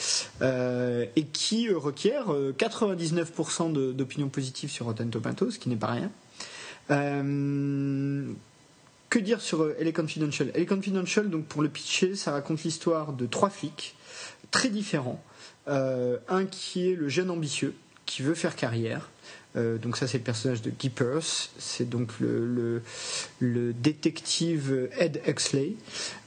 [0.43, 5.77] euh, et qui requiert euh, 99% de- d'opinion positive sur Rotten Tomatoes, ce qui n'est
[5.77, 6.11] pas rien.
[9.09, 10.53] Que dire sur euh, LA Confidential?
[10.55, 13.95] LA Confidential, donc pour le pitcher, ça raconte l'histoire de trois flics
[14.51, 15.23] très différents.
[15.67, 17.75] Un qui est le jeune ambitieux,
[18.07, 19.09] qui veut faire carrière.
[19.57, 20.93] Euh, donc ça c'est le personnage de Guy
[21.59, 22.83] c'est donc le,
[23.41, 25.73] détective Ed Huxley.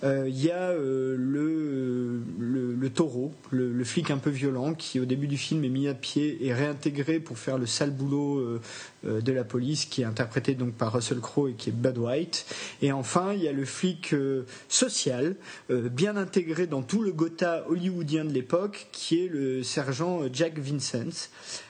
[0.04, 5.06] Euh, Il y a euh, le, le, taureau, le, flic un peu violent qui au
[5.06, 8.60] début du film est mis à pied et réintégré pour faire le sale boulot
[9.04, 12.46] de la police qui est interprété donc par Russell Crowe et qui est Bud White.
[12.82, 15.36] Et enfin il y a le flic euh, social,
[15.70, 20.58] euh, bien intégré dans tout le Gotha hollywoodien de l'époque qui est le sergent Jack
[20.60, 21.30] Vincent.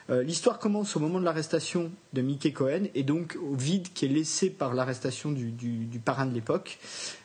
[0.09, 4.05] Euh, L'histoire commence au moment de l'arrestation de Mickey Cohen et donc au vide qui
[4.05, 6.77] est laissé par l'arrestation du, du- parrain de l'époque.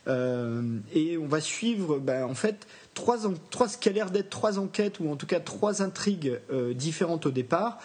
[0.06, 3.18] Euh, et on va suivre ben, en fait trois,
[3.51, 6.72] trois, ce qui a l'air d'être trois enquêtes ou en tout cas trois intrigues euh,
[6.72, 7.78] différentes au départ.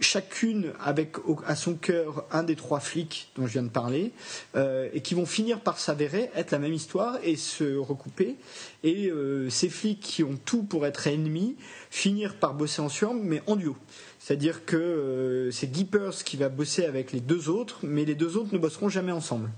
[0.00, 4.12] Chacune avec à son cœur un des trois flics dont je viens de parler,
[4.56, 8.36] euh, et qui vont finir par s'avérer être la même histoire et se recouper.
[8.82, 11.56] Et euh, ces flics qui ont tout pour être ennemis
[11.90, 13.76] finir par bosser ensemble, mais en duo.
[14.18, 18.36] C'est-à-dire que euh, c'est Pearce qui va bosser avec les deux autres, mais les deux
[18.36, 19.50] autres ne bosseront jamais ensemble.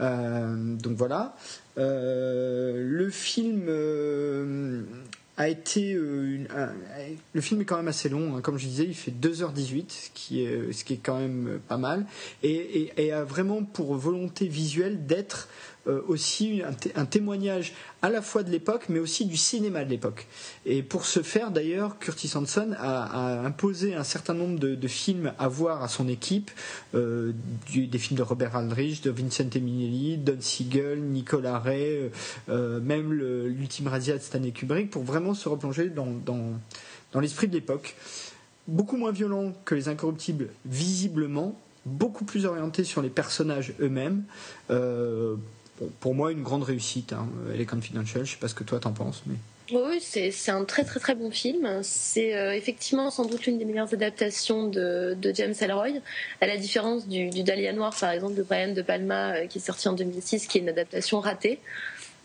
[0.00, 1.36] Euh, donc voilà.
[1.76, 3.66] Le film
[6.50, 6.66] euh,
[7.32, 8.36] le film est quand même assez long.
[8.36, 8.40] hein.
[8.42, 11.78] Comme je disais, il fait 2h18, ce qui est, ce qui est quand même pas
[11.78, 12.06] mal.
[12.42, 15.48] Et, et- et a vraiment pour volonté visuelle d'être
[15.86, 19.84] euh, aussi un, té- un témoignage à la fois de l'époque, mais aussi du cinéma
[19.84, 20.26] de l'époque.
[20.66, 25.32] Et pour ce faire, d'ailleurs, Curtis Hanson a, a imposé un certain nombre de, films
[25.38, 26.50] à voir à son équipe,
[26.94, 27.32] euh,
[27.74, 32.10] des films de Robert Aldrich, de Vincent Minnelli, Don Siegel, Nicolas Ray,
[32.48, 36.52] euh, même l'ultime razzia de Stanley Kubrick, pour vraiment se replonger dans, dans,
[37.12, 37.96] dans l'esprit de l'époque.
[38.68, 44.24] Beaucoup moins violent que Les Incorruptibles, visiblement, beaucoup plus orienté sur les personnages eux-mêmes.
[46.00, 47.12] Pour moi, une grande réussite.
[47.12, 47.28] Hein.
[47.52, 49.36] Elle est confidential, je sais pas ce que toi t'en penses, mais.
[49.72, 51.80] Oui, c'est un très très très bon film.
[51.82, 55.90] C'est euh, effectivement sans doute l'une des meilleures adaptations de, de James Ellroy,
[56.40, 59.58] à la différence du, du Dahlia Noir par exemple de Brian De Palma euh, qui
[59.58, 61.60] est sorti en 2006, qui est une adaptation ratée.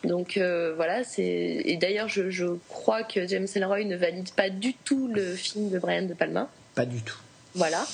[0.03, 4.49] Donc euh, voilà, c'est et d'ailleurs je, je crois que James Ellroy ne valide pas
[4.49, 6.49] du tout le film de Brian De Palma.
[6.73, 7.19] Pas du tout.
[7.53, 7.85] Voilà.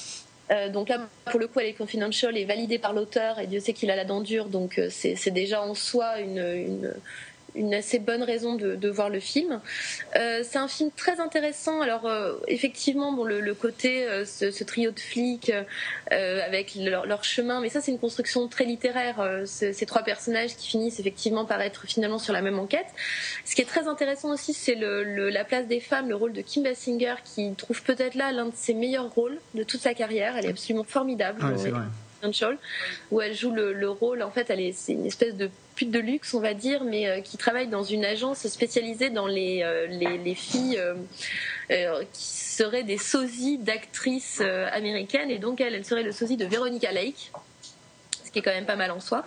[0.51, 3.59] Euh, donc là, pour le coup, elle est confidential et validée par l'auteur, et Dieu
[3.59, 6.93] sait qu'il a la dent dure, donc euh, c'est déjà en soi une,
[7.55, 9.59] une assez bonne raison de, de voir le film.
[10.15, 11.81] Euh, c'est un film très intéressant.
[11.81, 15.51] Alors euh, effectivement, bon, le, le côté, euh, ce, ce trio de flics
[16.09, 19.17] avec leur, leur chemin, mais ça c'est une construction très littéraire.
[19.45, 22.85] ce- ces trois personnages qui finissent effectivement par être finalement sur la même enquête.
[23.45, 26.33] Ce qui est très intéressant aussi, c'est le, le- la place des femmes, le rôle
[26.33, 29.93] de Kim Basinger, qui trouve peut-être là l'un de ses meilleurs rôles de toute sa
[29.93, 30.35] carrière.
[30.37, 31.43] Elle est absolument formidable.
[31.43, 31.81] Ouais, c'est vrai.
[33.11, 34.21] Où elle joue le, rôle.
[34.23, 37.21] En fait, elle est, c'est une espèce de pute de luxe, on va dire, mais
[37.23, 40.81] qui travaille dans une agence spécialisée dans les, les, filles
[41.69, 44.41] qui seraient des sosies d'actrices
[44.71, 45.31] américaines.
[45.31, 47.31] Et donc, elle, elle serait le sosie de Veronica Lake,
[48.31, 49.25] qui est quand même pas mal en soi.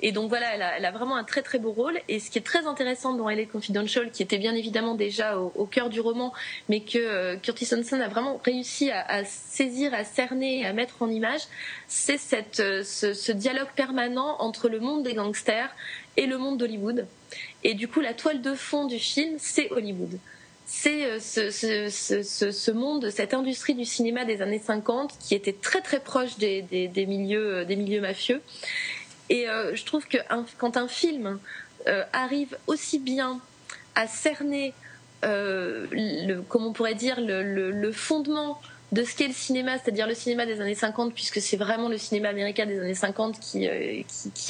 [0.00, 1.98] Et donc voilà, elle a, vraiment un très très beau rôle.
[2.08, 5.66] Et ce qui est très intéressant dans LA Confidential, qui était bien évidemment déjà au,
[5.66, 6.32] cœur du roman,
[6.68, 11.10] mais que euh, Curtis Hanson a vraiment réussi à, saisir, à cerner, à mettre en
[11.10, 11.42] image,
[11.86, 15.70] c'est cette, euh, ce, dialogue permanent entre le monde des gangsters
[16.16, 17.06] et le monde d'Hollywood.
[17.64, 20.18] Et du coup, la toile de fond du film, c'est Hollywood
[20.70, 25.98] c'est euh, ce, monde, cette industrie du cinéma des années 50 qui était très très
[25.98, 26.62] proche des,
[27.08, 28.42] milieux, des milieux mafieux.
[29.30, 30.18] Et euh, je trouve que
[30.58, 31.38] quand un film
[31.86, 33.40] euh, arrive aussi bien
[33.94, 34.74] à cerner,
[35.24, 35.86] euh,
[36.48, 38.60] comment on pourrait dire, le, fondement
[38.92, 41.98] de ce qu'est le cinéma, c'est-à-dire le cinéma des années 50, puisque c'est vraiment le
[41.98, 43.66] cinéma américain des années 50 qui,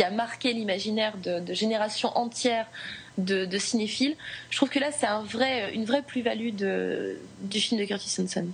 [0.03, 2.67] a marqué l'imaginaire de, générations entières
[3.19, 4.17] de, cinéphiles.
[4.51, 8.47] Je trouve que là, c'est un vrai, une vraie plus-value du film de Curtis Hanson.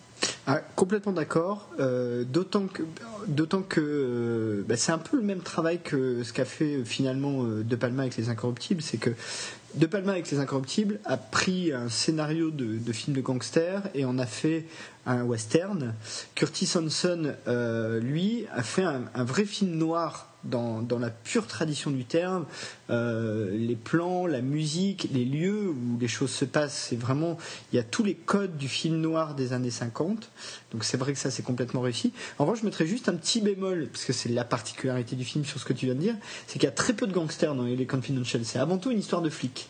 [0.46, 1.68] Ah, complètement d'accord.
[1.78, 2.82] Euh, d'autant que,
[3.26, 6.84] d'autant que euh, bah, c'est un peu le même travail que ce qu'a fait euh,
[6.84, 8.82] finalement De Palma avec Les Incorruptibles.
[8.82, 9.10] C'est que
[9.74, 14.04] De Palma avec Les Incorruptibles a pris un scénario de, de film de gangster et
[14.04, 14.66] en a fait
[15.06, 15.94] un western.
[16.34, 17.34] Curtis Hanson,
[18.02, 22.44] lui, a fait un vrai film noir dans, dans, la pure tradition du terme.
[22.90, 27.38] Euh, les plans, la musique, les lieux où les choses se passent, c'est vraiment.
[27.72, 30.30] Il y a tous les codes du film noir des années 50.
[30.72, 32.12] Donc c'est vrai que ça, c'est complètement réussi.
[32.38, 35.44] En revanche, je mettrais juste un petit bémol, parce que c'est la particularité du film
[35.44, 36.16] sur ce que tu viens de dire,
[36.46, 38.44] c'est qu'il y a très peu de gangsters dans les Confidential.
[38.44, 39.68] C'est avant tout une histoire de flics.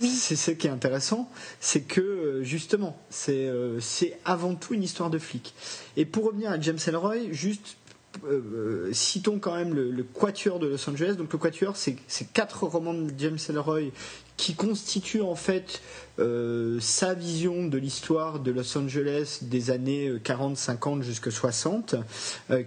[0.00, 1.28] C'est ce qui est intéressant,
[1.58, 2.96] c'est que euh, justement,
[3.28, 5.54] euh, c'est avant tout une histoire de flics.
[5.96, 7.77] Et pour revenir à James Ellroy, juste
[8.24, 8.42] euh,
[8.88, 11.14] euh, citons quand même le, Quatuor de Los Angeles.
[11.16, 11.96] Donc le Quatuor, c'est
[12.32, 13.90] quatre romans de James Ellroy
[14.38, 15.82] qui constituent en fait
[16.18, 21.96] euh, sa vision de l'histoire de Los Angeles des années 40, 50 jusqu'à 60,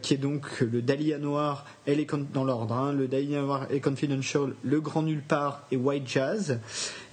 [0.02, 3.80] qui est donc le Dahlia Noir, elle est dans l'ordre, hein, le Dahlia Noir et
[3.80, 6.60] Confidential, le Grand Nulle Part et White Jazz.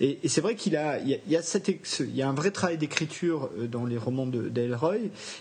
[0.01, 3.51] Et, c'est vrai qu'il a, il y a, il y a un vrai travail d'écriture
[3.71, 4.97] dans les romans d'Elroy,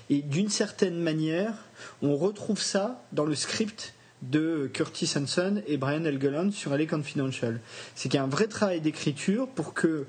[0.10, 1.54] et d'une certaine manière,
[2.02, 7.60] on retrouve ça dans le script de Curtis Hanson et Brian Helgeland sur LA Confidential.
[7.96, 10.06] C'est qu'il y a un vrai travail d'écriture pour que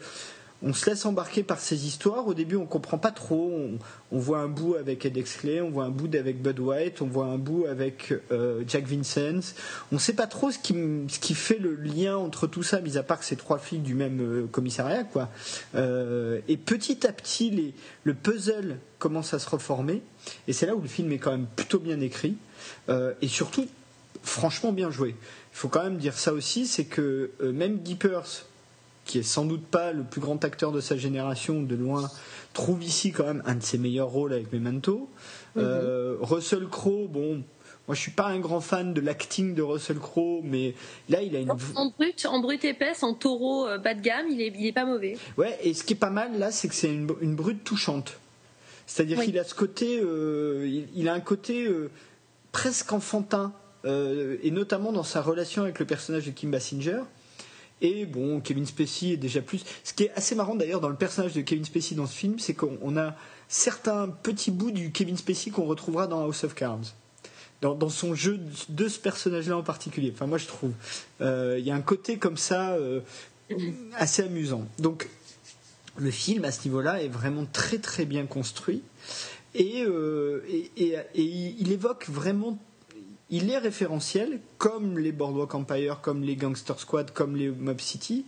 [0.62, 2.26] on se laisse embarquer par ces histoires.
[2.26, 3.52] Au début, on comprend pas trop.
[4.10, 7.06] On, voit un bout avec Ed Exley, on voit un bout avec Bud White, on
[7.06, 9.54] voit un bout avec euh, Jack Vincent.
[9.92, 10.74] On ne sait pas trop ce qui,
[11.08, 13.78] ce qui fait le lien entre tout ça, mis à part que c'est trois filles
[13.78, 15.28] du même euh, commissariat, quoi.
[15.76, 20.02] Euh, et petit à petit, le puzzle commence à se reformer.
[20.48, 22.36] Et c'est là où le film est quand même plutôt bien écrit
[22.88, 23.66] et surtout
[24.22, 25.10] franchement bien joué.
[25.10, 27.96] Il faut quand même dire ça aussi, c'est que même Guy
[29.08, 32.08] qui est sans doute pas le plus grand acteur de sa génération de loin,
[32.52, 35.08] trouve ici quand même un de ses meilleurs rôles avec Memento.
[35.56, 35.62] Mhm.
[35.64, 37.42] Euh, Russell Crowe, bon,
[37.88, 40.74] moi je suis pas un grand fan de l'acting de Russell Crowe, mais
[41.08, 44.26] là il a une en brut, en brut épaisse, en taureau euh, bas de gamme,
[44.30, 45.16] il est, il est pas mauvais.
[45.38, 48.18] Ouais, et ce qui est pas mal là, c'est que c'est une, une, brute touchante.
[48.86, 51.68] C'est-à-dire qu'il a ce côté, euh, il, a un côté
[52.52, 53.52] presque enfantin,
[53.84, 57.00] et notamment dans sa relation avec le personnage de Kim Basinger
[57.80, 59.64] et bon, Kevin Spacey est déjà plus.
[59.84, 62.38] Ce qui est assez marrant d'ailleurs dans le personnage de Kevin Spacey dans ce film,
[62.38, 63.14] c'est qu'on a
[63.48, 66.94] certains petits bouts du Kevin Spacey qu'on retrouvera dans House of Cards.
[67.60, 68.38] Dans, son jeu
[68.68, 70.12] de ce personnage-là en particulier.
[70.14, 70.70] Enfin, moi je trouve.
[71.20, 73.00] Euh, il y a un côté comme ça euh,
[73.96, 74.64] assez amusant.
[74.78, 75.08] Donc,
[75.96, 78.82] le film à ce niveau-là est vraiment très très bien construit.
[79.56, 80.44] Et, euh,
[80.76, 82.58] et, il évoque vraiment
[83.30, 88.24] il est référentiel, comme les Boardwalk Empire, comme les Gangster Squad, comme les Mob City,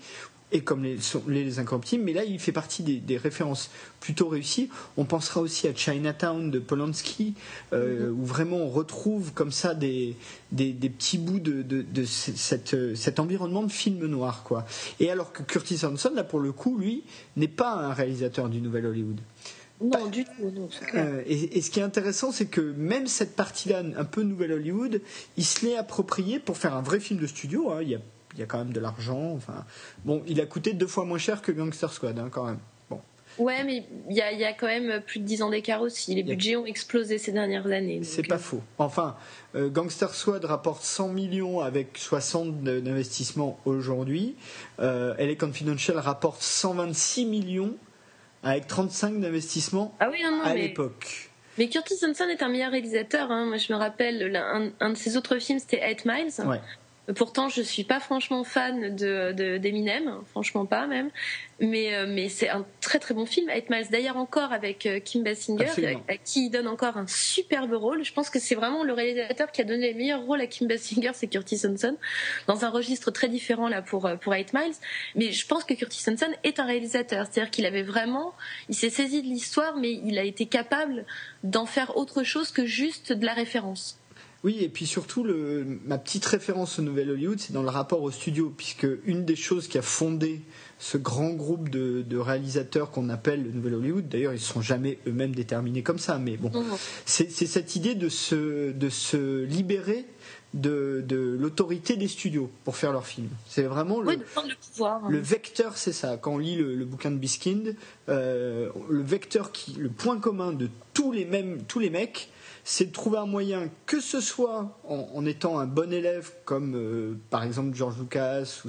[0.52, 0.98] et comme les,
[1.28, 3.70] les Incorruptibles, mais là il fait partie des, références
[4.00, 4.68] plutôt réussies.
[4.96, 7.34] On pensera aussi à Chinatown de Polanski,
[7.72, 8.10] euh, mm-hmm.
[8.10, 10.16] où vraiment on retrouve comme ça des,
[10.52, 14.42] des, petits bouts de, de, cette, cet environnement de film noir.
[14.42, 14.66] Quoi.
[14.98, 17.04] Et alors que Curtis Hanson, là pour le coup, lui,
[17.36, 19.20] n'est pas un réalisateur du Nouvel Hollywood.
[19.80, 20.30] Non, du tout,
[20.94, 25.00] euh, et, ce qui est intéressant, c'est que même cette partie-là, un peu Nouvelle Hollywood,
[25.38, 27.70] il se l'est approprié pour faire un vrai film de studio.
[27.70, 27.78] Hein.
[27.82, 29.32] Il, y a, quand même de l'argent.
[29.32, 29.64] Enfin,
[30.04, 32.58] bon, il a coûté deux fois moins cher que Gangster Squad, hein, quand même.
[32.90, 33.00] Bon.
[33.38, 36.14] Ouais, mais il y, a, quand même plus de dix ans d'écart aussi.
[36.14, 38.00] Les budgets ont explosé ces dernières années.
[38.02, 38.38] C'est pas euh.
[38.38, 38.62] faux.
[38.76, 39.16] Enfin,
[39.54, 44.36] euh, Gangster Squad rapporte 100 millions avec 60 d'investissement aujourd'hui.
[44.78, 47.76] Euh, LA Confidential rapporte 126 millions
[48.42, 50.10] avec 35 d'investissement ah
[50.44, 51.30] à l'époque.
[51.58, 53.30] Mais Curtis Hanson est un meilleur réalisateur.
[53.30, 53.46] Hein.
[53.46, 54.34] Moi, je me rappelle,
[54.80, 56.32] un, de ses autres films, c'était Eight Miles.
[56.46, 56.60] Ouais.
[57.16, 61.10] Pourtant, je suis pas franchement fan de d'Eminem, franchement pas même.
[61.60, 63.50] Mais euh, mais c'est un très très bon film.
[63.50, 65.66] Eight Miles d'ailleurs encore avec euh, Kim Basinger,
[66.24, 68.02] qui donne encore un superbe rôle.
[68.02, 70.66] Je pense que c'est vraiment le réalisateur qui a donné le meilleur rôle à Kim
[70.66, 71.98] Basinger, c'est Curtis Hanson,
[72.46, 74.74] dans un registre très différent là pour euh, pour Eight Miles.
[75.16, 78.32] Mais je pense que Curtis Hanson est un réalisateur, c'est-à-dire qu'il avait vraiment,
[78.70, 81.04] il s'est saisi de l'histoire, mais il a été capable
[81.44, 83.99] d'en faire autre chose que juste de la référence.
[84.42, 85.26] Oui, et puis surtout,
[85.84, 89.36] ma petite référence au Nouvel Hollywood, c'est dans le rapport au studio, puisque une des
[89.36, 90.40] choses qui a fondé
[90.78, 94.98] ce grand groupe de, réalisateurs qu'on appelle le Nouvel Hollywood, d'ailleurs, ils ne sont jamais
[95.06, 96.50] eux-mêmes déterminés comme ça, mais bon,
[97.04, 100.06] c'est cette idée de se, de se libérer
[100.54, 103.28] de, l'autorité des studios pour faire leurs films.
[103.46, 104.16] C'est vraiment le,
[104.72, 105.08] pouvoir, hein.
[105.10, 106.16] le vecteur, c'est ça.
[106.16, 107.76] Quand on lit le, bouquin de Biskind,
[108.08, 112.30] euh, le vecteur qui, le point commun de tous les mêmes, tous les mecs,
[112.70, 117.14] c'est de trouver un moyen, que ce soit en, étant un bon élève, comme euh,
[117.28, 118.68] par exemple George Lucas, ou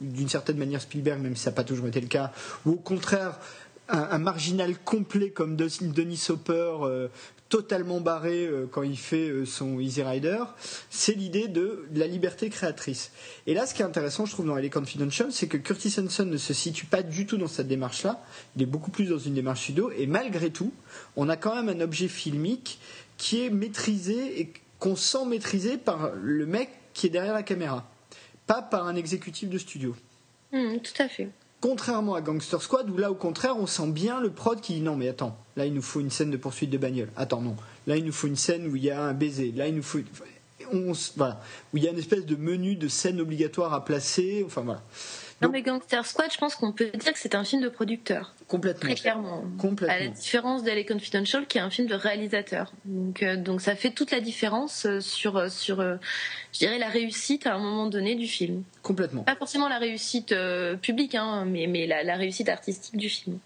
[0.00, 2.32] d'une certaine manière Spielberg, même si ça n'a pas toujours été le cas,
[2.64, 3.38] ou au contraire
[3.90, 7.08] un, marginal complet comme Denis Hopper, euh,
[7.50, 10.42] totalement barré euh, quand il fait son Easy Rider,
[10.88, 13.12] c'est l'idée de la liberté créatrice.
[13.46, 16.24] Et là, ce qui est intéressant, je trouve, dans LA Confidential, c'est que Curtis Hanson
[16.24, 18.24] ne se situe pas du tout dans cette démarche-là.
[18.56, 20.72] Il est beaucoup plus dans une démarche sudo, et malgré tout,
[21.16, 22.78] on a quand même un objet filmique
[23.16, 27.88] qui est maîtrisé et qu'on sent maîtrisé par le mec qui est derrière la caméra,
[28.46, 29.94] pas par un exécutif de studio.
[30.52, 31.28] Hmm, tout à fait.
[31.60, 34.80] Contrairement à Gangster Squad, où là au contraire on sent bien le prod qui dit
[34.80, 37.10] non mais attends, là il nous faut une scène de poursuite de bagnole.
[37.16, 37.56] Attends non,
[37.86, 39.52] là il nous faut une scène où il y a un baiser.
[39.52, 40.00] Là il nous faut,
[40.72, 41.40] on, voilà,
[41.72, 44.42] où il y a une espèce de menu de scène obligatoire à placer.
[44.44, 44.82] Enfin voilà.
[45.42, 48.34] Non, mais Gangster Squad, je pense qu'on peut dire que c'est un film de producteur.
[48.46, 48.80] Complètement.
[48.80, 49.44] Très clairement.
[49.58, 49.94] Complètement.
[49.94, 52.72] À la différence d'Elle Confidential, qui est un film de réalisateur.
[52.84, 56.88] Donc, euh, donc ça fait toute la différence euh, sur, euh, sur je dirais, la
[56.88, 58.62] réussite à un moment donné du film.
[58.82, 59.24] Complètement.
[59.24, 60.34] Pas forcément la réussite
[60.80, 63.38] publique, hein, mais, mais la, réussite artistique du film.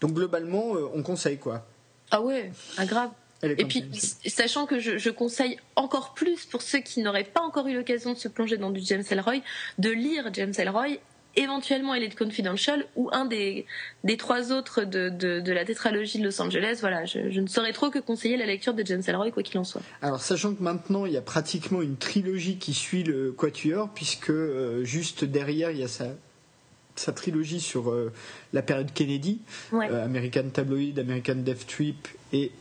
[0.00, 1.66] Donc, globalement, on conseille quoi
[2.10, 3.10] Ah ouais, ah, grave.
[3.42, 3.84] Et puis,
[4.26, 8.12] sachant que je, je, conseille encore plus pour ceux qui n'auraient pas encore eu l'occasion
[8.12, 9.42] de se plonger dans du James Ellroy,
[9.78, 10.98] de lire James Ellroy
[11.38, 13.66] éventuellement Elite Confidential ou un des,
[14.04, 16.78] des trois autres de, de, la tétralogie de Los Angeles.
[16.80, 19.64] Voilà, je, ne saurais trop que conseiller la lecture de James Ellroy, quoi qu'il en
[19.64, 19.82] soit.
[20.02, 24.30] Alors, sachant que maintenant, il y a pratiquement une trilogie qui suit le Quatuor, puisque
[24.30, 26.06] euh, juste derrière, il y a sa,
[26.96, 28.12] sa trilogie sur euh,
[28.52, 29.40] la période Kennedy,
[29.72, 32.52] euh, American Tabloid, American Death Trip et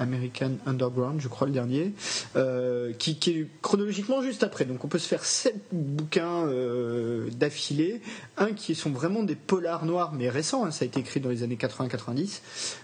[0.00, 1.92] American Underground, je crois le dernier,
[2.34, 4.64] euh, qui, est chronologiquement juste après.
[4.64, 8.00] Donc on peut se faire sept bouquins euh, d'affilée,
[8.38, 11.28] un qui sont vraiment des polars noirs mais récents, hein, ça a été écrit dans
[11.28, 12.40] les années 80-90,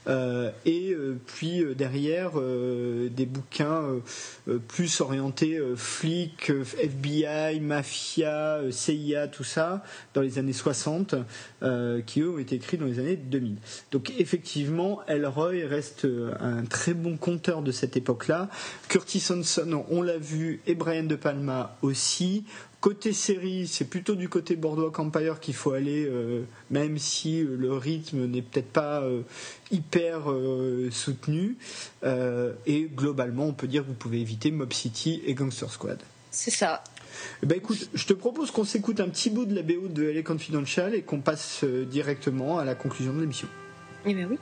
[0.09, 0.95] euh, et
[1.27, 3.83] puis derrière des bouquins
[4.69, 9.83] plus orientés flics, FBI, mafia, CIA, tout ça,
[10.15, 11.15] dans les années 60,
[12.07, 13.57] qui eux ont été écrits dans les années 2000.
[13.93, 16.07] Donc effectivement, Elroy reste
[16.41, 18.49] un très bon compteur de cette époque-là.
[18.89, 22.45] Curtis Hanson, on l'a vu, et Brian De Palma aussi.
[22.81, 27.57] Côté série, c'est plutôt du côté Boardwalk Empire qu'il faut aller, euh, même si euh,
[27.59, 29.23] le rythme n'est peut-être pas euh,
[29.71, 30.27] hyper
[30.91, 31.57] soutenu.
[32.67, 35.99] et globalement, on peut dire que vous pouvez éviter Mob City et Gangster Squad.
[36.31, 36.85] C'est ça.
[37.43, 40.05] Eh ben écoute, je te propose qu'on s'écoute un petit bout de la BO de
[40.05, 43.49] LA Confidential et qu'on passe directement à la conclusion de l'émission.
[44.05, 44.39] Eh bien oui.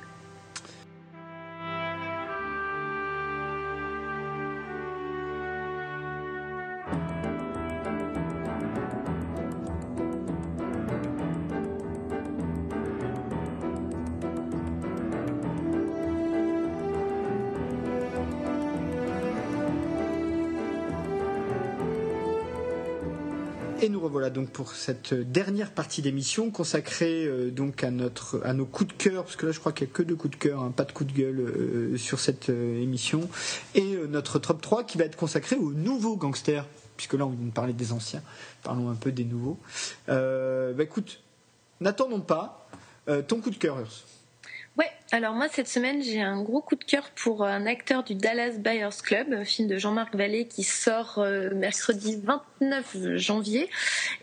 [24.15, 28.97] Revoilà donc pour cette dernière partie d'émission consacrée euh, donc à notre à nos coups
[28.97, 30.63] de cœur parce que là je crois qu'il n'y a que deux coups de cœur,
[30.63, 33.29] hein, pas de coups de gueule euh, sur cette euh, émission
[33.75, 36.65] et notre top 3 qui va être consacré aux nouveaux gangsters
[36.97, 38.23] puisque là on vient de parler des anciens,
[38.63, 39.59] parlons un peu des nouveaux.
[40.07, 41.21] bah écoute,
[41.81, 42.69] n'attendons pas
[43.27, 44.05] ton coup de cœur Urs.
[45.15, 48.59] Alors moi cette semaine j'ai un gros coup de cœur pour un acteur du Dallas
[48.59, 53.71] Buyers Club, un film de Jean-Marc Vallée qui sort euh, mercredi 29 janvier.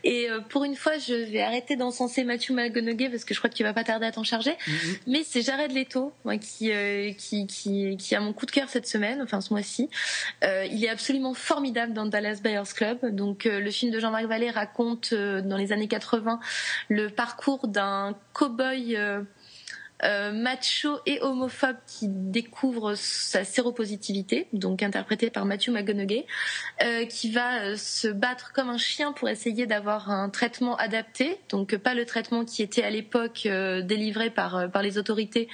[0.04, 3.50] Et euh, pour une fois je vais arrêter d'encenser Matthew McConaughey parce que je crois
[3.50, 4.52] qu'il va pas tarder à t'en charger.
[4.52, 4.98] Mm-hmm.
[5.08, 8.68] Mais c'est Jared Leto moi, qui, euh, qui, qui, qui, a mon coup de cœur
[8.68, 9.90] cette semaine, enfin ce mois-ci.
[10.44, 13.16] il est absolument formidable dans Dallas Buyers Club.
[13.16, 16.42] Donc le film de Jean-Marc Vallée raconte dans les années 80
[16.90, 18.98] le parcours d'un cow-boy
[20.04, 26.26] euh, macho et homophobe qui découvre sa séropositivité, donc interprété par Matthew McConaughey,
[26.84, 31.38] euh, qui va euh, se battre comme un chien pour essayer d'avoir un traitement adapté,
[31.50, 35.48] donc pas le traitement qui était à l'époque délivré par par les autorités,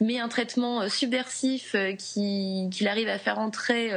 [0.00, 3.90] mais un traitement subversif qui qu'il arrive à faire entrer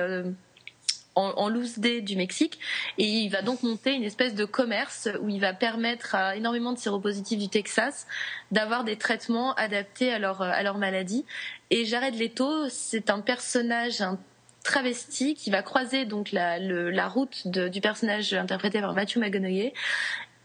[1.15, 2.59] en, loose day du Mexique
[2.97, 6.73] et il va donc monter une espèce de commerce où il va permettre à énormément
[6.73, 8.07] de séropositifs du Texas
[8.51, 11.25] d'avoir des traitements adaptés à leur, à leur maladie.
[11.69, 14.19] Et Jared Leto, c'est un personnage, un
[14.63, 19.73] travesti qui va croiser donc la, la route du personnage interprété par Matthew McConaughey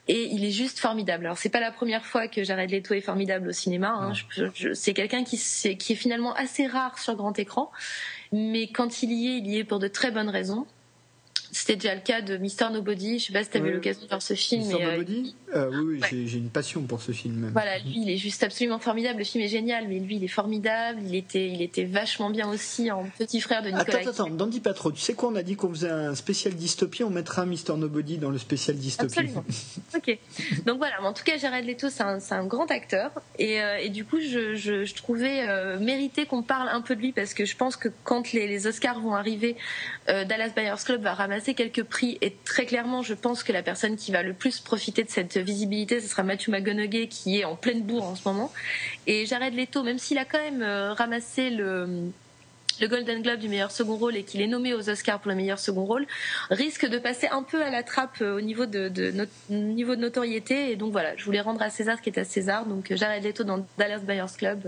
[0.09, 1.27] et il est juste formidable.
[1.27, 3.91] Alors c'est pas la première fois que Jared Leto est formidable au cinéma.
[3.91, 4.12] Hein.
[4.74, 5.37] c'est quelqu'un qui,
[5.78, 7.70] qui est finalement assez rare sur grand écran,
[8.33, 10.66] mais quand il y est, il y est pour de très bonnes raisons.
[11.52, 13.18] C'était déjà le cas de Mister Nobody.
[13.18, 14.62] Je sais pas si tu as eu l'occasion de voir ce film.
[14.62, 17.51] Mister euh, Nobody euh, Oui, oui j'ai une passion pour ce film.
[17.52, 19.18] Voilà, lui, il est juste absolument formidable.
[19.18, 21.01] Le film est génial, mais lui, il est formidable.
[21.05, 23.98] Il était, il était vachement bien aussi en petit frère de Nicolas.
[23.98, 24.93] Attends, attends, n'en dis pas trop.
[24.93, 27.05] Tu sais quoi On a dit qu'on faisait un spécial dystopie.
[27.05, 29.18] On mettra Mister Nobody dans le spécial dystopie.
[29.18, 29.44] Absolument.
[29.97, 30.18] ok.
[30.66, 33.10] Donc voilà, en tout cas, Jared Leto, c'est un, un, grand acteur.
[33.39, 35.47] Et, euh, et du coup, je, je, je trouvais
[35.78, 38.66] mérité qu'on parle un peu de lui parce que je pense que quand les, les
[38.66, 39.56] Oscars vont arriver,
[40.06, 43.97] Dallas Buyers Club va ramasser quelques prix et très clairement, je pense que la personne
[43.97, 47.56] qui va le plus profiter de cette visibilité, ce sera Matthew McConaughey qui est en
[47.56, 48.52] pleine bourre en ce moment.
[49.06, 52.10] Et Jared Leto, même s'il a quand même euh, ramassé le
[52.81, 55.36] le Golden Globe du meilleur second rôle et qu'il est nommé aux Oscars pour le
[55.36, 56.06] meilleur second rôle,
[56.51, 58.90] risque de passer un peu à la trappe euh, au niveau de,
[59.51, 60.70] niveau de notoriété.
[60.70, 62.66] Et donc voilà, je voulais rendre à César ce qui est à César.
[62.66, 64.66] Donc euh, Jared Leto dans Dallas Buyers Club,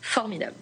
[0.00, 0.54] formidable.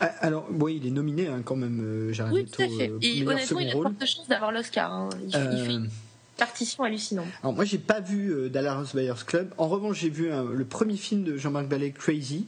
[0.00, 2.90] Ah, alors, oui, il est nominé hein, quand même, euh, Jared Oui, tout à fait.
[2.90, 4.92] Euh, et honnêtement, il a de chance d'avoir l'Oscar.
[4.92, 5.08] Hein.
[5.24, 5.90] Il, fait euh, une
[6.36, 7.26] partition hallucinante.
[7.42, 9.52] Alors, moi, j'ai pas vu Dallas Buyers Club.
[9.56, 12.46] En revanche, j'ai vu le premier film de Jean-Marc Ballet, Crazy.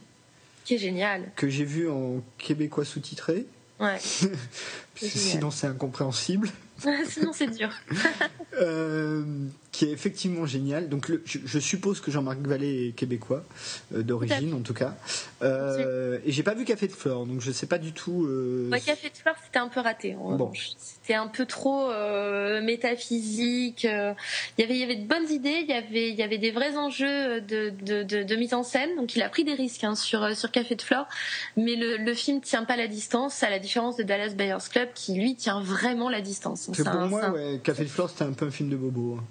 [0.65, 1.31] Qui est génial.
[1.35, 3.45] Que j'ai vu en québécois sous-titré.
[3.79, 3.97] Ouais.
[4.99, 6.49] Sinon, c'est incompréhensible.
[7.09, 7.69] Sinon, c'est dur.
[8.61, 9.23] euh,
[9.71, 10.89] qui est effectivement génial.
[10.89, 13.43] Donc, je, suppose que Jean-Marc Vallée est québécois,
[13.93, 14.95] euh, d'origine en tout cas.
[15.41, 18.25] Euh, et j'ai pas vu Café de Flore, donc je sais pas du tout.
[18.25, 18.69] Euh...
[18.85, 20.15] Café de Flore, c'était un peu raté.
[20.19, 20.51] Bon.
[20.77, 21.89] C'était un peu trop
[22.61, 23.83] métaphysique.
[23.83, 26.37] Il y avait, il y avait de bonnes idées, il y avait, il y avait
[26.37, 28.95] des vrais enjeux de, de, de, mise en scène.
[28.97, 31.07] Donc, il a pris des risques hein, sur sur Café de Flore,
[31.55, 34.86] mais le, le film tient pas la distance, à la différence de Dallas Buyers Club,
[34.93, 37.33] qui lui tient vraiment la distance pour moi,
[37.63, 39.17] Café de Flore, c'était un peu un film de bobo.
[39.19, 39.23] Hein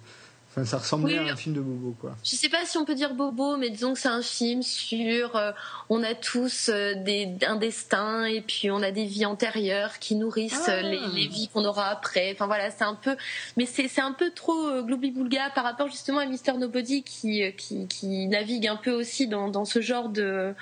[0.64, 2.16] ça ressemblait à un film de Bobo, quoi.
[2.24, 5.36] Je sais pas si on peut dire Bobo, mais disons que c'est un film sur
[5.36, 5.52] euh,
[5.90, 10.14] on a tous euh, des, un destin et puis on a des vies antérieures qui
[10.14, 11.08] nourrissent euh, ah.
[11.12, 12.32] les, vies qu'on aura après.
[12.32, 13.16] Enfin voilà, c'est un peu,
[13.56, 18.26] mais c'est un peu trop gloobly-boulga par rapport justement à Mister Nobody qui, qui, qui
[18.28, 20.54] navigue un peu aussi dans, dans ce genre de,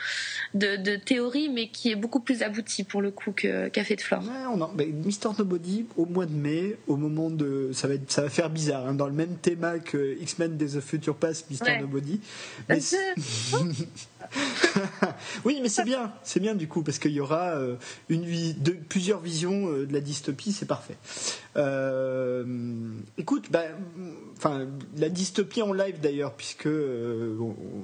[0.54, 4.00] de, de théorie, mais qui est beaucoup plus abouti pour le coup que Café de
[4.00, 4.22] Flore.
[4.76, 8.28] Ouais, Mister Nobody au mois de mai, au moment de, ça va être, ça va
[8.28, 12.20] faire bizarre, hein, dans le même thème que X-Men Days of Future Past, Mister Nobody.
[15.44, 17.77] oui, mais c'est bien, c'est bien du coup parce qu'il y aura euh,
[18.09, 18.24] une
[18.59, 20.97] de, plusieurs visions euh, de la dystopie, c'est parfait.
[21.56, 22.44] Euh,
[23.19, 23.65] écoute, bah,
[24.97, 26.69] la dystopie en live d'ailleurs, puisque,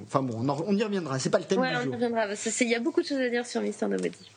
[0.05, 1.19] enfin bon, on, y reviendra.
[1.19, 1.77] C'est pas le thème du jour.
[1.85, 2.25] on y reviendra.
[2.61, 4.29] Il y a beaucoup de choses à dire sur Mister Nobody.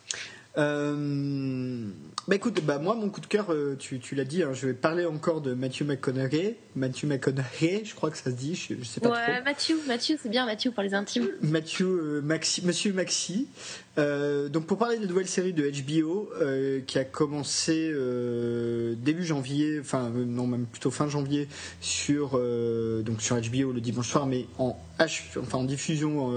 [0.57, 1.89] Euh,
[2.27, 4.67] bah écoute, bah moi mon coup de cœur, euh, tu, tu l'as dit, hein, je
[4.67, 6.57] vais parler encore de Matthew McConaughey.
[6.75, 10.31] Matthew McConaughey, je crois que ça se dit, je, sais pas ouais, Matthew, Matthew, c'est
[10.31, 11.29] bien Matthew pour les intimes.
[11.43, 13.49] Matthew, euh, Maxi, Monsieur Maxi.
[13.97, 19.25] Euh, donc pour parler de nouvelle série de HBO euh, qui a commencé euh, début
[19.25, 21.49] janvier, enfin non même plutôt fin janvier
[21.81, 22.41] sur
[23.05, 26.31] donc sur HBO le dimanche soir, mais en H, enfin en diffusion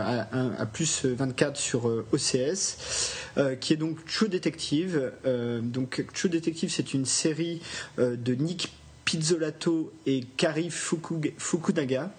[0.00, 0.26] à,
[0.60, 2.78] à, plus 24 sur OCS,
[3.60, 5.12] qui est donc True Detective.
[5.62, 7.60] donc True Detective c'est une série
[7.98, 8.72] de Nick
[9.06, 12.12] Pizzolato et Kari Fukunaga.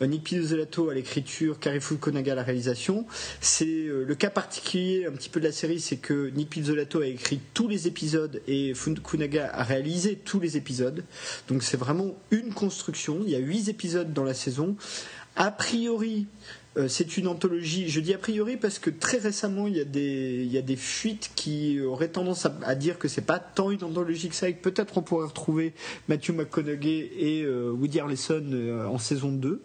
[0.00, 3.06] Euh, Nick Pizzolato à l'écriture, Kari Fukunaga à la réalisation.
[3.40, 7.02] C'est euh, le cas particulier un petit peu de la série, c'est que Nick Pizzolato
[7.02, 11.04] a écrit tous les épisodes et Fukunaga a réalisé tous les épisodes.
[11.48, 13.20] Donc c'est vraiment une construction.
[13.22, 14.76] Il y a huit épisodes dans la saison.
[15.36, 16.26] A priori,
[16.76, 17.88] euh, c'est une anthologie.
[17.88, 20.62] Je dis a priori parce que très récemment, il y a des, il y a
[20.62, 24.48] des fuites qui auraient tendance à, dire que c'est pas tant une anthologie que ça
[24.48, 25.74] et que peut-être on pourrait retrouver
[26.08, 29.62] Matthew McConaughey et euh, Woody Harrelson euh, en saison 2.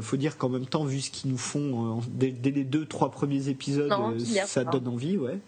[0.00, 3.48] faut dire qu'en même temps, vu ce qu'ils nous font dès, les deux, trois premiers
[3.48, 3.92] épisodes,
[4.46, 5.38] ça donne envie, ouais.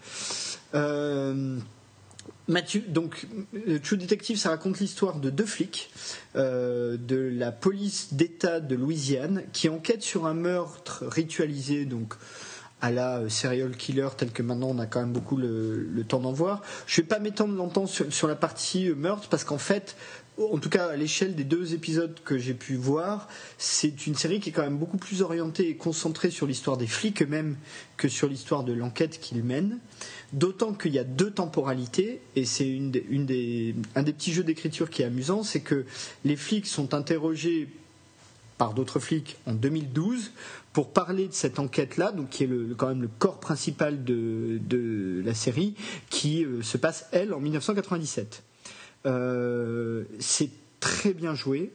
[2.47, 3.25] Mathieu, donc
[3.67, 5.89] euh, True Detective, ça raconte l'histoire de deux flics
[6.35, 12.13] euh, de la police d'État de Louisiane qui enquêtent sur un meurtre ritualisé, donc
[12.81, 16.33] à la serial killer tel que maintenant on a quand même beaucoup le, temps d'en
[16.33, 16.61] voir.
[16.85, 19.95] Je vais pas m'étendre longtemps sur, la partie meurtre parce qu'en fait
[20.37, 23.27] en tout cas à l'échelle des deux épisodes que j'ai pu voir,
[23.57, 26.87] c'est une série qui est quand même beaucoup plus orientée et concentrée sur l'histoire des
[26.87, 27.55] flics eux-mêmes
[27.97, 29.79] que sur l'histoire de l'enquête qu'ils mènent.
[30.33, 32.77] D'autant qu'il y a deux temporalités, et c'est
[33.95, 35.85] un des petits jeux d'écriture qui est amusant, c'est que
[36.23, 37.69] les flics sont interrogés
[38.57, 40.31] par d'autres flics en 2012
[40.73, 45.33] pour parler de cette enquête-là, donc qui est quand même le corps principal de, la
[45.33, 45.75] série,
[46.09, 48.43] qui euh, se passe, elle, en 1997.
[49.05, 50.49] Euh, c'est
[50.79, 51.71] très bien joué.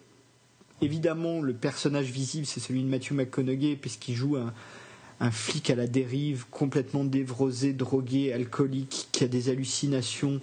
[0.82, 4.52] Évidemment, le personnage visible, c'est celui de Matthew McConaughey, puisqu'il joue un,
[5.30, 10.40] flic à la dérive, complètement dévrosé, drogué, alcoolique, qui a des hallucinations,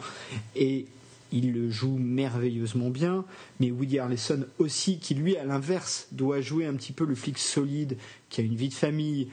[0.55, 0.85] et
[1.31, 3.25] il le joue merveilleusement bien.
[3.59, 7.39] Mais Woody Harrelson aussi, qui lui, à l'inverse, doit jouer un petit peu le flic
[7.39, 7.97] solide,
[8.29, 9.29] qui a une vie de famille,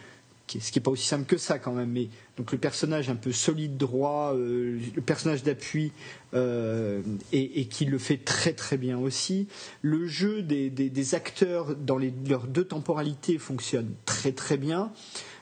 [0.48, 3.16] ce qui n'est pas aussi simple que ça quand même, mais donc le personnage un
[3.16, 5.92] peu solide, droit, euh, le personnage d'appui,
[6.34, 7.00] euh,
[7.32, 9.48] et, qui le fait très très bien aussi.
[9.82, 14.92] Le jeu des, acteurs dans leurs deux temporalités fonctionne très très bien.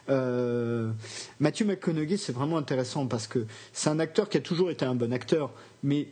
[0.09, 0.91] Euh,
[1.41, 4.95] Matthew McConaughey, c'est vraiment intéressant parce que c'est un acteur qui a toujours été un
[4.95, 5.53] bon acteur,
[5.83, 6.09] mais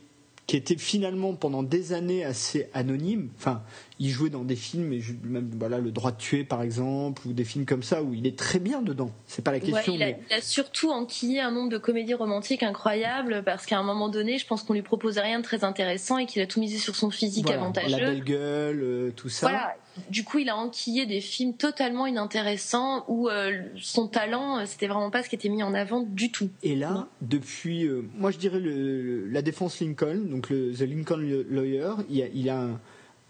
[0.50, 3.30] qui était finalement pendant des années assez anonyme.
[3.38, 3.62] Enfin,
[4.00, 7.32] il jouait dans des films, et même voilà, Le droit de tuer par exemple, ou
[7.32, 9.12] des films comme ça où il est très bien dedans.
[9.28, 9.94] C'est pas la question.
[9.94, 14.38] il, a, surtout enquillé un nombre de comédies romantiques incroyables parce qu'à un moment donné,
[14.38, 16.96] je pense qu'on lui proposait rien de très intéressant et qu'il a tout misé sur
[16.96, 17.96] son physique avantageux.
[17.96, 19.50] La belle gueule, euh, tout ça.
[19.50, 19.76] Voilà.
[20.08, 24.86] Du coup, il a enquillé des films totalement inintéressants où euh, son talent, euh, c'était
[24.86, 26.50] vraiment pas ce qui était mis en avant du tout.
[26.62, 32.22] Et là, depuis, moi je dirais la défense Lincoln, donc le The Lincoln Lawyer, il,
[32.22, 32.80] a, il a un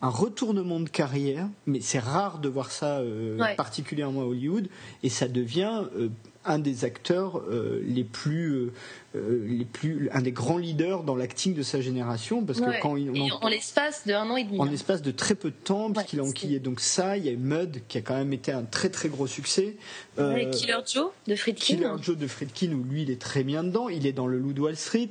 [0.02, 4.68] un retournement de carrière, mais c'est rare de voir ça euh, particulièrement à Hollywood,
[5.02, 6.08] et ça devient euh,
[6.44, 8.70] un des acteurs euh, les plus
[9.12, 13.10] les plus un des grands leaders dans l'acting de sa génération parce que quand il
[13.10, 14.68] en, l'espace de un an et demi en hein.
[14.70, 17.82] l'espace de très peu de temps puisqu'il a enquillé donc ça il y a Mud
[17.88, 19.76] qui a quand même été un très très gros succès.
[20.16, 21.74] Killer Joe de Friedkin.
[21.76, 23.88] Killer Joe de Friedkin où lui il est très bien dedans.
[23.88, 25.08] Il est dans le Loup de Wall Street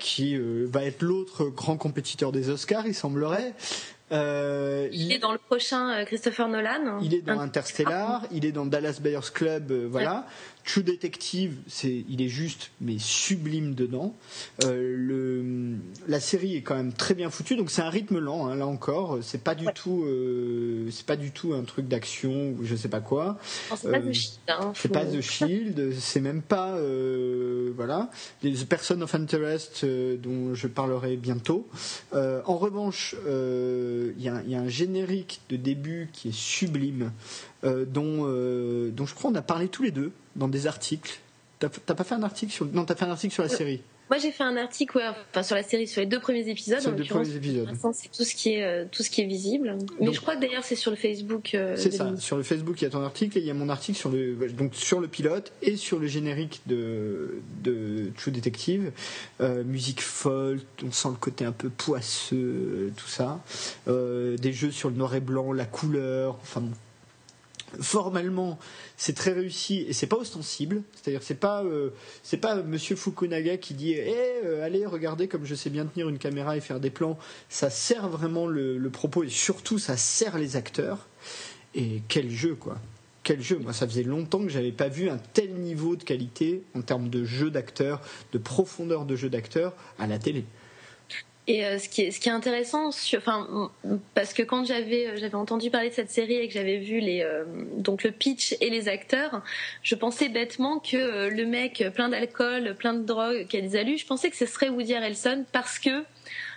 [0.00, 3.54] qui va être l'autre grand compétiteur des Oscars il semblerait.
[4.10, 6.98] Euh, il, est dans le prochain euh, Christopher Nolan.
[7.02, 10.26] Il est dans Interstellar, il est dans Dallas Buyers Club, euh, voilà.
[10.68, 14.14] True Detective, c'est, il est juste mais sublime dedans.
[14.64, 18.46] Euh, le, la série est quand même très bien foutue, donc c'est un rythme lent
[18.46, 19.20] hein, là encore.
[19.22, 22.90] C'est pas du tout, euh, c'est pas du tout un truc d'action ou je sais
[22.90, 23.38] pas quoi.
[23.78, 24.40] c'est pas The Shield.
[24.48, 28.10] Hein, c'est pas The Shield, c'est même pas euh, voilà
[28.42, 31.66] les Person of Interest dont je parlerai bientôt.
[32.12, 37.10] en revanche, il y, y, a un générique de début qui est sublime.
[37.64, 41.18] Euh, dont, euh, dont je crois on a parlé tous les deux dans des articles.
[41.58, 43.82] T'as pas fait un article sur non t'as fait un article sur la série.
[44.10, 46.80] Moi j'ai fait un article ouais, enfin, sur la série sur les deux premiers épisodes.
[46.80, 47.68] Sur les deux premiers épisodes.
[47.94, 49.76] C'est tout ce qui est euh, tout ce qui est visible.
[50.00, 51.56] Mais je crois que d'ailleurs c'est sur le Facebook.
[51.74, 52.16] c'est ça.
[52.16, 54.10] Sur le Facebook il y a ton article et il y a mon article sur
[54.10, 58.92] le donc sur le pilote et sur le générique de de True Detective.
[59.40, 63.40] musique folle, on sent le côté un peu poisseux, tout ça.
[63.88, 66.38] des jeux sur le noir et blanc, la couleur.
[66.42, 66.62] Enfin
[67.80, 68.58] formellement
[68.96, 70.82] c'est très réussi et c'est pas ostensible.
[70.94, 71.90] C'est-à-dire c'est pas euh,
[72.40, 76.18] pas monsieur Fukunaga qui dit eh, euh, allez regardez comme je sais bien tenir une
[76.18, 77.18] caméra et faire des plans.
[77.48, 81.06] Ça sert vraiment le, propos et surtout ça sert les acteurs.
[81.74, 82.78] Et quel jeu quoi.
[83.22, 83.58] Quel jeu.
[83.58, 87.08] Moi ça faisait longtemps que j'avais pas vu un tel niveau de qualité en termes
[87.08, 88.00] de jeu d'acteurs
[88.32, 90.44] de profondeur de jeu d'acteurs à la télé
[91.48, 93.70] et euh, ce, qui est, ce qui est intéressant, enfin,
[94.14, 97.00] parce que quand j'avais euh, j'avais entendu parler de cette série et que j'avais vu
[97.00, 97.44] les euh,
[97.78, 99.42] donc le pitch et les acteurs,
[99.82, 103.96] je pensais bêtement que le mec plein d'alcool, plein de drogue, qui a des alus,
[103.96, 106.04] je pensais que ce serait Woody Harrelson parce que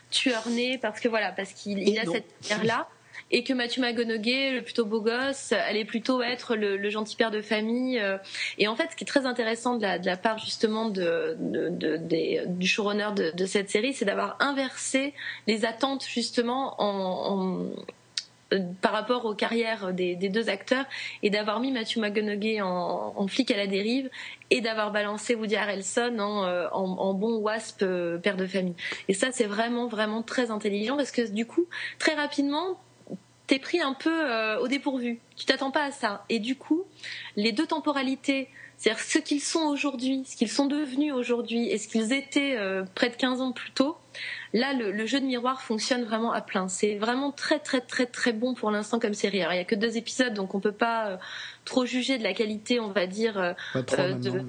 [0.10, 2.90] tueur né, parce que voilà, parce qu'il a cette pierre là
[3.32, 7.42] et que Matthew McConaughey, le plutôt beau gosse, allait plutôt être le, gentil père de
[7.42, 8.00] famille.
[8.00, 8.18] Euh.
[8.58, 11.38] Et en fait, ce qui est très intéressant de la, part justement de,
[12.48, 15.14] du showrunner de, cette série, c'est d'avoir inversé
[15.48, 17.66] les attentes justement en,
[18.52, 20.86] euh, par rapport aux carrières des, deux acteurs
[21.24, 24.10] et d'avoir mis Matthew McConaughey en, flic à la dérive
[24.50, 27.86] et d'avoir balancé Woody Harrelson en, euh, bon wasp
[28.22, 28.76] père de famille.
[29.08, 31.66] Et ça, c'est vraiment, vraiment très intelligent parce que du coup,
[31.98, 32.78] très rapidement,
[33.52, 35.20] t'es pris un peu au dépourvu.
[35.36, 36.24] Tu t'attends pas à ça.
[36.30, 36.86] Et du coup,
[37.36, 38.48] les deux temporalités
[38.82, 42.84] c'est-à-dire ce qu'ils sont aujourd'hui, ce qu'ils sont devenus aujourd'hui et ce qu'ils étaient euh,
[42.96, 43.96] près de 15 ans plus tôt,
[44.54, 46.68] là le, jeu de miroir fonctionne vraiment à plein.
[46.68, 49.40] C'est vraiment très très très très bon pour l'instant comme série.
[49.40, 51.18] Alors il y a que deux épisodes donc on peut pas euh,
[51.64, 54.44] trop juger de la qualité, on va dire euh, de,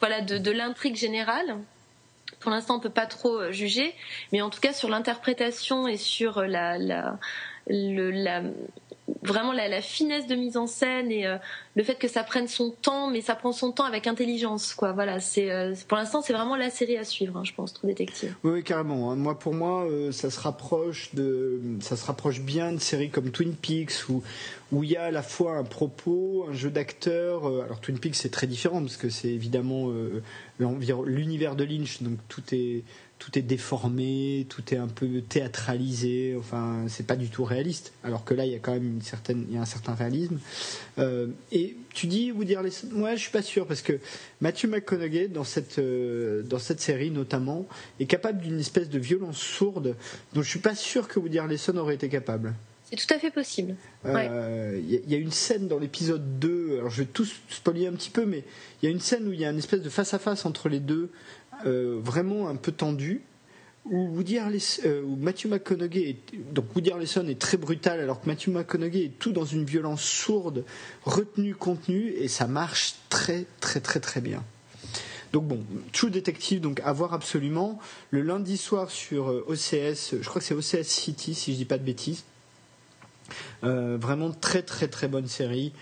[0.00, 1.58] voilà de, l'intrigue générale.
[2.40, 3.94] Pour l'instant, on peut pas trop juger,
[4.32, 7.18] mais en tout cas sur l'interprétation et sur la, la,
[7.68, 8.42] le, la
[9.22, 11.36] vraiment la, finesse de mise en scène et euh,
[11.74, 14.92] le fait que ça prenne son temps, mais ça prend son temps avec intelligence, quoi.
[14.92, 18.34] Voilà, euh, pour l'instant c'est vraiment la série à suivre, hein, je pense, True Détective.
[18.42, 19.10] Oui, carrément.
[19.10, 19.16] Hein.
[19.16, 23.30] Moi, pour moi, euh, ça se rapproche de, ça se rapproche bien de séries comme
[23.30, 24.22] Twin Peaks où
[24.72, 27.46] où il y a à la fois un propos, un jeu d'acteur.
[27.46, 29.92] alors Twin Peaks c'est très différent parce que c'est évidemment
[30.58, 32.82] l'univers de Lynch, donc tout est
[33.18, 36.36] tout est déformé, tout est un peu théâtralisé.
[36.38, 37.92] Enfin, c'est pas du tout réaliste.
[38.04, 39.94] Alors que là, il y a quand même une certaine, il y a un certain
[39.94, 40.38] réalisme.
[40.98, 43.98] Euh, et tu dis Woody Harrelson Moi, je suis pas sûr parce que
[44.40, 47.66] Matthew McConaughey dans cette euh, dans cette série notamment
[48.00, 49.96] est capable d'une espèce de violence sourde
[50.34, 52.54] dont je suis pas sûr que Woody Harrelson aurait été capable.
[52.88, 53.74] C'est tout à fait possible.
[54.04, 57.92] Euh, il y, a une scène dans l'épisode 2, alors je vais tout spoiler un
[57.92, 58.44] petit peu, mais
[58.80, 60.78] il y a une scène où il y a une espèce de face-à-face entre les
[60.78, 61.10] deux,
[61.64, 63.22] vraiment un peu tendu
[63.90, 68.48] où Woody euh, Matthew McConaughey est, donc Woody Harrelson est très brutal alors que Matthew
[68.48, 70.64] McConaughey est tout dans une violence sourde,
[71.04, 74.42] retenue, contenue et ça marche très très très très bien.
[75.32, 77.78] Donc bon, True Detective, donc à voir absolument.
[78.10, 81.64] Le lundi soir sur euh, OCS, je crois que c'est OCS City si je dis
[81.64, 82.24] pas de bêtises.
[83.62, 85.72] vraiment très très très bonne série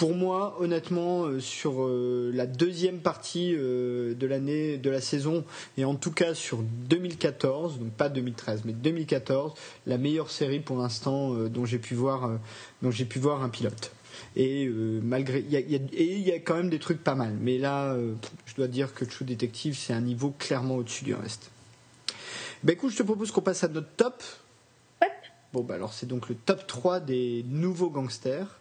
[0.00, 5.44] pour moi, honnêtement, euh, sur euh, la deuxième partie euh, de l'année, de la saison,
[5.76, 9.52] et en tout cas sur 2014, donc pas 2013, mais 2014,
[9.86, 12.30] la meilleure série pour l'instant dont j'ai pu voir,
[12.80, 13.92] dont j'ai pu voir un pilote.
[14.36, 14.70] Et
[15.02, 17.94] malgré, il y, a, quand même des trucs pas mal, mais là,
[18.46, 21.50] je dois dire que True Detective, c'est un niveau clairement au-dessus du reste.
[22.64, 24.22] Ben écoute, je te propose qu'on passe à notre top.
[25.52, 28.60] Bon, bah alors c'est donc le top 3 des nouveaux gangsters.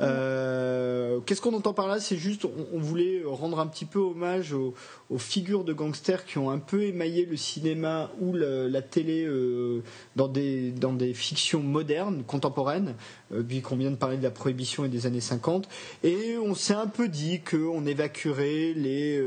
[0.00, 2.00] Euh, qu'est-ce qu'on entend par là?
[2.00, 4.74] C'est juste, on, voulait rendre un petit peu hommage aux,
[5.18, 9.82] figures de gangsters qui ont un peu émaillé le cinéma ou la télé euh,
[10.16, 12.94] dans, des, dans des fictions modernes, contemporaines,
[13.32, 15.68] euh, puis qu'on vient de parler de la prohibition et des années 50.
[16.02, 19.22] Et on s'est un peu dit qu'on évacuerait les,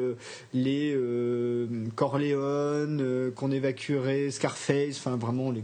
[0.53, 0.97] les
[1.95, 5.63] Corleone, qu'on évacuerait Scarface, enfin vraiment les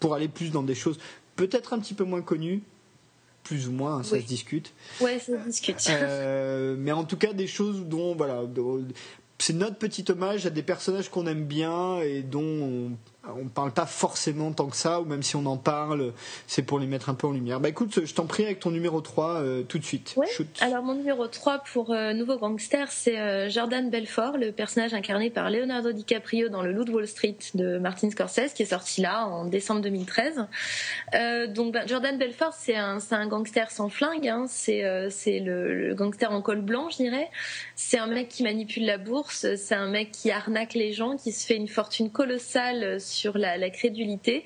[0.00, 0.98] pour aller plus dans des choses
[1.40, 2.62] peut-être un petit peu moins connues
[3.42, 4.72] plus ou moins, ça se discute.
[5.00, 5.76] Ouais, ça se discute.
[5.88, 8.42] Euh, mais en tout cas, des choses dont, voilà,
[9.38, 12.90] c'est notre petit hommage à des personnages qu'on aime bien et dont on
[13.52, 16.12] parle pas forcément tant que ça, ou même si on en parle,
[16.46, 17.60] c'est pour les mettre un peu en lumière.
[17.60, 20.16] Bah écoute, je t'en prie avec ton numéro 3 euh, tout de suite.
[20.60, 25.30] Alors mon numéro 3 pour euh, Nouveau Gangster, c'est euh, Jordan Belfort, le personnage incarné
[25.30, 29.00] par Leonardo DiCaprio dans Le Loup de Wall Street de Martin Scorsese, qui est sorti
[29.00, 30.46] là en décembre 2013.
[31.48, 34.46] donc ben, Jordan Belfort, c'est un, un gangster sans flingue, hein.
[34.48, 34.82] c'est
[35.40, 37.30] le, le, gangster en col blanc, je dirais.
[37.76, 41.32] C'est un mec qui manipule la bourse, c'est un mec qui arnaque les gens, qui
[41.32, 44.44] se fait une fortune colossale sur la, crédulité.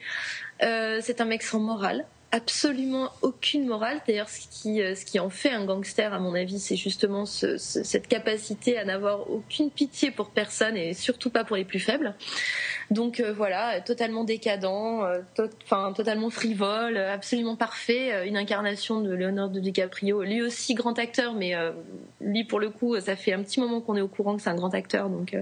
[0.63, 4.01] Euh, c'est un mec sans morale, absolument aucune morale.
[4.09, 7.27] D'ailleurs, ce qui, euh, ce qui en fait un gangster, à mon avis, c'est justement
[7.27, 12.17] cette capacité à n'avoir aucune pitié pour personne et surtout pas pour les plus faibles.
[12.91, 14.65] Donc euh, voilà, totalement décadent,
[15.65, 21.55] enfin totalement frivole, absolument parfait, une incarnation de Leonardo DiCaprio, lui aussi grand acteur, mais
[22.21, 24.51] lui pour le coup, ça fait un petit moment qu'on est au courant que c'est
[24.51, 25.33] un grand acteur, donc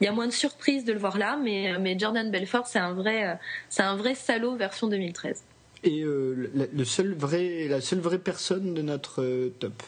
[0.00, 2.78] il y a moins de surprise de le voir là, mais, mais Jordan Belfort, c'est
[2.78, 3.38] un vrai,
[3.68, 5.44] c'est un vrai salaud version 2013
[5.84, 9.82] et euh, le seul vrai, la seule vraie personne de notre euh, top.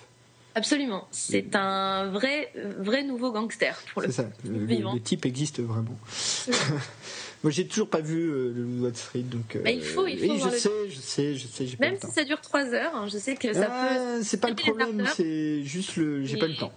[0.56, 4.08] Absolument, c'est un vrai, vrai nouveau gangster pour le.
[4.08, 5.98] C'est ça, le, type existe vraiment.
[7.42, 9.58] Moi, j'ai toujours pas vu euh, le Wall Street, donc.
[9.66, 10.50] il faut, il faut.
[10.50, 13.34] je, sais, je sais, je sais, Même si ça dure 3 heures, hein, je sais
[13.34, 14.22] que ça ah, peut.
[14.22, 16.24] C'est pas le problème, c'est juste le.
[16.24, 16.72] J'ai pas le temps.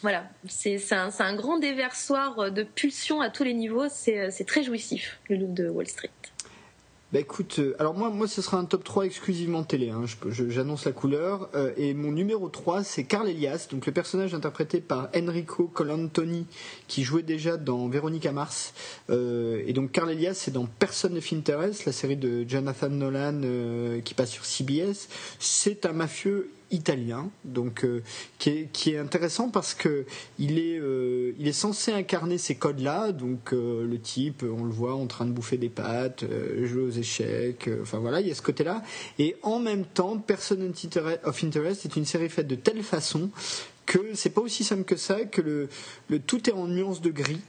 [0.00, 3.86] Voilà, c'est un, un, grand déversoir de pulsions à tous les niveaux.
[3.88, 6.10] C'est très jouissif, le look de Wall Street.
[7.12, 10.04] Bah écoute, euh, alors moi, moi ce sera un top 3 exclusivement télé, hein,
[10.48, 11.50] j'annonce la couleur.
[11.54, 16.46] Euh, et mon numéro 3, c'est Carl Elias, donc le personnage interprété par Enrico Colantoni,
[16.88, 18.72] qui jouait déjà dans Véronica Mars.
[19.10, 23.42] Euh, et donc Carl Elias, c'est dans Person of Interest, la série de Jonathan Nolan
[24.02, 25.08] qui passe sur CBS.
[25.38, 27.86] C'est un mafieux italien, donc
[28.38, 30.04] qui est, qui, est, intéressant parce que
[30.38, 30.80] il est,
[31.38, 35.32] il est censé incarner ces codes-là, donc le type, on le voit en train de
[35.32, 36.24] bouffer des pâtes,
[36.62, 38.82] jouer aux échecs, enfin voilà, il y a ce côté-là.
[39.18, 40.72] Et en même temps, Person
[41.24, 43.30] of Interest est une série faite de telle façon
[43.86, 45.68] que c'est pas aussi simple que ça, que le,
[46.08, 47.40] le tout est en nuances de gris.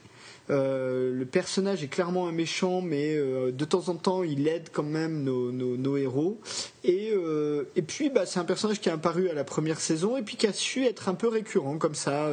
[0.49, 4.69] Euh, le personnage est clairement un méchant, mais euh, de temps en temps, il aide
[4.71, 6.39] quand même nos, héros.
[6.83, 10.23] Et, euh, puis, bah, c'est un personnage qui est apparu à la première saison et
[10.23, 12.29] qui a su être un peu récurrent comme ça,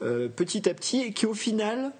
[0.00, 1.92] petit à petit, et qui au final,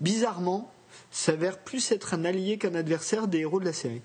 [0.00, 0.73] bizarrement,
[1.14, 4.02] s'avère plus être un allié qu'un adversaire des héros de la série.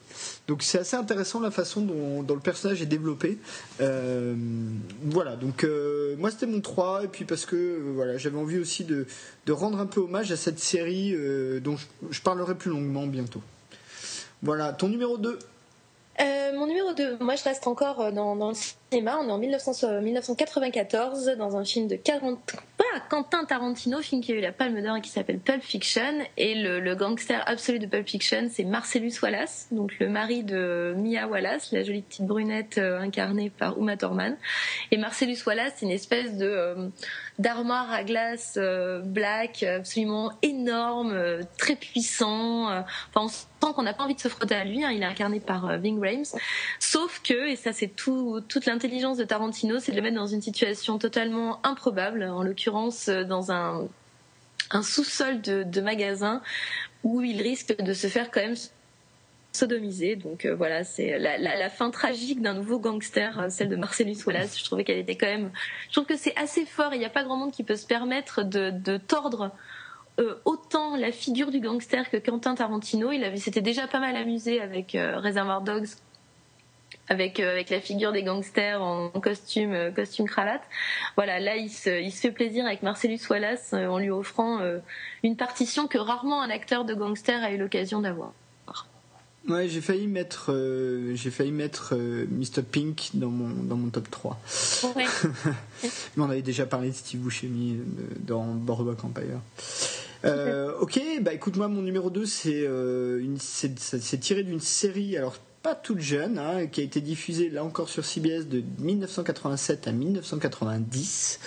[0.48, 3.40] Donc c'est assez intéressant la façon dont, le personnage est développé.
[3.82, 4.36] Euh,
[5.06, 8.60] voilà, donc euh, moi c'était mon 3, et puis parce que euh, voilà, j'avais envie
[8.60, 9.08] aussi de,
[9.50, 11.16] rendre un peu hommage à cette série
[11.64, 11.76] dont
[12.12, 13.42] je, parlerai plus longuement bientôt.
[14.44, 15.40] Voilà, ton numéro 2
[16.54, 18.56] mon numéro 2, moi je reste encore dans, dans le
[18.92, 22.56] cinéma, on est en 1994 dans un film de 40,
[23.10, 26.20] Quentin Tarantino, film qui a eu la Palme d'Or et qui s'appelle Pulp Fiction.
[26.38, 31.28] Et le, gangster absolu de Pulp Fiction, c'est Marcellus Wallace, donc le mari de Mia
[31.28, 34.38] Wallace, la jolie petite brunette euh, incarnée par Uma Thurman.
[34.92, 36.88] Et Marcellus Wallace, c'est une espèce de euh,
[37.38, 42.66] d'armoire à glace euh, black, absolument énorme, très puissant.
[42.66, 42.86] Enfin,
[43.16, 43.46] on sent
[43.76, 44.84] qu'on n'a pas envie de se frotter à lui.
[44.84, 44.92] Hein.
[44.92, 46.40] il est incarné par Ving Rhames.
[46.80, 50.26] Sauf que, et ça c'est tout, toute l'intelligence de Tarantino, c'est de le mettre dans
[50.26, 53.90] une situation totalement improbable, en l'occurrence dans un
[54.82, 56.42] sous-sol de, magasin
[57.04, 58.56] où il risque de se faire quand même
[59.52, 60.16] sodomiser.
[60.16, 64.58] Donc euh, voilà, c'est la, fin tragique d'un nouveau gangster, euh, celle de Marcellus Wallace.
[64.58, 65.52] Je trouvais qu'elle était quand même.
[65.90, 66.94] Je trouve que c'est assez fort.
[66.94, 69.52] Il n'y a pas grand monde qui peut se permettre de, tordre.
[70.22, 74.16] Euh, autant la figure du gangster que Quentin Tarantino, il avait, s'était déjà pas mal
[74.16, 75.90] amusé avec Reservoir Dogs
[77.10, 80.62] avec euh, avec la figure des gangsters en costume euh, costume cravate.
[81.16, 84.60] Voilà, là il se il se fait plaisir avec Marcellus Wallace euh, en lui offrant
[85.24, 88.34] une partition que rarement un acteur de gangster a eu l'occasion d'avoir.
[89.48, 90.54] Ouais, j'ai failli mettre
[91.14, 94.40] j'ai failli mettre Mr Pink dans mon dans mon top 3.
[94.96, 95.06] Ouais.
[95.84, 97.80] Mais on avait déjà parlé de Steve Buscemi
[98.20, 99.40] dans Boardwalk Empire.
[100.26, 102.68] Euh, ok, bah écoute moi mon numéro 2 c'est
[103.38, 105.38] c'est tiré d'une série alors
[105.70, 109.92] pas toute jeune, hein, qui a été diffusée là encore sur CBS de 1987 à
[109.92, 111.40] 1990,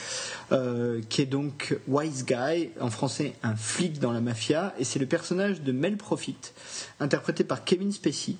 [0.53, 5.01] euh, qui est donc Wise Guy, en français un flic dans la mafia, et c'est
[5.01, 6.37] le personnage de Mel Profit,
[7.01, 8.37] interprété par Kevin Spacey,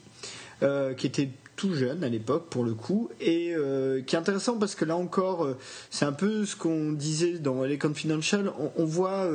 [0.63, 1.31] euh, qui était
[1.63, 4.97] tout jeune à l'époque pour le coup et euh, qui est intéressant parce que là
[4.97, 5.47] encore
[5.91, 9.31] c'est un peu ce qu'on disait dans les confidential on, voit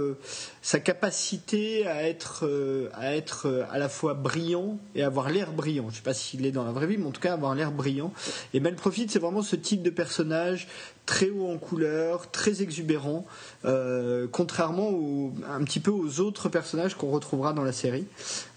[0.67, 5.53] sa capacité à être, euh, à être euh, à la fois brillant et avoir l'air
[5.53, 5.89] brillant.
[5.89, 7.71] Je sais pas s'il est dans la vraie vie, mais en tout cas avoir l'air
[7.71, 8.11] brillant.
[8.53, 10.67] Et Mel Profit, c'est vraiment ce type de personnage
[11.07, 13.25] très haut en couleur, très exubérant,
[13.65, 14.91] euh, contrairement
[15.49, 18.05] un petit peu aux autres personnages qu'on retrouvera dans la série.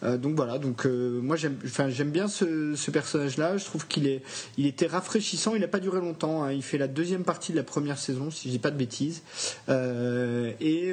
[0.02, 3.56] donc voilà, donc moi j'aime, enfin j'aime bien ce, personnage-là.
[3.56, 4.22] Je trouve qu'il est,
[4.59, 5.55] il était rafraîchissant.
[5.55, 6.43] Il n'a pas duré longtemps.
[6.43, 6.52] Hein.
[6.52, 9.22] Il fait la deuxième partie de la première saison, si je dis pas de bêtises.
[9.68, 10.93] et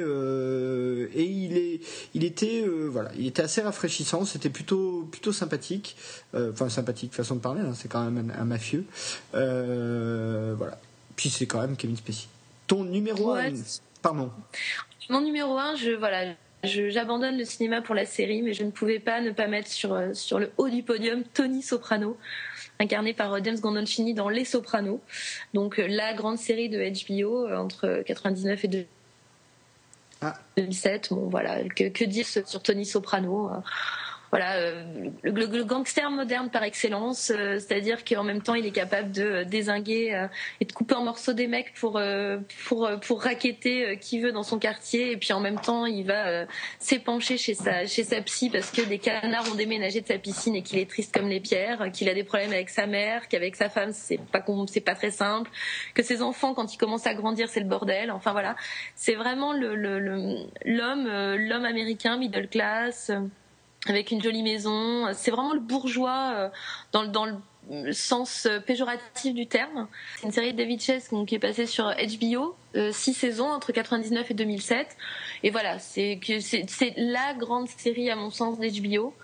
[1.18, 1.80] et il est,
[2.14, 4.24] il était, euh, voilà, il était assez rafraîchissant.
[4.24, 5.96] C'était plutôt, plutôt sympathique.
[6.34, 7.60] Euh, enfin, sympathique façon de parler.
[7.60, 8.84] Hein, c'est quand même un, mafieux.
[9.34, 10.78] Euh, voilà.
[11.18, 12.28] Puis c'est quand même Kevin Spacey.
[12.68, 13.50] Ton numéro 1
[14.02, 14.30] Pardon.
[15.10, 16.34] Mon numéro 1, je voilà.
[16.62, 20.00] J'abandonne le cinéma pour la série, mais je ne pouvais pas ne pas mettre sur,
[20.14, 22.16] sur le haut du podium Tony Soprano,
[22.78, 25.00] incarné par James Gandolfini dans Les Sopranos.
[25.54, 28.86] Donc la grande série de HBO entre 99 et 2000
[30.20, 30.34] ah.
[30.56, 31.08] 2007.
[31.10, 33.50] Bon, voilà, que, que dire sur Tony Soprano
[34.30, 39.10] voilà euh, le, gangster moderne par excellence, euh, c'est-à-dire qu'en même temps il est capable
[39.10, 40.26] de désinguer euh,
[40.60, 42.00] et de couper en morceaux des mecs pour
[42.66, 46.46] pour pour raqueter qui veut dans son quartier et puis en même temps il va
[46.78, 50.54] s'épancher chez sa chez sa psy parce que des canards ont déménagé de sa piscine
[50.56, 53.56] et qu'il est triste comme les pierres, qu'il a des problèmes avec sa mère, qu'avec
[53.56, 55.50] sa femme c'est pas c'est pas très simple,
[55.94, 58.10] que ses enfants quand ils commencent à grandir c'est le bordel.
[58.10, 58.56] Enfin voilà,
[58.94, 63.10] c'est vraiment le l'homme l'homme américain middle class
[63.86, 65.06] avec une jolie maison.
[65.14, 66.48] C'est vraiment le bourgeois euh,
[66.92, 69.88] dans, le sens euh, péjoratif du terme.
[70.16, 73.72] C'est une série de David Chase qui est passée sur HBO, euh, six saisons entre
[73.72, 74.96] 99 et 2007.
[75.42, 76.18] Et voilà, c'est
[76.96, 79.14] la grande série à mon sens d'HBO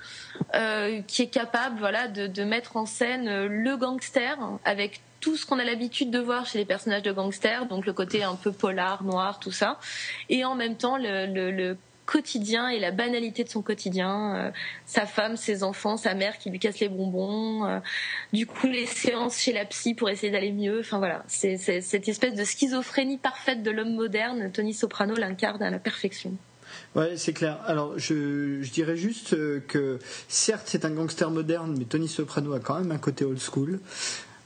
[1.07, 5.65] qui est capable, voilà, de, mettre en scène le gangster avec tout ce qu'on a
[5.65, 9.41] l'habitude de voir chez les personnages de gangsters, donc le côté un peu polar, noir,
[9.41, 9.81] tout ça,
[10.29, 11.77] et en même temps le
[12.07, 14.53] quotidien et la banalité de son quotidien.
[14.87, 17.81] sa femme, ses enfants, sa mère qui lui casse les bonbons.
[18.33, 20.81] du coup, les séances chez la psy pour essayer d'aller mieux.
[20.81, 24.51] Enfin voilà, c'est cette espèce de schizophrénie parfaite de l'homme moderne.
[24.53, 26.37] Tony Soprano l'incarne à la perfection.
[26.95, 27.59] Ouais, c'est clair.
[27.67, 29.31] Alors, je, dirais juste
[29.67, 29.99] que
[30.29, 33.81] certes, c'est un gangster moderne, mais Tony Soprano a quand même un côté old school.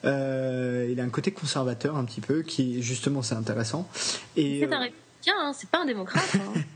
[0.04, 3.88] Euh, il a un côté conservateur un petit peu, qui justement c'est intéressant.
[4.36, 4.88] Et, c'est un
[5.36, 6.36] Hein, c'est pas un démocrate.
[6.36, 6.60] Hein.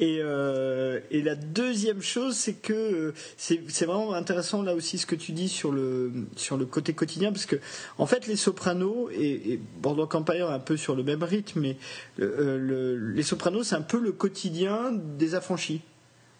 [0.00, 5.14] Euh, et, la deuxième chose, c'est que euh, c'est, vraiment intéressant là aussi ce que
[5.14, 7.56] tu dis sur le, sur le côté quotidien, parce que
[7.98, 11.76] en fait les Sopranos et, et Boardwalk un peu sur le même rythme, mais
[12.20, 15.82] euh, les Sopranos c'est un peu le quotidien des affranchis,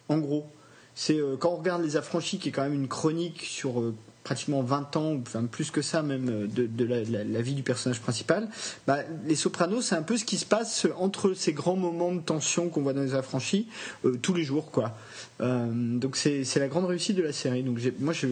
[0.09, 0.47] en gros.
[0.95, 3.93] C'est quand on regarde les affranchis, qui est quand même une chronique sur
[4.29, 8.47] pratiquement 20 ans, enfin plus que ça même, euh, de, la, vie du personnage principal,
[8.87, 12.21] bah, les Sopranos, c'est un peu ce qui se passe entre ces grands moments de
[12.21, 13.69] tension qu'on voit dans les affranchis
[14.05, 14.95] euh, tous les jours, quoi.
[15.41, 17.63] Euh, donc c'est la grande réussite de la série.
[17.63, 18.29] Donc moi, je,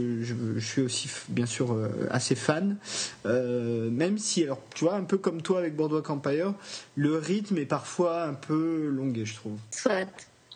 [0.59, 1.75] suis aussi bien sûr
[2.11, 2.77] assez fan,
[3.25, 6.53] même si, alors tu vois, un peu comme toi avec Boardwalk Empire,
[6.95, 9.57] le rythme est parfois un peu longué, je trouve.
[9.71, 10.07] Soit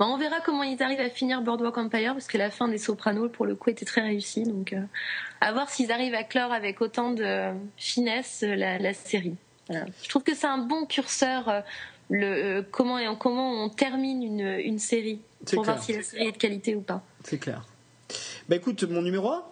[0.09, 3.28] on verra comment ils arrivent à finir Boardwalk Empire parce que la fin des Sopranos
[3.28, 4.44] pour le coup était très réussie.
[4.44, 4.81] Donc euh,
[5.40, 9.36] à voir s'ils arrivent à clore avec autant de finesse euh, la, série.
[9.68, 11.60] Je trouve que c'est un bon curseur euh,
[12.09, 15.20] le comment et en comment on termine une, série
[15.52, 17.02] pour voir si la série est de qualité ou pas.
[17.22, 17.64] C'est clair.
[18.48, 19.44] Bah écoute, mon numéro 1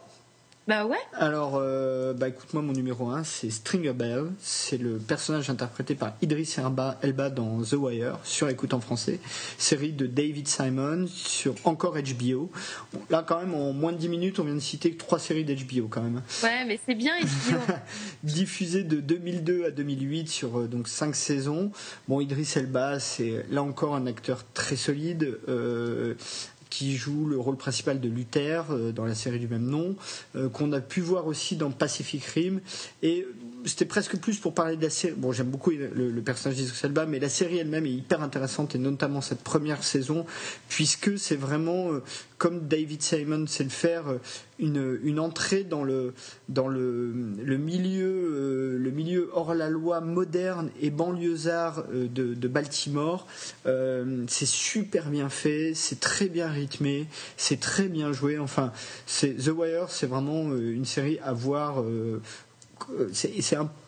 [0.69, 0.99] bah ouais.
[1.15, 4.27] Alors, euh, bah écoute, moi, mon numéro 1, c'est Stringer Bell.
[4.39, 9.19] C'est le personnage interprété par Idris Elba, Elba dans The Wire, sur écoute en français.
[9.57, 12.51] Série de David Simon sur encore HBO.
[13.09, 15.89] Là, quand même, en moins de 10 minutes, on vient de citer trois séries d'HBO,
[15.89, 16.21] quand même.
[16.43, 17.57] Ouais, mais c'est bien HBO.
[18.23, 21.73] Diffusé de 2002 à 2008 sur euh, donc 5 saisons.
[22.09, 25.39] Bon, Idris Elba, c'est là encore un acteur très solide.
[25.49, 26.13] Euh,
[26.71, 29.97] qui joue le rôle principal de Luther euh, dans la série du même nom,
[30.37, 32.61] euh, qu'on a pu voir aussi dans Pacific Rim.
[33.03, 33.27] Et
[33.69, 35.15] c'était presque plus pour parler de la série.
[35.17, 38.79] Bon, j'aime beaucoup le, personnage d'Idris Elba, mais la série elle-même est hyper intéressante, et
[38.79, 40.27] notamment cette première saison,
[40.69, 42.03] puisque c'est vraiment, euh,
[42.39, 44.05] comme David Simon sait le faire,
[44.59, 46.15] une, une entrée dans le,
[46.49, 47.13] dans le,
[47.43, 53.27] le milieu, euh, le milieu hors la loi moderne et banlieusard euh, de, de Baltimore.
[53.67, 58.39] Euh, c'est super bien fait, c'est très bien rythmé, c'est très bien joué.
[58.39, 58.73] Enfin,
[59.07, 61.83] c'est The Wire, c'est vraiment une série à voir
[63.13, 63.33] c'est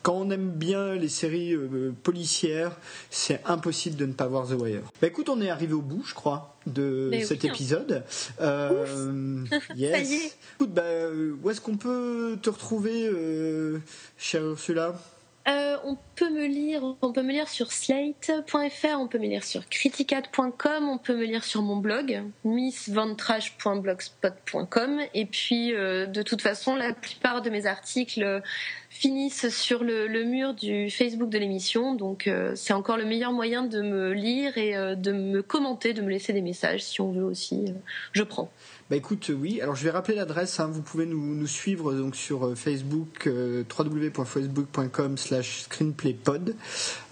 [0.03, 2.77] quand on aime bien les séries euh, policières,
[3.09, 4.81] c'est impossible de ne pas voir The Wire.
[5.01, 7.49] Bah écoute, on est arrivé au bout, je crois, de cet hein.
[7.49, 8.03] épisode.
[8.41, 9.45] Euh,
[9.75, 10.33] yes.
[10.55, 10.83] Écoute, bah,
[11.43, 13.79] où est-ce qu'on peut te retrouver, euh,
[14.17, 14.95] cher Ursula?
[15.47, 19.43] Euh, on peut me lire, on peut me lire sur slate.fr, on peut me lire
[19.43, 26.43] sur criticat.com, on peut me lire sur mon blog missventrash.blogspot.com et puis euh, de toute
[26.43, 28.43] façon la plupart de mes articles
[28.91, 33.63] finissent sur le, mur du Facebook de l'émission, donc euh, c'est encore le meilleur moyen
[33.63, 37.23] de me lire et de me commenter, de me laisser des messages si on veut
[37.23, 37.73] aussi,
[38.11, 38.51] je prends.
[38.91, 39.61] Bah écoute, oui.
[39.61, 40.59] Alors je vais rappeler l'adresse.
[40.59, 40.69] Hein.
[40.69, 46.55] Vous pouvez nous, suivre donc sur euh, Facebook euh, www.facebook.com/slash screenplaypod.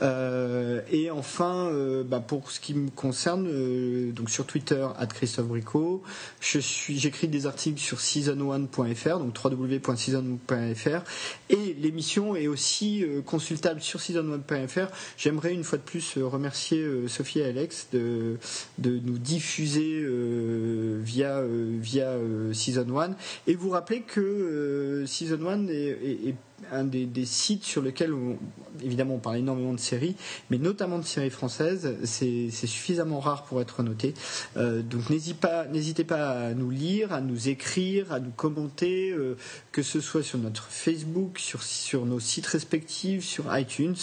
[0.01, 1.71] Euh, et enfin,
[2.05, 6.03] bah, pour ce qui me concerne, donc sur Twitter Christophe Bricot.
[6.41, 11.03] Je suis, j'écris des articles sur season1.fr, donc www.season1.fr.
[11.49, 14.91] Et l'émission est aussi consultable sur season1.fr.
[15.17, 18.37] J'aimerais une fois de plus remercier Sophie et Alex de
[18.79, 20.05] de nous diffuser
[21.01, 21.41] via
[21.77, 23.11] via euh, Season 1.
[23.47, 26.35] Et vous rappelez que euh, Season 1 est,
[26.71, 28.13] un des, sites sur lesquels,
[28.83, 30.15] évidemment, on parle énormément de séries,
[30.49, 31.95] mais notamment de séries françaises.
[32.03, 34.13] C'est suffisamment rare pour être noté.
[34.57, 39.15] Euh, donc n'hésitez pas, à nous lire, à nous écrire, à nous commenter,
[39.71, 43.95] que ce soit sur notre Facebook, sur, nos sites respectifs, sur iTunes.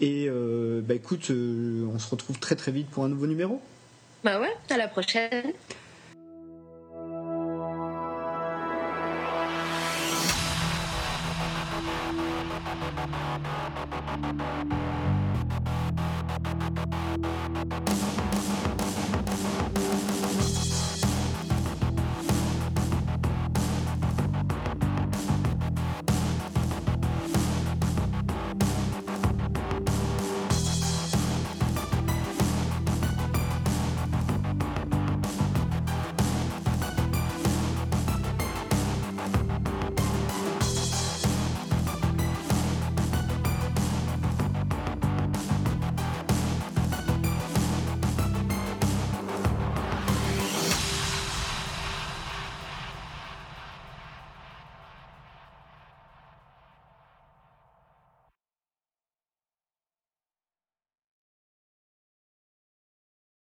[0.00, 3.60] Et bah écoute, on se retrouve très très vite pour un nouveau numéro.
[4.24, 5.52] Bah ouais, à la prochaine.